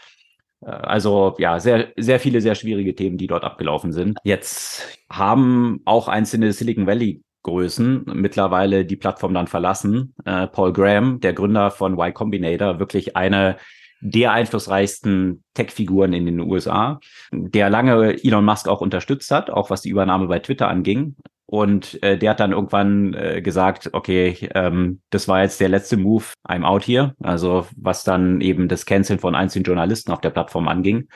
[0.61, 4.17] Äh, also ja, sehr, sehr viele, sehr schwierige Themen, die dort abgelaufen sind.
[4.23, 10.15] Jetzt haben auch einzelne Silicon Valley Größen mittlerweile die Plattform dann verlassen.
[10.25, 13.57] Äh, Paul Graham, der Gründer von Y Combinator, wirklich eine
[14.05, 16.99] der einflussreichsten Tech-Figuren in den USA,
[17.31, 21.15] der lange Elon Musk auch unterstützt hat, auch was die Übernahme bei Twitter anging.
[21.45, 25.97] Und äh, der hat dann irgendwann äh, gesagt, okay, ähm, das war jetzt der letzte
[25.97, 27.13] Move, I'm out here.
[27.21, 31.07] Also was dann eben das Canceln von einzelnen Journalisten auf der Plattform anging.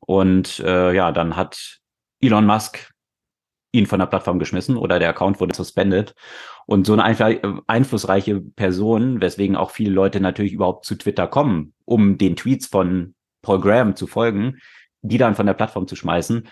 [0.00, 1.78] Und äh, ja, dann hat
[2.20, 2.90] Elon Musk
[3.76, 6.14] ihn von der Plattform geschmissen oder der Account wurde suspendet.
[6.66, 7.04] Und so eine
[7.66, 13.14] einflussreiche Person, weswegen auch viele Leute natürlich überhaupt zu Twitter kommen, um den Tweets von
[13.42, 14.58] Paul Graham zu folgen,
[15.02, 16.48] die dann von der Plattform zu schmeißen,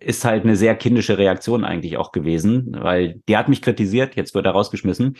[0.00, 4.34] ist halt eine sehr kindische Reaktion eigentlich auch gewesen, weil der hat mich kritisiert, jetzt
[4.34, 5.16] wird er rausgeschmissen,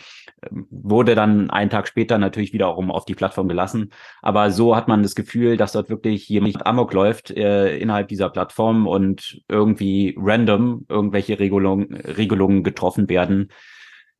[0.69, 3.91] wurde dann einen Tag später natürlich wiederum auf die Plattform gelassen.
[4.21, 8.29] Aber so hat man das Gefühl, dass dort wirklich jemand amok läuft äh, innerhalb dieser
[8.29, 13.51] Plattform und irgendwie random irgendwelche Regelungen, Regelungen getroffen werden,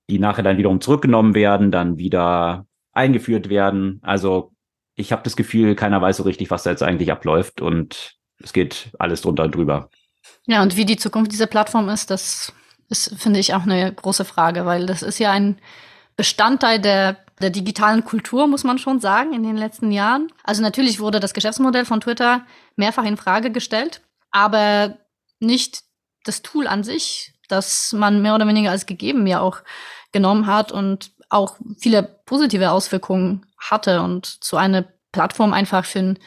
[0.09, 3.99] die nachher dann wiederum zurückgenommen werden, dann wieder eingeführt werden.
[4.03, 4.53] Also
[4.95, 8.53] ich habe das Gefühl, keiner weiß so richtig, was da jetzt eigentlich abläuft und es
[8.53, 9.89] geht alles drunter und drüber.
[10.45, 12.53] Ja, und wie die Zukunft dieser Plattform ist, das
[12.89, 15.59] ist, finde ich, auch eine große Frage, weil das ist ja ein
[16.15, 20.31] Bestandteil der, der digitalen Kultur, muss man schon sagen, in den letzten Jahren.
[20.43, 22.45] Also natürlich wurde das Geschäftsmodell von Twitter
[22.75, 24.01] mehrfach in Frage gestellt,
[24.31, 24.97] aber
[25.39, 25.83] nicht
[26.25, 29.59] das Tool an sich, das man mehr oder weniger als gegeben ja auch
[30.11, 36.19] genommen hat und auch viele positive Auswirkungen hatte und zu einer Plattform einfach für ein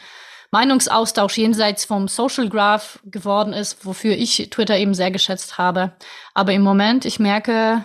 [0.53, 5.93] Meinungsaustausch jenseits vom Social Graph geworden ist, wofür ich Twitter eben sehr geschätzt habe.
[6.35, 7.83] Aber im Moment, ich merke,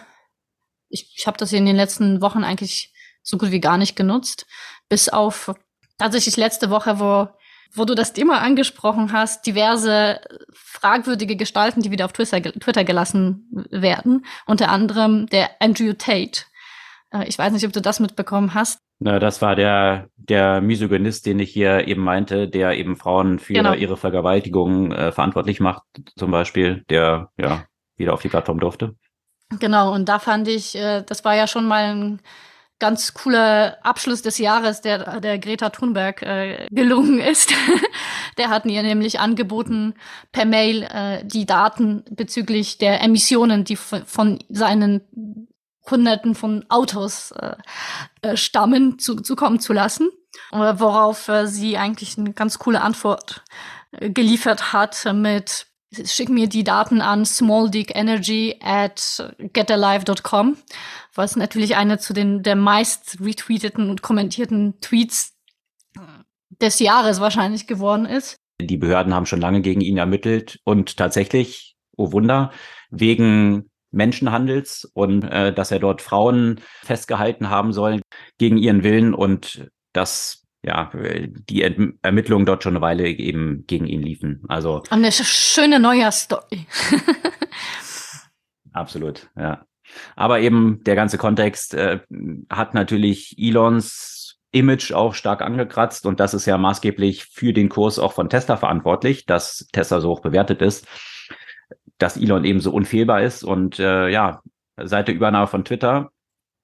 [0.91, 2.93] ich, ich habe das in den letzten Wochen eigentlich
[3.23, 4.47] so gut wie gar nicht genutzt,
[4.91, 5.55] bis auf
[5.97, 7.29] tatsächlich letzte Woche, wo
[7.75, 10.21] wo du das Thema angesprochen hast, diverse
[10.55, 14.25] fragwürdige Gestalten, die wieder auf Twitter, Twitter gelassen werden.
[14.47, 16.45] Unter anderem der Andrew Tate.
[17.13, 18.81] Äh, ich weiß nicht, ob du das mitbekommen hast.
[19.01, 23.53] Na, das war der, der Misogynist, den ich hier eben meinte, der eben Frauen für
[23.53, 23.75] genau.
[23.75, 25.83] ihre Vergewaltigung äh, verantwortlich macht,
[26.17, 27.65] zum Beispiel, der ja
[27.97, 28.97] wieder auf die Plattform durfte.
[29.61, 32.21] Genau, und da fand ich, äh, das war ja schon mal ein
[32.81, 37.53] ganz cooler Abschluss des Jahres, der, der Greta Thunberg äh, gelungen ist.
[38.37, 39.95] der hat ihr nämlich angeboten,
[40.33, 45.49] per Mail äh, die Daten bezüglich der Emissionen, die von seinen
[45.91, 47.57] Hunderten von Autos äh,
[48.23, 50.11] äh, stammen, zu, zukommen zu lassen.
[50.53, 53.45] Äh, worauf äh, sie eigentlich eine ganz coole Antwort
[53.93, 55.67] äh, geliefert hat mit
[56.05, 60.59] Schick mir die Daten an smalldickenergy at getalive.com,
[61.15, 65.35] was natürlich eine zu den der meist retweeteten und kommentierten Tweets
[66.61, 68.37] des Jahres wahrscheinlich geworden ist.
[68.61, 72.53] Die Behörden haben schon lange gegen ihn ermittelt und tatsächlich, oh Wunder,
[72.91, 78.01] wegen Menschenhandels und äh, dass er dort Frauen festgehalten haben soll
[78.39, 80.91] gegen ihren Willen und dass ja
[81.49, 81.63] die
[82.03, 84.43] Ermittlungen dort schon eine Weile eben gegen ihn liefen.
[84.49, 86.67] Also eine schöne Neujahrsstory.
[88.73, 89.65] absolut, ja.
[90.17, 92.01] Aber eben der ganze Kontext äh,
[92.51, 97.99] hat natürlich Elons Image auch stark angekratzt und das ist ja maßgeblich für den Kurs
[97.99, 100.87] auch von Tesla verantwortlich, dass Tesla so hoch bewertet ist
[101.99, 103.45] dass Elon eben so unfehlbar ist.
[103.45, 104.43] Und äh, ja,
[104.77, 106.11] seit der Übernahme von Twitter,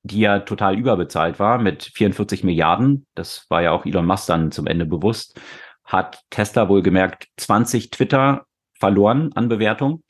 [0.02, 4.52] die ja total überbezahlt war mit 44 Milliarden, das war ja auch Elon Musk dann
[4.52, 5.40] zum Ende bewusst,
[5.84, 8.46] hat Tesla wohl gemerkt 20 Twitter
[8.78, 10.02] verloren an Bewertung.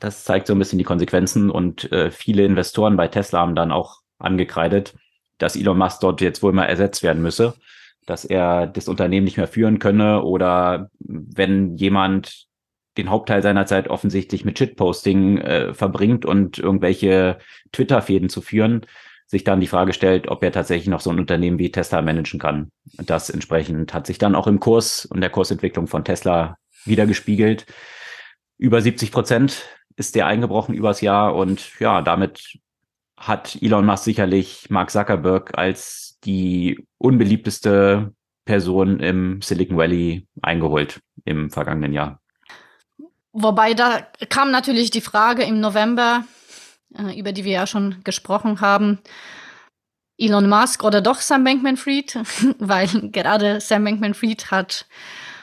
[0.00, 3.72] Das zeigt so ein bisschen die Konsequenzen und äh, viele Investoren bei Tesla haben dann
[3.72, 4.94] auch angekreidet,
[5.38, 7.54] dass Elon Musk dort jetzt wohl mal ersetzt werden müsse,
[8.06, 12.46] dass er das Unternehmen nicht mehr führen könne oder wenn jemand
[12.96, 17.38] den Hauptteil seiner Zeit offensichtlich mit Shitposting äh, verbringt und irgendwelche
[17.72, 18.86] Twitter-Fäden zu führen,
[19.26, 22.38] sich dann die Frage stellt, ob er tatsächlich noch so ein Unternehmen wie Tesla managen
[22.38, 22.70] kann.
[22.98, 27.66] Das entsprechend hat sich dann auch im Kurs und der Kursentwicklung von Tesla wiedergespiegelt.
[28.58, 29.64] Über 70 Prozent
[29.96, 32.58] ist der eingebrochen übers Jahr und ja, damit
[33.16, 38.12] hat Elon Musk sicherlich Mark Zuckerberg als die unbeliebteste
[38.44, 42.20] Person im Silicon Valley eingeholt im vergangenen Jahr.
[43.36, 46.24] Wobei da kam natürlich die Frage im November,
[46.96, 49.00] äh, über die wir ja schon gesprochen haben,
[50.16, 52.20] Elon Musk oder doch Sam Bankman-Fried,
[52.60, 54.86] weil gerade Sam Bankman-Fried hat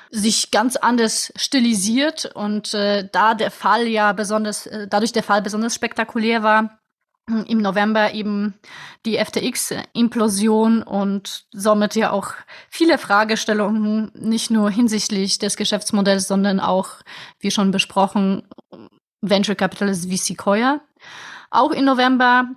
[0.10, 5.42] sich ganz anders stilisiert und äh, da der Fall ja besonders, äh, dadurch der Fall
[5.42, 6.81] besonders spektakulär war,
[7.28, 8.56] im November eben
[9.06, 12.34] die FTX-Implosion und somit ja auch
[12.70, 16.90] viele Fragestellungen, nicht nur hinsichtlich des Geschäftsmodells, sondern auch,
[17.40, 18.48] wie schon besprochen,
[19.22, 20.82] Venture Capitalist wie Sequoia.
[21.52, 22.50] Auch im November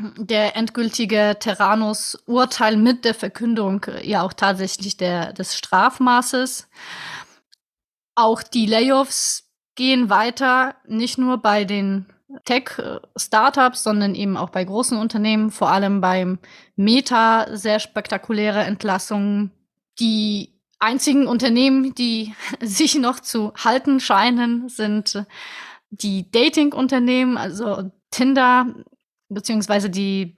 [0.00, 6.68] der endgültige Terranus-Urteil mit der Verkündung ja auch tatsächlich der, des Strafmaßes.
[8.16, 12.06] Auch die Layoffs gehen weiter, nicht nur bei den
[12.44, 16.38] Tech-Startups, sondern eben auch bei großen Unternehmen, vor allem beim
[16.76, 19.50] Meta sehr spektakuläre Entlassungen.
[20.00, 25.24] Die einzigen Unternehmen, die sich noch zu halten scheinen, sind
[25.90, 28.74] die Dating-Unternehmen, also Tinder,
[29.28, 30.36] beziehungsweise die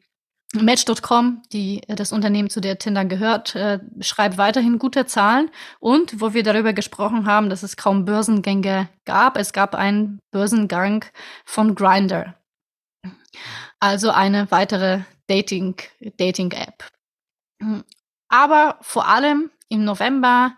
[0.64, 5.50] Match.com, die äh, das Unternehmen, zu der Tinder gehört, äh, schreibt weiterhin gute Zahlen.
[5.80, 11.04] Und wo wir darüber gesprochen haben, dass es kaum Börsengänge gab, es gab einen Börsengang
[11.44, 12.34] von Grinder.
[13.80, 15.76] Also eine weitere Dating,
[16.16, 16.88] Dating-App.
[18.28, 20.56] Aber vor allem im November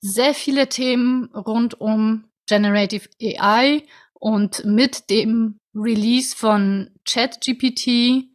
[0.00, 3.84] sehr viele Themen rund um Generative AI
[4.14, 8.29] und mit dem Release von ChatGPT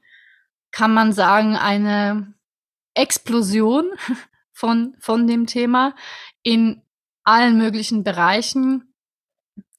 [0.75, 2.33] kann man sagen, eine
[2.95, 3.85] Explosion
[4.51, 5.95] von, von dem Thema
[6.43, 6.81] in
[7.23, 8.93] allen möglichen Bereichen.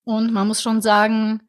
[0.04, 1.42] Und man muss schon sagen,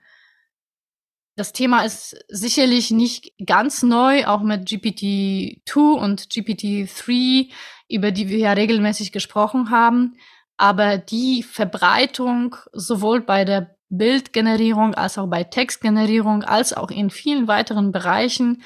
[1.38, 7.50] das Thema ist sicherlich nicht ganz neu, auch mit GPT-2 und GPT-3,
[7.88, 10.18] über die wir ja regelmäßig gesprochen haben.
[10.58, 17.48] Aber die Verbreitung sowohl bei der Bildgenerierung als auch bei Textgenerierung als auch in vielen
[17.48, 18.62] weiteren Bereichen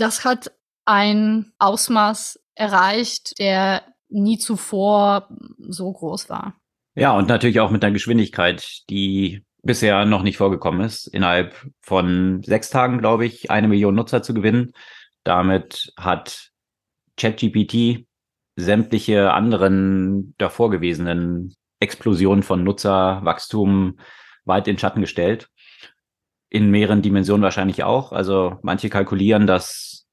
[0.00, 0.52] das hat
[0.84, 5.28] ein Ausmaß erreicht, der nie zuvor
[5.58, 6.60] so groß war.
[6.94, 12.42] Ja, und natürlich auch mit einer Geschwindigkeit, die bisher noch nicht vorgekommen ist, innerhalb von
[12.42, 14.72] sechs Tagen, glaube ich, eine Million Nutzer zu gewinnen.
[15.22, 16.50] Damit hat
[17.16, 18.06] ChatGPT
[18.56, 23.98] sämtliche anderen davor gewesenen Explosionen von Nutzerwachstum
[24.44, 25.48] weit in Schatten gestellt
[26.50, 28.12] in mehreren Dimensionen wahrscheinlich auch.
[28.12, 30.06] Also manche kalkulieren, dass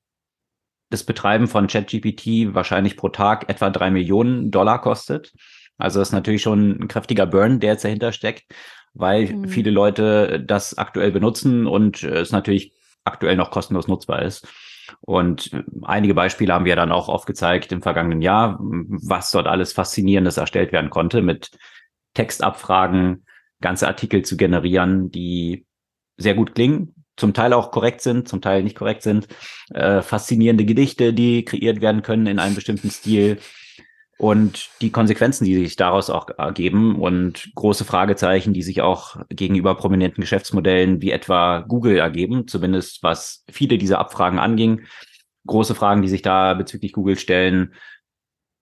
[0.90, 5.34] das Betreiben von ChatGPT wahrscheinlich pro Tag etwa drei Millionen Dollar kostet.
[5.78, 8.46] Also das ist natürlich schon ein kräftiger Burn, der jetzt dahinter steckt,
[8.94, 9.48] weil mhm.
[9.48, 12.74] viele Leute das aktuell benutzen und es natürlich
[13.04, 14.48] aktuell noch kostenlos nutzbar ist.
[15.02, 15.52] Und
[15.84, 20.72] einige Beispiele haben wir dann auch aufgezeigt im vergangenen Jahr, was dort alles Faszinierendes erstellt
[20.72, 21.52] werden konnte, mit
[22.14, 23.26] Textabfragen,
[23.60, 25.67] ganze Artikel zu generieren, die
[26.18, 29.28] sehr gut klingen, zum Teil auch korrekt sind, zum Teil nicht korrekt sind,
[29.74, 33.40] äh, faszinierende Gedichte, die kreiert werden können in einem bestimmten Stil
[34.18, 39.76] und die Konsequenzen, die sich daraus auch ergeben und große Fragezeichen, die sich auch gegenüber
[39.76, 44.82] prominenten Geschäftsmodellen wie etwa Google ergeben, zumindest was viele dieser Abfragen anging.
[45.46, 47.76] Große Fragen, die sich da bezüglich Google stellen.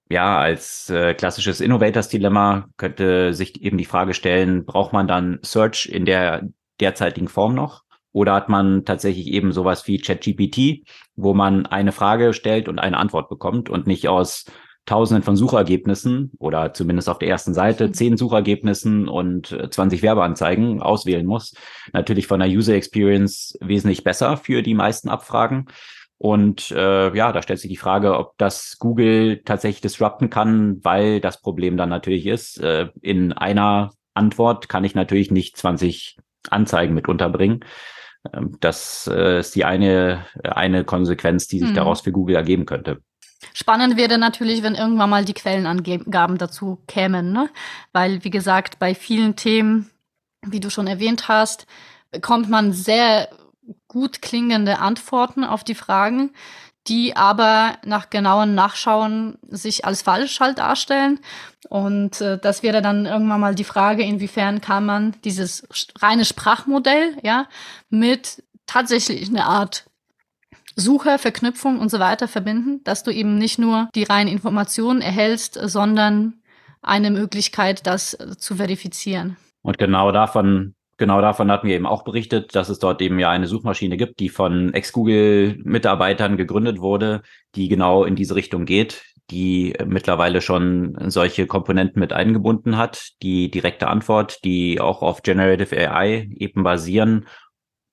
[0.10, 5.88] Ja, als äh, klassisches Innovators-Dilemma könnte sich eben die Frage stellen, braucht man dann Search
[5.88, 6.50] in der
[6.80, 7.84] derzeitigen Form noch?
[8.12, 12.98] Oder hat man tatsächlich eben sowas wie ChatGPT, wo man eine Frage stellt und eine
[12.98, 14.46] Antwort bekommt und nicht aus
[14.86, 17.94] Tausenden von Suchergebnissen oder zumindest auf der ersten Seite mhm.
[17.94, 21.56] zehn Suchergebnissen und 20 äh, Werbeanzeigen auswählen muss.
[21.92, 25.66] Natürlich von der User Experience wesentlich besser für die meisten Abfragen.
[26.18, 31.20] Und äh, ja, da stellt sich die Frage, ob das Google tatsächlich disrupten kann, weil
[31.20, 36.18] das Problem dann natürlich ist, äh, in einer Antwort kann ich natürlich nicht 20
[36.50, 37.66] Anzeigen mit unterbringen.
[38.34, 41.76] Ähm, das äh, ist die eine, eine Konsequenz, die sich mhm.
[41.76, 43.02] daraus für Google ergeben könnte.
[43.54, 47.50] Spannend wäre natürlich, wenn irgendwann mal die Quellenangaben dazu kämen, ne?
[47.94, 49.92] Weil, wie gesagt, bei vielen Themen,
[50.42, 51.68] wie du schon erwähnt hast,
[52.12, 53.30] bekommt man sehr
[53.88, 56.32] gut klingende Antworten auf die Fragen,
[56.88, 61.20] die aber nach genauen Nachschauen sich als falsch halt darstellen.
[61.70, 65.68] Und äh, das wäre dann irgendwann mal die Frage, inwiefern kann man dieses
[66.00, 67.48] reine Sprachmodell ja
[67.90, 69.86] mit tatsächlich eine Art
[70.76, 75.58] Suche, Verknüpfung und so weiter verbinden, dass du eben nicht nur die reinen Informationen erhältst,
[75.62, 76.42] sondern
[76.82, 79.38] eine Möglichkeit, das zu verifizieren.
[79.62, 83.30] Und genau davon, genau davon hatten wir eben auch berichtet, dass es dort eben ja
[83.30, 87.22] eine Suchmaschine gibt, die von Ex-Google-Mitarbeitern gegründet wurde,
[87.56, 93.50] die genau in diese Richtung geht, die mittlerweile schon solche Komponenten mit eingebunden hat, die
[93.50, 97.26] direkte Antwort, die auch auf Generative AI eben basieren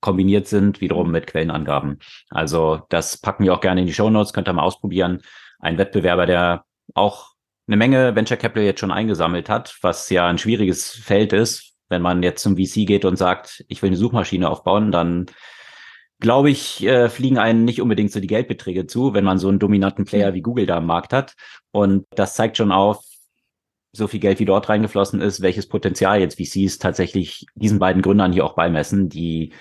[0.03, 1.97] kombiniert sind, wiederum mit Quellenangaben.
[2.29, 5.21] Also das packen wir auch gerne in die Show Notes, könnt ihr mal ausprobieren.
[5.59, 7.31] Ein Wettbewerber, der auch
[7.67, 11.72] eine Menge Venture Capital jetzt schon eingesammelt hat, was ja ein schwieriges Feld ist.
[11.93, 15.27] Wenn man jetzt zum VC geht und sagt, ich will eine Suchmaschine aufbauen, dann
[16.19, 19.59] glaube ich, äh, fliegen einen nicht unbedingt so die Geldbeträge zu, wenn man so einen
[19.59, 21.35] dominanten Player wie Google da am Markt hat.
[21.71, 23.03] Und das zeigt schon auf,
[23.91, 28.33] so viel Geld wie dort reingeflossen ist, welches Potenzial jetzt VCs tatsächlich diesen beiden Gründern
[28.33, 29.53] hier auch beimessen, die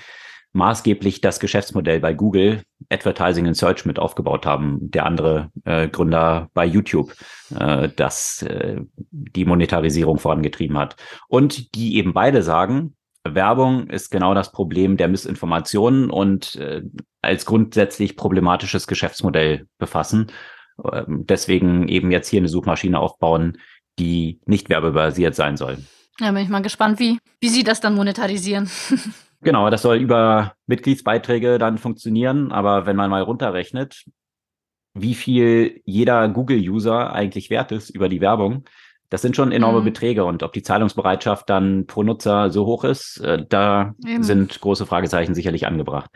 [0.52, 2.62] maßgeblich das Geschäftsmodell bei Google,
[2.92, 4.90] Advertising and Search mit aufgebaut haben.
[4.90, 7.14] Der andere äh, Gründer bei YouTube,
[7.58, 10.96] äh, das äh, die Monetarisierung vorangetrieben hat.
[11.28, 12.94] Und die eben beide sagen,
[13.24, 16.82] Werbung ist genau das Problem der Missinformationen und äh,
[17.20, 20.32] als grundsätzlich problematisches Geschäftsmodell befassen.
[20.82, 23.58] Äh, deswegen eben jetzt hier eine Suchmaschine aufbauen,
[23.98, 25.78] die nicht werbebasiert sein soll.
[26.20, 28.68] Ja, bin ich mal gespannt, wie, wie sie das dann monetarisieren.
[29.42, 34.04] Genau, das soll über Mitgliedsbeiträge dann funktionieren, aber wenn man mal runterrechnet,
[34.94, 38.64] wie viel jeder Google-User eigentlich wert ist über die Werbung,
[39.08, 39.84] das sind schon enorme mhm.
[39.84, 44.22] Beträge und ob die Zahlungsbereitschaft dann pro Nutzer so hoch ist, äh, da Eben.
[44.22, 46.10] sind große Fragezeichen sicherlich angebracht.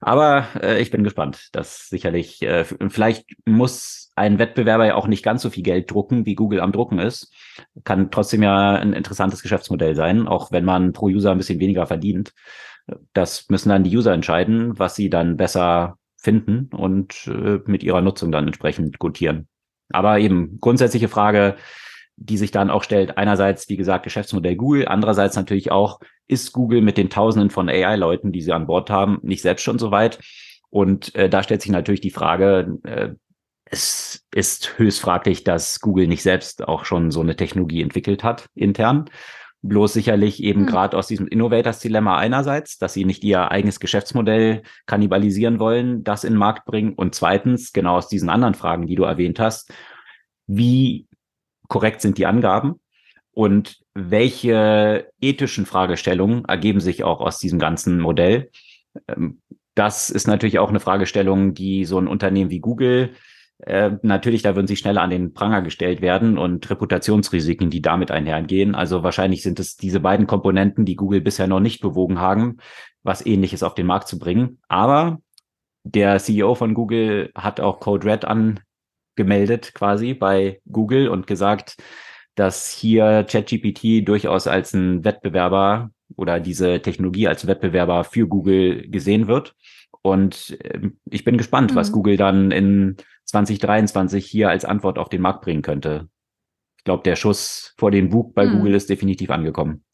[0.00, 1.48] Aber äh, ich bin gespannt.
[1.52, 6.26] Das sicherlich, äh, vielleicht muss ein Wettbewerber ja auch nicht ganz so viel Geld drucken,
[6.26, 7.32] wie Google am Drucken ist.
[7.84, 11.86] Kann trotzdem ja ein interessantes Geschäftsmodell sein, auch wenn man pro User ein bisschen weniger
[11.86, 12.32] verdient.
[13.12, 18.00] Das müssen dann die User entscheiden, was sie dann besser finden und äh, mit ihrer
[18.00, 19.48] Nutzung dann entsprechend gutieren.
[19.90, 21.56] Aber eben grundsätzliche Frage,
[22.16, 26.82] die sich dann auch stellt, einerseits, wie gesagt, Geschäftsmodell Google, andererseits natürlich auch, ist Google
[26.82, 30.18] mit den Tausenden von AI-Leuten, die sie an Bord haben, nicht selbst schon so weit?
[30.70, 33.10] Und äh, da stellt sich natürlich die Frage, äh,
[33.70, 38.46] es ist höchst fraglich, dass Google nicht selbst auch schon so eine Technologie entwickelt hat
[38.54, 39.10] intern.
[39.62, 40.66] Bloß sicherlich eben mhm.
[40.66, 46.34] gerade aus diesem Innovators-Dilemma einerseits, dass sie nicht ihr eigenes Geschäftsmodell kannibalisieren wollen, das in
[46.34, 46.94] den Markt bringen.
[46.94, 49.72] Und zweitens, genau aus diesen anderen Fragen, die du erwähnt hast,
[50.46, 51.08] wie
[51.68, 52.80] korrekt sind die Angaben
[53.32, 58.50] und welche ethischen Fragestellungen ergeben sich auch aus diesem ganzen Modell?
[59.08, 59.40] Ähm,
[59.74, 63.14] das ist natürlich auch eine Fragestellung, die so ein Unternehmen wie Google
[63.60, 68.10] äh, natürlich, da würden sie schneller an den Pranger gestellt werden und Reputationsrisiken, die damit
[68.10, 68.74] einhergehen.
[68.74, 72.58] Also wahrscheinlich sind es diese beiden Komponenten, die Google bisher noch nicht bewogen haben,
[73.02, 74.60] was ähnliches auf den Markt zu bringen.
[74.68, 75.20] Aber
[75.82, 78.60] der CEO von Google hat auch Code Red an,
[79.16, 81.76] gemeldet quasi bei Google und gesagt,
[82.36, 89.26] dass hier ChatGPT durchaus als ein Wettbewerber oder diese Technologie als Wettbewerber für Google gesehen
[89.26, 89.56] wird.
[90.02, 91.76] Und ähm, ich bin gespannt, mhm.
[91.76, 92.96] was Google dann in
[93.26, 96.08] 2023 hier als Antwort auf den Markt bringen könnte.
[96.78, 98.58] Ich glaube, der Schuss vor den Bug bei mhm.
[98.58, 99.84] Google ist definitiv angekommen.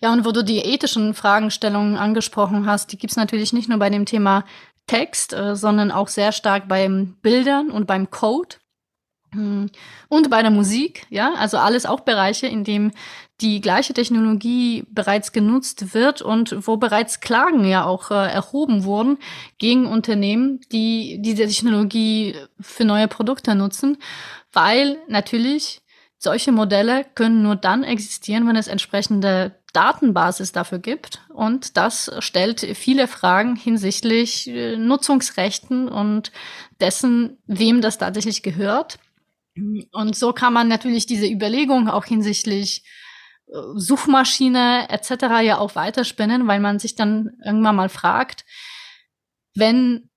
[0.00, 3.78] Ja, und wo du die ethischen Fragestellungen angesprochen hast, die gibt es natürlich nicht nur
[3.78, 4.44] bei dem Thema
[4.86, 8.56] Text, äh, sondern auch sehr stark beim Bildern und beim Code.
[9.34, 9.70] Hm.
[10.08, 12.92] Und bei der Musik, ja, also alles auch Bereiche, in dem
[13.40, 19.18] die gleiche Technologie bereits genutzt wird und wo bereits Klagen ja auch äh, erhoben wurden
[19.58, 23.98] gegen Unternehmen, die diese Technologie für neue Produkte nutzen,
[24.52, 25.80] weil natürlich
[26.18, 31.22] solche Modelle können nur dann existieren, wenn es entsprechende Datenbasis dafür gibt.
[31.30, 36.30] Und das stellt viele Fragen hinsichtlich äh, Nutzungsrechten und
[36.80, 38.98] dessen, wem das tatsächlich gehört.
[39.54, 42.84] Und so kann man natürlich diese Überlegung auch hinsichtlich
[43.48, 45.10] äh, Suchmaschine etc.
[45.42, 48.44] ja auch weiterspinnen, weil man sich dann irgendwann mal fragt,
[49.54, 50.08] wenn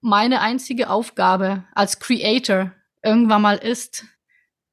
[0.00, 2.72] meine einzige Aufgabe als Creator
[3.02, 4.04] irgendwann mal ist,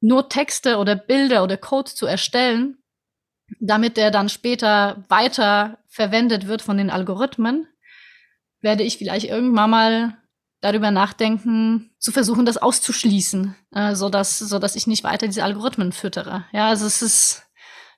[0.00, 2.78] nur Texte oder Bilder oder Code zu erstellen,
[3.60, 7.66] damit der dann später weiter verwendet wird von den Algorithmen,
[8.60, 10.22] werde ich vielleicht irgendwann mal
[10.60, 15.44] darüber nachdenken, zu versuchen, das auszuschließen, äh, so dass so dass ich nicht weiter diese
[15.44, 16.44] Algorithmen füttere.
[16.52, 17.42] Ja, also es ist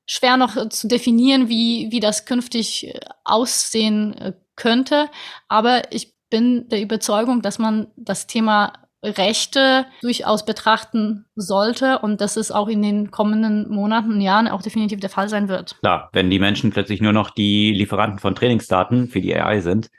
[0.06, 5.08] schwer noch äh, zu definieren, wie wie das künftig äh, aussehen äh, könnte,
[5.48, 8.72] aber ich bin der Überzeugung, dass man das Thema
[9.02, 14.60] Rechte durchaus betrachten sollte und dass es auch in den kommenden Monaten und Jahren auch
[14.60, 15.78] definitiv der Fall sein wird.
[15.80, 19.90] Klar, wenn die Menschen plötzlich nur noch die Lieferanten von Trainingsdaten für die AI sind,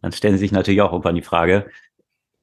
[0.00, 1.68] dann stellen sie sich natürlich auch irgendwann die Frage,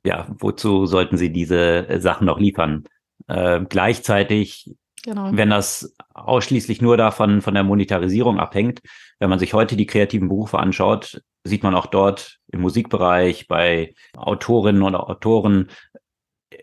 [0.06, 2.84] ja, wozu sollten sie diese äh, Sachen noch liefern?
[3.28, 5.30] Äh, gleichzeitig, genau.
[5.32, 8.82] wenn das ausschließlich nur davon von der Monetarisierung abhängt,
[9.20, 13.94] wenn man sich heute die kreativen Berufe anschaut, sieht man auch dort im Musikbereich bei
[14.16, 15.70] Autorinnen oder Autoren,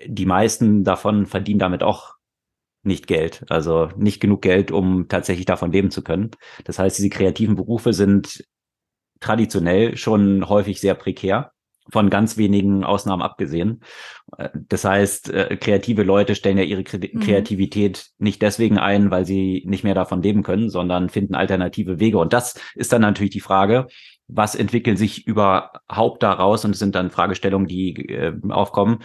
[0.07, 2.15] die meisten davon verdienen damit auch
[2.83, 6.31] nicht Geld, also nicht genug Geld, um tatsächlich davon leben zu können.
[6.65, 8.45] Das heißt, diese kreativen Berufe sind
[9.21, 11.53] traditionell schon häufig sehr prekär
[11.93, 13.81] von ganz wenigen Ausnahmen abgesehen.
[14.37, 17.21] Äh, das heißt, äh, kreative Leute stellen ja ihre mhm.
[17.21, 22.19] Kreativität nicht deswegen ein, weil sie nicht mehr davon leben können, sondern finden alternative Wege.
[22.19, 23.87] Und das ist dann natürlich die Frage,
[24.29, 26.65] was entwickeln sich überhaupt daraus?
[26.65, 29.01] Und es sind dann Fragestellungen, die äh, aufkommen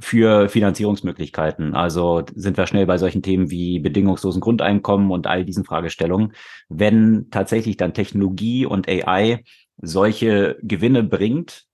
[0.00, 1.74] für Finanzierungsmöglichkeiten.
[1.74, 6.34] Also sind wir schnell bei solchen Themen wie bedingungslosen Grundeinkommen und all diesen Fragestellungen.
[6.68, 9.42] Wenn tatsächlich dann Technologie und AI
[9.76, 11.67] solche Gewinne bringt,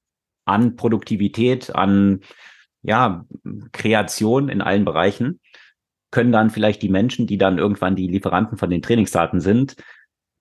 [0.45, 2.21] an Produktivität, an
[2.83, 3.25] ja,
[3.73, 5.41] Kreation in allen Bereichen,
[6.11, 9.77] können dann vielleicht die Menschen, die dann irgendwann die Lieferanten von den Trainingsdaten sind,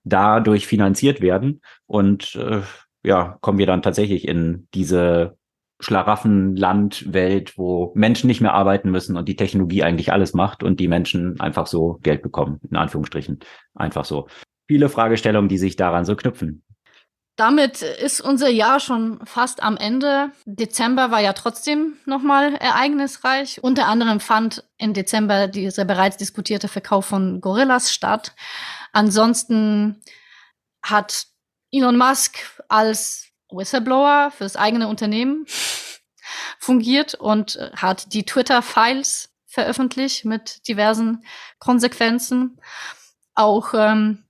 [0.04, 1.62] dadurch finanziert werden.
[1.88, 2.62] Und äh,
[3.04, 5.38] ja, kommen wir dann tatsächlich in diese
[5.80, 10.88] Schlaraffenlandwelt, wo Menschen nicht mehr arbeiten müssen und die Technologie eigentlich alles macht und die
[10.88, 13.40] Menschen einfach so Geld bekommen, in Anführungsstrichen.
[13.74, 14.28] Einfach so.
[14.68, 16.64] Viele Fragestellungen, die sich daran so knüpfen.
[17.36, 20.32] Damit ist unser Jahr schon fast am Ende.
[20.46, 23.64] Dezember war ja trotzdem nochmal ereignisreich.
[23.64, 28.36] Unter anderem fand im Dezember dieser bereits diskutierte Verkauf von Gorillas statt.
[28.92, 30.02] Ansonsten
[30.84, 31.26] hat
[31.72, 32.38] Elon Musk
[32.70, 35.48] als Whistleblower fürs eigene Unternehmen
[36.60, 41.24] fungiert und hat die Twitter-Files veröffentlicht mit diversen
[41.58, 42.60] Konsequenzen.
[43.34, 44.23] Auch ähm,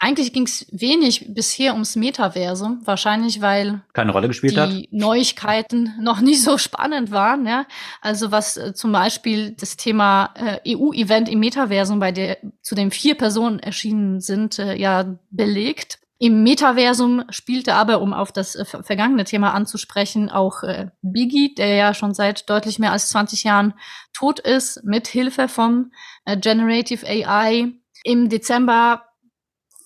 [0.00, 4.72] eigentlich ging es wenig bisher ums Metaversum, wahrscheinlich weil keine Rolle gespielt die hat.
[4.90, 7.46] Neuigkeiten noch nicht so spannend waren.
[7.46, 7.66] Ja?
[8.00, 12.90] Also was äh, zum Beispiel das Thema äh, EU-Event im Metaversum, bei der zu dem
[12.90, 15.98] vier Personen erschienen sind, äh, ja belegt.
[16.18, 21.74] Im Metaversum spielte aber, um auf das äh, vergangene Thema anzusprechen, auch äh, Biggie, der
[21.74, 23.74] ja schon seit deutlich mehr als 20 Jahren
[24.14, 25.92] tot ist, mit Hilfe von
[26.24, 27.72] äh, Generative AI.
[28.02, 29.09] Im Dezember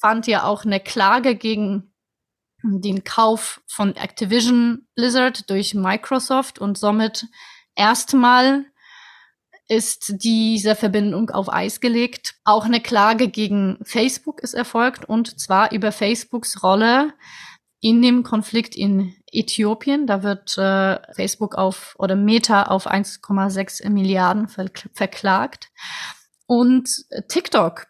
[0.05, 1.95] fand ja auch eine Klage gegen
[2.63, 7.27] den Kauf von Activision Blizzard durch Microsoft und somit
[7.75, 8.67] erstmal
[9.67, 12.35] ist diese Verbindung auf Eis gelegt.
[12.45, 17.15] Auch eine Klage gegen Facebook ist erfolgt und zwar über Facebooks Rolle
[17.81, 20.07] in dem Konflikt in Äthiopien.
[20.07, 25.71] Da wird äh, Facebook auf oder Meta auf 1,6 Milliarden verklagt.
[26.47, 27.87] Und TikTok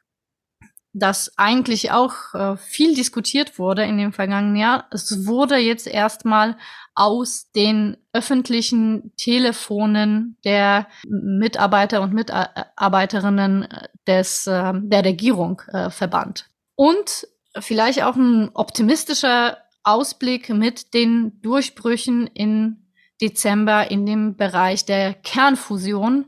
[0.94, 4.86] das eigentlich auch äh, viel diskutiert wurde in dem vergangenen Jahr.
[4.92, 6.56] Es wurde jetzt erstmal
[6.94, 13.68] aus den öffentlichen Telefonen der Mitarbeiter und Mitarbeiterinnen
[14.06, 16.48] des, äh, der Regierung äh, verbannt.
[16.76, 17.26] Und
[17.58, 22.84] vielleicht auch ein optimistischer Ausblick mit den Durchbrüchen in
[23.20, 26.26] Dezember in dem Bereich der Kernfusion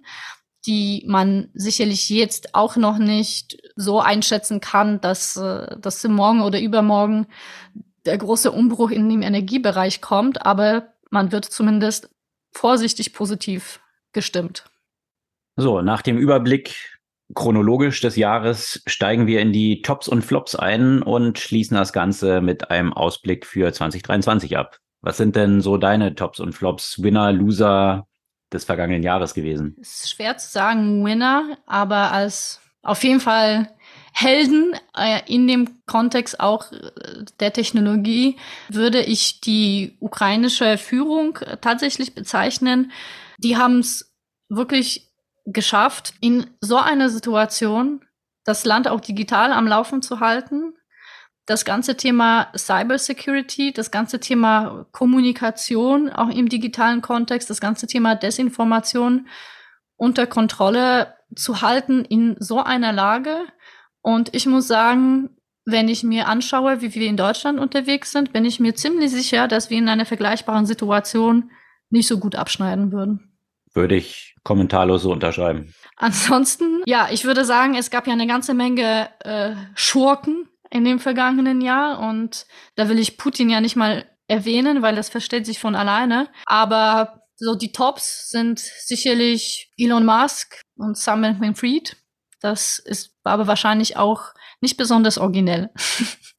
[0.66, 6.60] die man sicherlich jetzt auch noch nicht so einschätzen kann, dass, äh, dass morgen oder
[6.60, 7.26] übermorgen
[8.04, 12.10] der große Umbruch in dem Energiebereich kommt, aber man wird zumindest
[12.52, 13.80] vorsichtig positiv
[14.12, 14.64] gestimmt.
[15.56, 16.96] So, nach dem Überblick
[17.34, 22.40] chronologisch des Jahres steigen wir in die Tops und Flops ein und schließen das Ganze
[22.40, 24.78] mit einem Ausblick für 2023 ab.
[25.00, 28.06] Was sind denn so deine Tops und Flops, Winner, Loser
[28.52, 29.76] des vergangenen Jahres gewesen?
[29.80, 33.68] Es ist schwer zu sagen, Winner, aber als auf jeden Fall
[34.12, 38.36] Helden äh, in dem Kontext auch äh, der Technologie
[38.68, 42.92] würde ich die ukrainische Führung äh, tatsächlich bezeichnen.
[43.36, 44.14] Die haben es
[44.48, 45.12] wirklich
[45.44, 48.04] geschafft, in so einer Situation
[48.44, 50.72] das Land auch digital am Laufen zu halten.
[51.46, 58.16] Das ganze Thema Cybersecurity, das ganze Thema Kommunikation, auch im digitalen Kontext, das ganze Thema
[58.16, 59.28] Desinformation
[59.96, 63.36] unter Kontrolle zu halten in so einer Lage.
[64.02, 65.30] Und ich muss sagen,
[65.64, 69.48] wenn ich mir anschaue, wie wir in Deutschland unterwegs sind, bin ich mir ziemlich sicher,
[69.48, 71.50] dass wir in einer vergleichbaren Situation
[71.90, 73.36] nicht so gut abschneiden würden.
[73.72, 75.74] Würde ich kommentarlos so unterschreiben.
[75.96, 80.98] Ansonsten, ja, ich würde sagen, es gab ja eine ganze Menge äh, Schurken in dem
[80.98, 85.58] vergangenen Jahr und da will ich Putin ja nicht mal erwähnen, weil das versteht sich
[85.58, 86.28] von alleine.
[86.46, 91.96] Aber so die Tops sind sicherlich Elon Musk und Sam Bankman-Fried.
[92.40, 95.70] Das ist aber wahrscheinlich auch nicht besonders originell.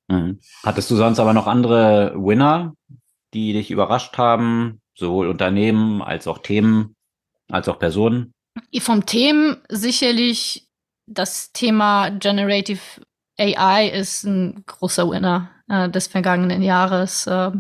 [0.10, 0.40] Mhm.
[0.64, 2.76] Hattest du sonst aber noch andere Winner,
[3.34, 6.96] die dich überrascht haben, sowohl Unternehmen als auch Themen?
[7.50, 8.34] als auch Personen?
[8.80, 10.68] Vom Themen sicherlich
[11.06, 12.82] das Thema Generative
[13.40, 17.28] AI ist ein großer Winner äh, des vergangenen Jahres.
[17.28, 17.52] Äh,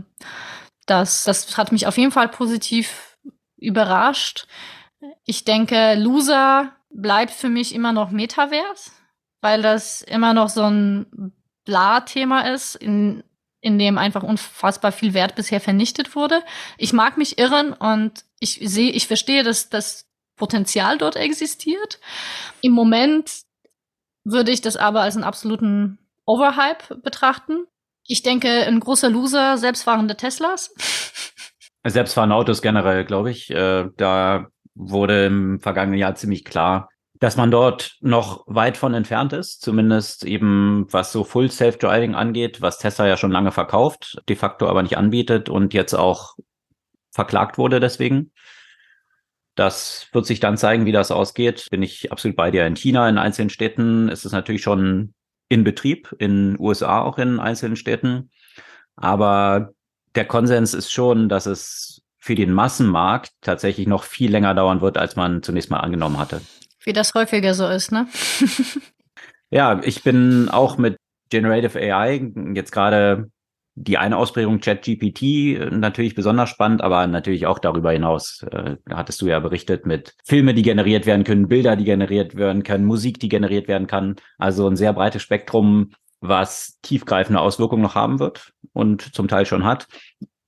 [0.85, 3.17] das, das hat mich auf jeden Fall positiv
[3.57, 4.47] überrascht.
[5.25, 8.91] Ich denke, Loser bleibt für mich immer noch Metaverse,
[9.41, 11.33] weil das immer noch so ein
[11.65, 13.23] Bla-Thema ist, in,
[13.59, 16.41] in dem einfach unfassbar viel Wert bisher vernichtet wurde.
[16.77, 21.99] Ich mag mich irren und ich sehe, ich verstehe, dass das Potenzial dort existiert.
[22.61, 23.46] Im Moment
[24.31, 27.65] würde ich das aber als einen absoluten Overhype betrachten.
[28.05, 30.73] Ich denke, ein großer Loser, selbstfahrende Teslas.
[31.85, 33.49] Selbstfahrende Autos generell, glaube ich.
[33.49, 36.89] Äh, da wurde im vergangenen Jahr ziemlich klar,
[37.19, 42.61] dass man dort noch weit von entfernt ist, zumindest eben was so Full Self-Driving angeht,
[42.61, 46.35] was Tesla ja schon lange verkauft, de facto aber nicht anbietet und jetzt auch
[47.11, 48.31] verklagt wurde deswegen.
[49.57, 51.65] Das wird sich dann zeigen, wie das ausgeht.
[51.71, 52.67] Bin ich absolut bei dir.
[52.67, 55.15] In China, in einzelnen Städten ist es natürlich schon
[55.49, 58.29] in Betrieb, in USA auch in einzelnen Städten.
[58.95, 59.71] Aber
[60.13, 64.97] der Konsens ist schon, dass es für den Massenmarkt tatsächlich noch viel länger dauern wird,
[64.97, 66.41] als man zunächst mal angenommen hatte.
[66.83, 68.07] Wie das häufiger so ist, ne?
[69.49, 70.97] ja, ich bin auch mit
[71.29, 73.31] Generative AI jetzt gerade
[73.79, 78.43] die eine Ausprägung ChatGPT natürlich besonders spannend, aber natürlich auch darüber hinaus.
[78.51, 82.63] Äh, hattest du ja berichtet mit Filme, die generiert werden können, Bilder, die generiert werden
[82.63, 84.15] können, Musik, die generiert werden kann.
[84.39, 85.91] Also ein sehr breites Spektrum,
[86.21, 89.87] was tiefgreifende Auswirkungen noch haben wird und zum Teil schon hat.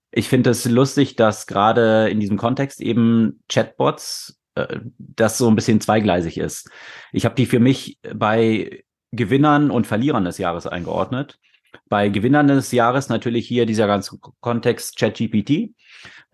[0.10, 5.56] Ich finde es lustig, dass gerade in diesem Kontext eben Chatbots äh, das so ein
[5.56, 6.72] bisschen zweigleisig ist.
[7.12, 11.38] Ich habe die für mich bei Gewinnern und Verlierern des Jahres eingeordnet.
[11.90, 15.74] Bei Gewinnern des Jahres natürlich hier dieser ganze Kontext ChatGPT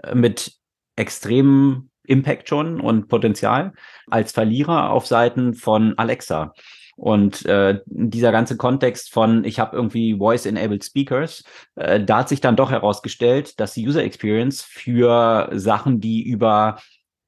[0.03, 0.53] äh, mit
[0.95, 3.73] extremem Impact schon und Potenzial
[4.09, 6.53] als Verlierer auf Seiten von Alexa.
[6.97, 11.43] Und äh, dieser ganze Kontext von, ich habe irgendwie Voice-enabled Speakers,
[11.75, 16.77] äh, da hat sich dann doch herausgestellt, dass die User Experience für Sachen, die über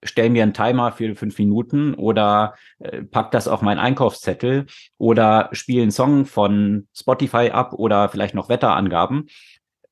[0.03, 4.65] stell mir einen Timer für fünf Minuten oder äh, pack das auf meinen Einkaufszettel
[4.97, 9.27] oder spiele einen Song von Spotify ab oder vielleicht noch Wetterangaben,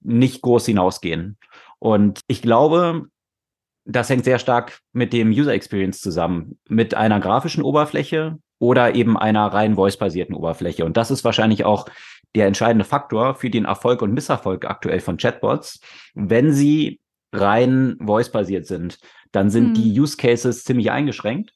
[0.02, 1.38] nicht groß hinausgehen.
[1.80, 3.08] Und ich glaube,
[3.86, 9.18] das hängt sehr stark mit dem User Experience zusammen, mit einer grafischen Oberfläche oder eben
[9.18, 10.86] einer rein voice-basierten Oberfläche.
[10.86, 11.88] Und das ist wahrscheinlich auch
[12.36, 15.80] der entscheidende Faktor für den Erfolg und Misserfolg aktuell von Chatbots,
[16.14, 17.00] wenn sie
[17.40, 19.00] rein voice-basiert sind
[19.36, 19.74] dann sind mhm.
[19.74, 21.52] die Use Cases ziemlich eingeschränkt.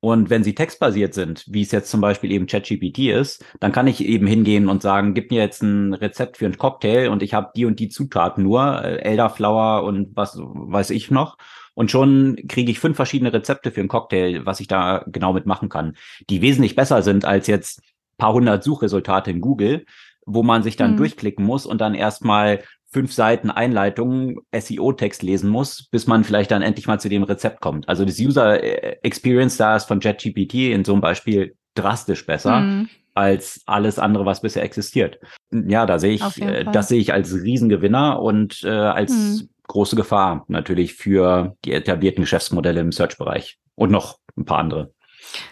[0.00, 3.86] Und wenn sie textbasiert sind, wie es jetzt zum Beispiel eben ChatGPT ist, dann kann
[3.86, 7.34] ich eben hingehen und sagen, gib mir jetzt ein Rezept für einen Cocktail und ich
[7.34, 11.38] habe die und die Zutaten nur, äh, Elderflower und was weiß ich noch.
[11.74, 15.68] Und schon kriege ich fünf verschiedene Rezepte für einen Cocktail, was ich da genau mitmachen
[15.68, 15.96] kann,
[16.28, 17.80] die wesentlich besser sind als jetzt
[18.18, 19.86] paar hundert Suchresultate in Google,
[20.24, 20.96] wo man sich dann mhm.
[20.98, 26.62] durchklicken muss und dann erstmal fünf Seiten Einleitung SEO-Text lesen muss, bis man vielleicht dann
[26.62, 27.88] endlich mal zu dem Rezept kommt.
[27.88, 32.60] Also das User äh, Experience da ist von JetGPT in so einem Beispiel drastisch besser
[32.60, 32.88] mhm.
[33.14, 35.18] als alles andere, was bisher existiert.
[35.50, 39.48] Ja, da sehe ich, äh, das sehe ich als Riesengewinner und äh, als mhm.
[39.66, 44.92] große Gefahr natürlich für die etablierten Geschäftsmodelle im Search-Bereich und noch ein paar andere.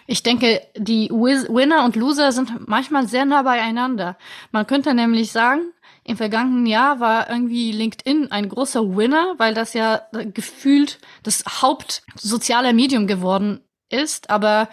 [0.07, 4.17] Ich denke, die Winner und Loser sind manchmal sehr nah beieinander.
[4.51, 5.73] Man könnte nämlich sagen,
[6.07, 10.03] im vergangenen Jahr war irgendwie LinkedIn ein großer Winner, weil das ja
[10.33, 14.29] gefühlt das Hauptsoziale Medium geworden ist.
[14.29, 14.69] Aber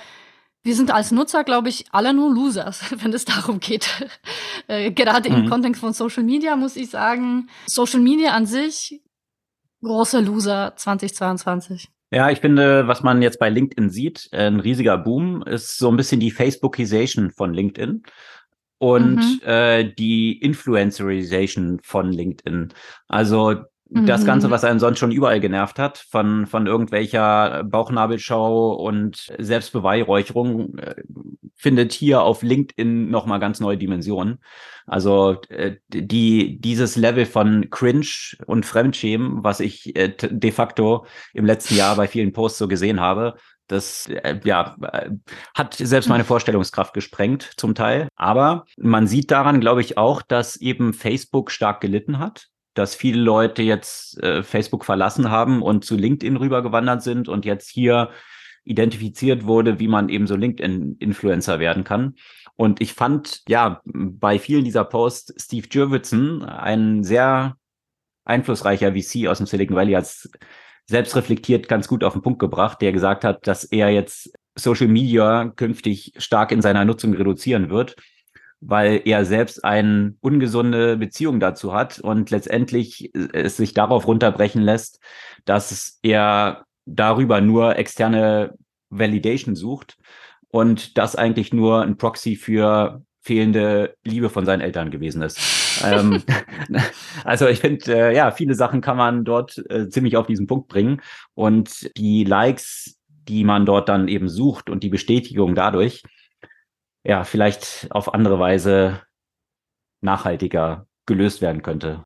[0.63, 3.89] wir sind als Nutzer, glaube ich, alle nur Losers, wenn es darum geht.
[4.69, 5.37] äh, gerade mhm.
[5.37, 9.01] im Kontext von Social Media muss ich sagen, Social Media an sich,
[9.83, 11.89] großer Loser 2022.
[12.11, 15.97] Ja, ich finde, was man jetzt bei LinkedIn sieht, ein riesiger Boom, ist so ein
[15.97, 18.03] bisschen die Facebookisation von LinkedIn
[18.83, 19.41] und mhm.
[19.47, 22.71] äh, die Influencerization von LinkedIn.
[23.07, 23.63] Also
[23.95, 24.51] das Ganze, mhm.
[24.51, 30.97] was einen sonst schon überall genervt hat, von, von irgendwelcher Bauchnabelschau und Selbstbeweihräucherung, äh,
[31.55, 34.39] findet hier auf LinkedIn nochmal ganz neue Dimensionen.
[34.87, 38.07] Also äh, die, dieses Level von Cringe
[38.47, 42.99] und Fremdschämen, was ich äh, de facto im letzten Jahr bei vielen Posts so gesehen
[42.99, 43.37] habe,
[43.69, 45.11] das äh, ja, äh,
[45.55, 48.09] hat selbst meine Vorstellungskraft gesprengt zum Teil.
[48.17, 53.21] Aber man sieht daran, glaube ich, auch, dass eben Facebook stark gelitten hat dass viele
[53.21, 58.11] Leute jetzt äh, Facebook verlassen haben und zu LinkedIn rübergewandert sind und jetzt hier
[58.65, 62.15] identifiziert wurde, wie man eben so LinkedIn-Influencer werden kann.
[62.55, 67.57] Und ich fand, ja, bei vielen dieser Posts Steve Jurvetson, ein sehr
[68.25, 70.31] einflussreicher VC aus dem Silicon Valley, als
[70.87, 74.89] selbst reflektiert ganz gut auf den Punkt gebracht, der gesagt hat, dass er jetzt Social
[74.89, 77.97] Media künftig stark in seiner Nutzung reduzieren wird,
[78.61, 85.01] weil er selbst eine ungesunde Beziehung dazu hat und letztendlich es sich darauf runterbrechen lässt,
[85.45, 88.55] dass er darüber nur externe
[88.91, 89.97] Validation sucht
[90.49, 95.62] und das eigentlich nur ein Proxy für fehlende Liebe von seinen Eltern gewesen ist.
[95.85, 96.23] Ähm,
[97.25, 100.69] also ich finde, äh, ja, viele Sachen kann man dort äh, ziemlich auf diesen Punkt
[100.69, 101.01] bringen
[101.35, 106.03] und die Likes, die man dort dann eben sucht und die Bestätigung dadurch,
[107.05, 109.01] ja, vielleicht auf andere Weise
[110.01, 112.05] nachhaltiger gelöst werden könnte.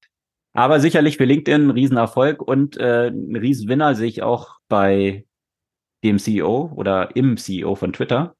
[0.55, 5.27] Aber sicherlich für LinkedIn ein Riesenerfolg und äh, ein Riesenwinner sehe ich auch bei
[6.03, 8.37] dem CEO oder im CEO von Twitter,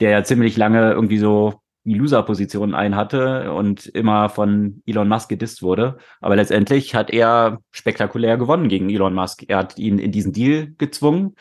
[0.00, 5.28] der ja ziemlich lange irgendwie so die Loser-Position ein hatte und immer von Elon Musk
[5.28, 5.98] gedisst wurde.
[6.20, 9.44] Aber letztendlich hat er spektakulär gewonnen gegen Elon Musk.
[9.48, 11.34] Er hat ihn in diesen Deal gezwungen,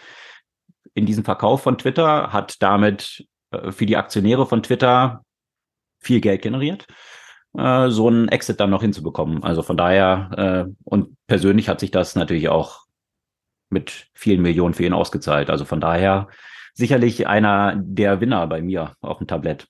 [0.94, 5.24] in diesen Verkauf von Twitter, hat damit äh, für die Aktionäre von Twitter
[5.99, 6.88] viel Geld generiert,
[7.57, 9.44] äh, so einen Exit dann noch hinzubekommen.
[9.44, 12.84] Also von daher, äh, und persönlich hat sich das natürlich auch
[13.70, 15.49] mit vielen Millionen für ihn ausgezahlt.
[15.49, 16.28] Also von daher
[16.74, 19.68] sicherlich einer der Winner bei mir auf dem Tablett.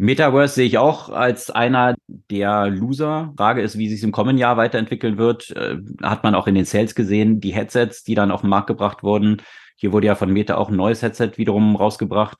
[0.00, 3.34] Metaverse sehe ich auch als einer der Loser.
[3.36, 5.50] Frage ist, wie sich im kommenden Jahr weiterentwickeln wird.
[5.50, 8.68] Äh, hat man auch in den Sales gesehen, die Headsets, die dann auf den Markt
[8.68, 9.42] gebracht wurden.
[9.74, 12.38] Hier wurde ja von Meta auch ein neues Headset wiederum rausgebracht.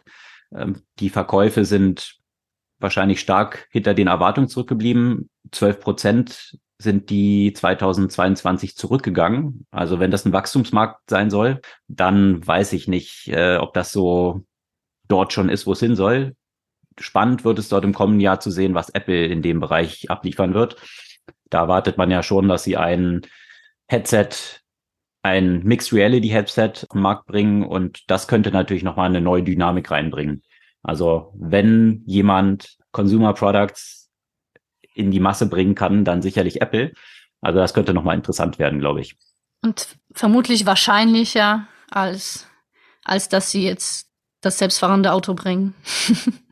[0.54, 2.18] Ähm, die Verkäufe sind
[2.78, 5.28] wahrscheinlich stark hinter den Erwartungen zurückgeblieben.
[5.50, 9.66] 12 Prozent sind die 2022 zurückgegangen.
[9.72, 14.44] Also wenn das ein Wachstumsmarkt sein soll, dann weiß ich nicht, äh, ob das so
[15.08, 16.36] dort schon ist, wo es hin soll.
[17.00, 20.54] Spannend wird es dort im kommenden Jahr zu sehen, was Apple in dem Bereich abliefern
[20.54, 20.76] wird.
[21.50, 23.22] Da erwartet man ja schon, dass sie ein
[23.88, 24.28] Headset,
[25.22, 29.90] ein Mixed Reality Headset am Markt bringen und das könnte natürlich nochmal eine neue Dynamik
[29.90, 30.42] reinbringen.
[30.82, 34.10] Also wenn jemand Consumer Products
[34.94, 36.92] in die Masse bringen kann, dann sicherlich Apple.
[37.40, 39.16] Also das könnte nochmal interessant werden, glaube ich.
[39.62, 42.46] Und vermutlich wahrscheinlicher als,
[43.04, 44.08] als dass sie jetzt
[44.40, 45.74] das selbstfahrende Auto bringen.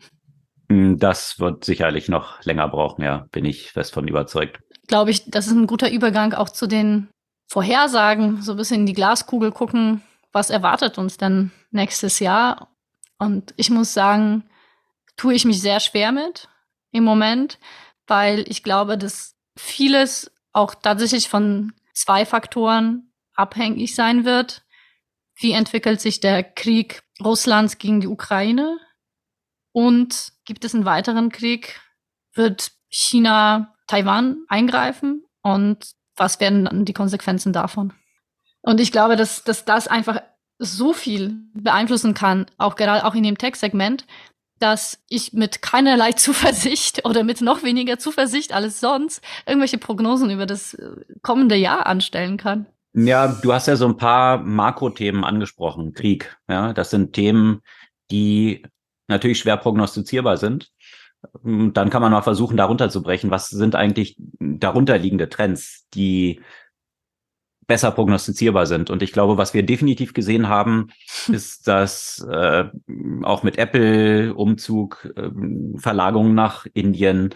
[0.68, 4.60] Hm, das wird sicherlich noch länger brauchen, ja, bin ich fest von überzeugt.
[4.86, 7.08] Glaube ich, das ist ein guter Übergang auch zu den
[7.48, 10.02] Vorhersagen, so ein bisschen in die Glaskugel gucken,
[10.32, 12.74] was erwartet uns denn nächstes Jahr.
[13.18, 14.44] Und ich muss sagen,
[15.16, 16.48] tue ich mich sehr schwer mit
[16.92, 17.58] im Moment,
[18.06, 24.62] weil ich glaube, dass vieles auch tatsächlich von zwei Faktoren abhängig sein wird.
[25.38, 28.78] Wie entwickelt sich der Krieg Russlands gegen die Ukraine?
[29.76, 31.82] Und gibt es einen weiteren Krieg?
[32.32, 35.26] Wird China Taiwan eingreifen?
[35.42, 37.92] Und was werden dann die Konsequenzen davon?
[38.62, 40.22] Und ich glaube, dass, dass das einfach
[40.58, 44.06] so viel beeinflussen kann, auch gerade auch in dem Tech-Segment,
[44.60, 50.46] dass ich mit keinerlei Zuversicht oder mit noch weniger Zuversicht als sonst irgendwelche Prognosen über
[50.46, 50.90] das äh,
[51.20, 52.64] kommende Jahr anstellen kann.
[52.94, 55.92] Ja, du hast ja so ein paar Makrothemen angesprochen.
[55.92, 57.60] Krieg, ja, das sind Themen,
[58.10, 58.62] die
[59.08, 60.70] natürlich schwer prognostizierbar sind.
[61.42, 63.30] Dann kann man mal versuchen, darunter zu brechen.
[63.30, 66.40] Was sind eigentlich darunterliegende Trends, die
[67.66, 68.90] besser prognostizierbar sind.
[68.90, 70.88] Und ich glaube, was wir definitiv gesehen haben,
[71.28, 72.64] ist, dass äh,
[73.22, 75.30] auch mit Apple Umzug, äh,
[75.78, 77.34] Verlagerung nach Indien,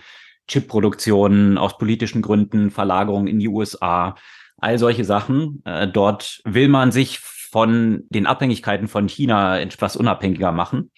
[0.48, 4.16] Chipproduktion aus politischen Gründen, Verlagerung in die USA,
[4.56, 5.62] all solche Sachen.
[5.64, 10.90] Äh, dort will man sich von den Abhängigkeiten von China etwas unabhängiger machen.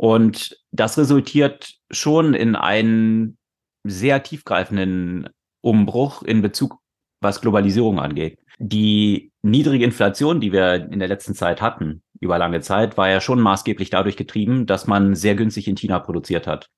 [0.00, 3.36] Und das resultiert schon in einen
[3.84, 5.28] sehr tiefgreifenden
[5.60, 6.78] Umbruch in Bezug,
[7.20, 12.60] was Globalisierung angeht die niedrige Inflation, die wir in der letzten Zeit hatten, über lange
[12.60, 16.68] Zeit, war ja schon maßgeblich dadurch getrieben, dass man sehr günstig in China produziert hat.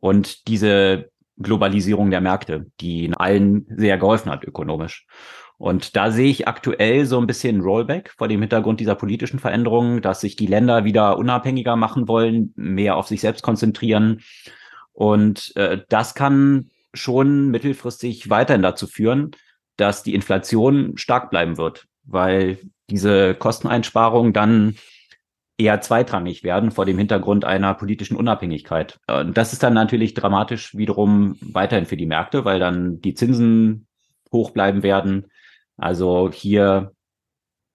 [0.00, 5.06] Und diese Globalisierung der Märkte, die allen sehr geholfen hat ökonomisch.
[5.58, 10.00] Und da sehe ich aktuell so ein bisschen Rollback vor dem Hintergrund dieser politischen Veränderungen,
[10.00, 14.20] dass sich die Länder wieder unabhängiger machen wollen, mehr auf sich selbst konzentrieren.
[14.92, 19.32] Und äh, das kann schon mittelfristig weiterhin dazu führen,
[19.76, 22.58] dass die Inflation stark bleiben wird, weil
[22.88, 24.76] diese Kosteneinsparungen dann
[25.58, 29.00] eher zweitrangig werden vor dem Hintergrund einer politischen Unabhängigkeit.
[29.06, 33.88] Das ist dann natürlich dramatisch wiederum weiterhin für die Märkte, weil dann die Zinsen
[34.32, 35.26] hoch bleiben werden.
[35.78, 36.92] Also hier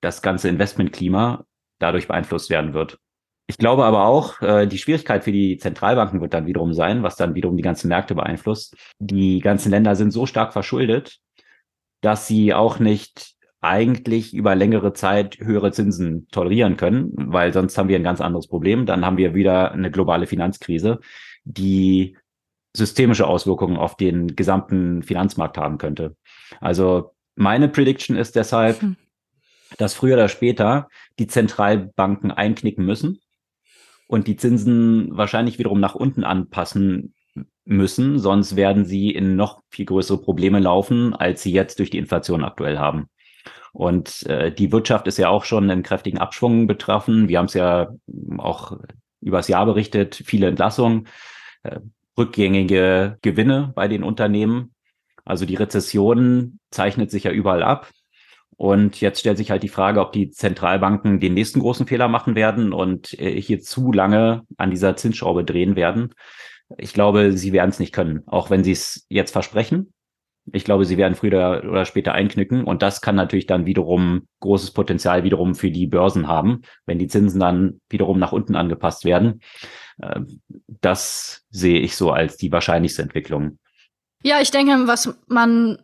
[0.02, 1.46] das ganze Investmentklima
[1.80, 3.00] dadurch beeinflusst werden wird.
[3.48, 7.16] Ich glaube aber auch, äh, die Schwierigkeit für die Zentralbanken wird dann wiederum sein, was
[7.16, 8.76] dann wiederum die ganzen Märkte beeinflusst.
[9.00, 11.20] Die ganzen Länder sind so stark verschuldet,
[12.02, 17.88] dass sie auch nicht eigentlich über längere Zeit höhere Zinsen tolerieren können, weil sonst haben
[17.88, 18.86] wir ein ganz anderes Problem.
[18.86, 21.00] Dann haben wir wieder eine globale Finanzkrise,
[21.46, 22.18] die
[22.76, 26.16] systemische Auswirkungen auf den gesamten Finanzmarkt haben könnte.
[26.60, 28.95] Also meine Prediction ist deshalb, hm.
[29.77, 30.88] dass früher oder später
[31.19, 33.19] die Zentralbanken einknicken müssen
[34.07, 37.14] und die Zinsen wahrscheinlich wiederum nach unten anpassen
[37.65, 41.97] müssen, sonst werden sie in noch viel größere Probleme laufen, als sie jetzt durch die
[41.97, 43.07] Inflation aktuell haben.
[43.72, 47.27] Und äh, die Wirtschaft ist ja auch schon in kräftigen Abschwung betroffen.
[47.27, 47.89] Wir haben es ja
[48.38, 48.77] auch
[49.19, 51.07] übers Jahr berichtet, viele Entlassungen,
[51.64, 51.80] äh,
[52.18, 54.73] rückgängige Gewinne bei den Unternehmen.
[55.26, 57.90] Also die Rezession zeichnet sich ja überall ab.
[58.56, 62.36] Und jetzt stellt sich halt die Frage, ob die Zentralbanken den nächsten großen Fehler machen
[62.36, 66.14] werden und äh, hier zu lange an dieser Zinsschraube drehen werden.
[66.78, 69.94] Ich glaube, sie werden es nicht können, auch wenn sie es jetzt versprechen.
[70.52, 74.72] Ich glaube, sie werden früher oder später einknicken und das kann natürlich dann wiederum großes
[74.72, 79.40] Potenzial wiederum für die Börsen haben, wenn die Zinsen dann wiederum nach unten angepasst werden.
[80.02, 83.58] Ähm, das sehe ich so als die wahrscheinlichste Entwicklung.
[84.24, 85.78] Ja, ich denke, was man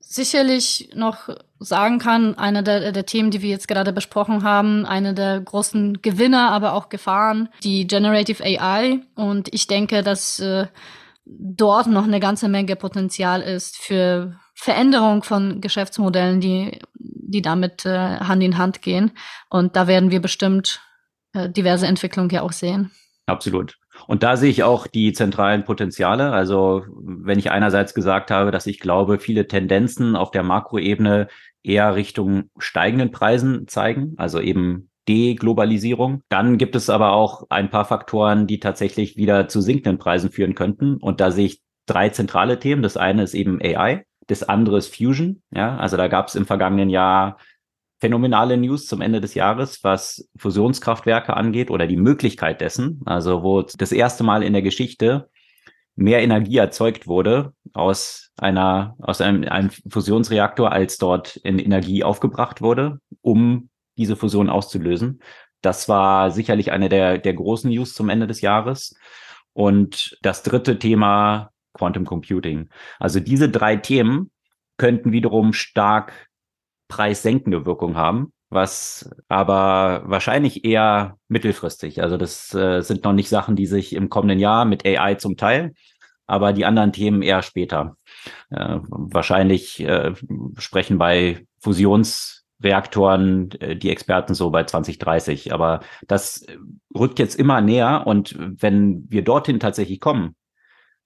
[0.00, 5.14] sicherlich noch sagen kann, eine der, der Themen, die wir jetzt gerade besprochen haben, eine
[5.14, 9.00] der großen Gewinner, aber auch Gefahren, die Generative AI.
[9.14, 10.66] Und ich denke, dass äh,
[11.24, 18.18] dort noch eine ganze Menge Potenzial ist für Veränderung von Geschäftsmodellen, die, die damit äh,
[18.18, 19.12] Hand in Hand gehen.
[19.48, 20.80] Und da werden wir bestimmt
[21.32, 22.90] äh, diverse Entwicklungen ja auch sehen.
[23.26, 23.78] Absolut.
[24.06, 26.32] Und da sehe ich auch die zentralen Potenziale.
[26.32, 31.28] Also wenn ich einerseits gesagt habe, dass ich glaube, viele Tendenzen auf der Makroebene
[31.62, 36.22] eher Richtung steigenden Preisen zeigen, also eben Deglobalisierung.
[36.28, 40.54] Dann gibt es aber auch ein paar Faktoren, die tatsächlich wieder zu sinkenden Preisen führen
[40.54, 40.96] könnten.
[40.96, 42.82] Und da sehe ich drei zentrale Themen.
[42.82, 44.04] Das eine ist eben AI.
[44.26, 45.42] Das andere ist Fusion.
[45.54, 47.36] Ja, also da gab es im vergangenen Jahr
[48.04, 53.00] phänomenale News zum Ende des Jahres, was Fusionskraftwerke angeht oder die Möglichkeit dessen.
[53.06, 55.30] Also wo das erste Mal in der Geschichte
[55.96, 62.60] mehr Energie erzeugt wurde aus einer, aus einem, einem Fusionsreaktor, als dort in Energie aufgebracht
[62.60, 65.22] wurde, um diese Fusion auszulösen.
[65.62, 68.94] Das war sicherlich eine der, der großen News zum Ende des Jahres.
[69.54, 72.68] Und das dritte Thema, Quantum Computing.
[72.98, 74.30] Also diese drei Themen
[74.76, 76.28] könnten wiederum stark
[76.94, 82.00] preissenkende Wirkung haben, was aber wahrscheinlich eher mittelfristig.
[82.00, 85.36] Also das äh, sind noch nicht Sachen, die sich im kommenden Jahr mit AI zum
[85.36, 85.72] Teil,
[86.28, 87.96] aber die anderen Themen eher später.
[88.50, 90.14] Äh, wahrscheinlich äh,
[90.56, 95.52] sprechen bei Fusionsreaktoren äh, die Experten so bei 2030.
[95.52, 96.46] Aber das
[96.96, 100.36] rückt jetzt immer näher und wenn wir dorthin tatsächlich kommen,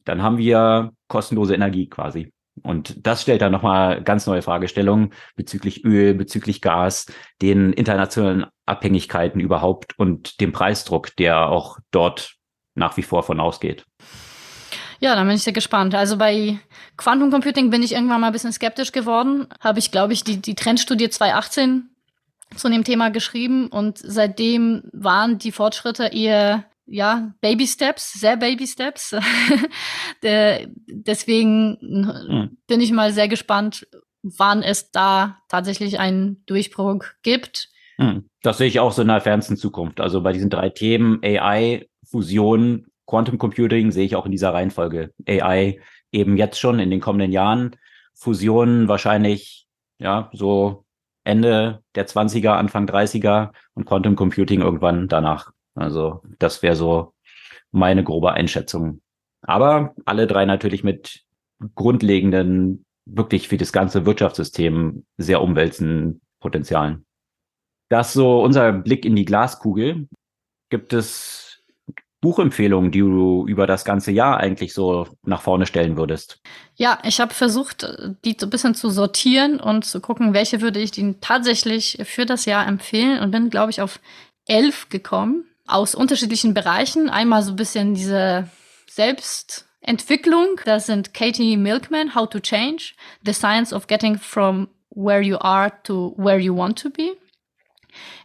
[0.04, 2.30] dann haben wir kostenlose Energie quasi.
[2.62, 7.06] Und das stellt dann nochmal ganz neue Fragestellungen bezüglich Öl, bezüglich Gas,
[7.42, 12.34] den internationalen Abhängigkeiten überhaupt und dem Preisdruck, der auch dort
[12.74, 13.84] nach wie vor von ausgeht.
[15.00, 15.94] Ja, dann bin ich sehr gespannt.
[15.94, 16.58] Also bei
[16.96, 19.46] Quantum Computing bin ich irgendwann mal ein bisschen skeptisch geworden.
[19.60, 21.90] Habe ich, glaube ich, die, die Trendstudie 2018
[22.56, 28.66] zu dem Thema geschrieben und seitdem waren die Fortschritte eher ja, Baby Steps, sehr Baby
[28.66, 29.14] Steps.
[30.22, 32.58] deswegen hm.
[32.66, 33.86] bin ich mal sehr gespannt,
[34.22, 37.68] wann es da tatsächlich einen Durchbruch gibt.
[37.96, 38.28] Hm.
[38.42, 40.00] Das sehe ich auch so in der fernsten Zukunft.
[40.00, 45.12] Also bei diesen drei Themen AI, Fusion, Quantum Computing sehe ich auch in dieser Reihenfolge.
[45.26, 45.80] AI
[46.12, 47.76] eben jetzt schon in den kommenden Jahren,
[48.14, 49.66] Fusion wahrscheinlich
[49.98, 50.84] ja so
[51.24, 55.52] Ende der 20er, Anfang 30er und Quantum Computing irgendwann danach.
[55.78, 57.14] Also das wäre so
[57.70, 59.00] meine grobe Einschätzung.
[59.42, 61.24] Aber alle drei natürlich mit
[61.74, 67.04] grundlegenden, wirklich für das ganze Wirtschaftssystem sehr umwälzenden Potenzialen.
[67.88, 70.08] Das so unser Blick in die Glaskugel.
[70.70, 71.62] Gibt es
[72.20, 76.40] Buchempfehlungen, die du über das ganze Jahr eigentlich so nach vorne stellen würdest?
[76.74, 77.86] Ja, ich habe versucht,
[78.24, 82.26] die so ein bisschen zu sortieren und zu gucken, welche würde ich Ihnen tatsächlich für
[82.26, 84.00] das Jahr empfehlen und bin, glaube ich, auf
[84.46, 87.08] elf gekommen aus unterschiedlichen Bereichen.
[87.08, 88.48] Einmal so ein bisschen diese
[88.88, 90.60] Selbstentwicklung.
[90.64, 95.72] Das sind Katie Milkman, How to Change, The Science of Getting from Where You Are
[95.84, 97.12] to Where You Want to Be.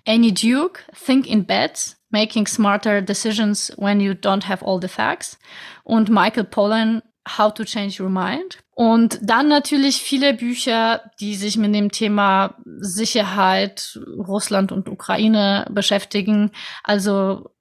[0.05, 5.37] Annie Duke, Think in Beds, Making Smarter Decisions When You Don't Have All the Facts.
[5.83, 8.59] Und Michael Pollan, How to Change Your Mind.
[8.75, 16.51] Und dann natürlich viele Bücher, die sich mit dem Thema Sicherheit, Russland und Ukraine beschäftigen.
[16.83, 17.51] Also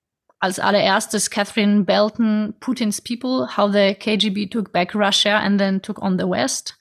[0.40, 6.02] als allererstes Catherine Belton, Putin's People, How the KGB Took Back Russia and then Took
[6.02, 6.76] on the West.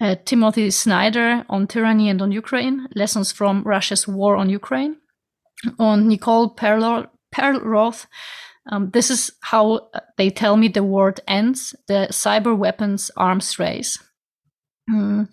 [0.00, 4.96] Uh, Timothy Snyder on Tyranny and on Ukraine, Lessons from Russia's War on Ukraine.
[5.76, 8.08] Und Nicole Perlroth,
[8.70, 13.98] Um, this is how they tell me the world ends, the cyber weapons arms race.
[14.88, 15.28] Hm.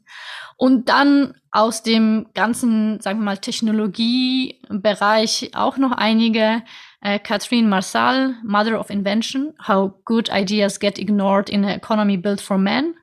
[0.58, 6.64] Und dann aus dem ganzen, sagen wir mal, Technologiebereich auch noch einige.
[7.02, 12.42] Äh, Catherine Marsal, Mother of Invention, How Good Ideas Get Ignored in an Economy Built
[12.42, 12.96] for Men.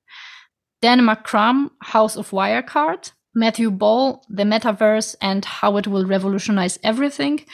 [0.82, 3.12] Dan McCrum, House of Wirecard.
[3.32, 7.44] Matthew Ball, The Metaverse and How It Will Revolutionize Everything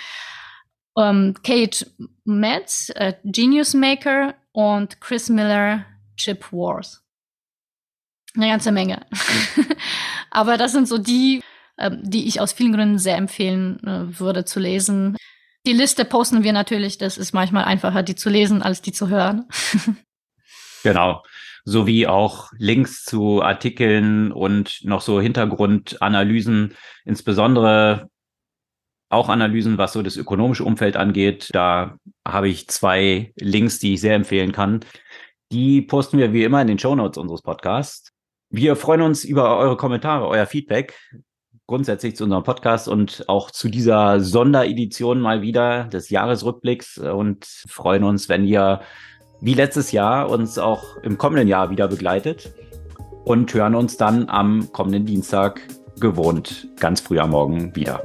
[0.97, 1.87] ähm, Kate
[2.25, 5.85] Metz, äh, Genius Maker und Chris Miller,
[6.17, 7.03] Chip Wars.
[8.35, 9.07] Eine ganze Menge.
[10.31, 11.43] Aber das sind so die,
[11.77, 15.17] äh, die ich aus vielen Gründen sehr empfehlen äh, würde zu lesen.
[15.67, 16.99] Die Liste posten wir natürlich.
[16.99, 19.47] Das ist manchmal einfacher, die zu lesen, als die zu hören.
[20.83, 21.23] genau.
[21.65, 26.75] Sowie auch Links zu Artikeln und noch so Hintergrundanalysen,
[27.05, 28.11] insbesondere
[29.13, 31.51] auch Analysen, was so das ökonomische Umfeld angeht.
[31.53, 34.81] Da habe ich zwei Links, die ich sehr empfehlen kann.
[35.53, 38.11] Die posten wir wie immer in den Show Notes unseres Podcasts.
[38.51, 40.95] Wir freuen uns über eure Kommentare, euer Feedback
[41.67, 48.05] grundsätzlich zu unserem Podcast und auch zu dieser Sonderedition mal wieder des Jahresrückblicks und freuen
[48.05, 48.83] uns, wenn ihr
[49.41, 52.53] wie letztes Jahr uns auch im kommenden Jahr wieder begleitet
[53.25, 55.61] und hören uns dann am kommenden Dienstag
[55.99, 58.03] gewohnt ganz früh am Morgen wieder.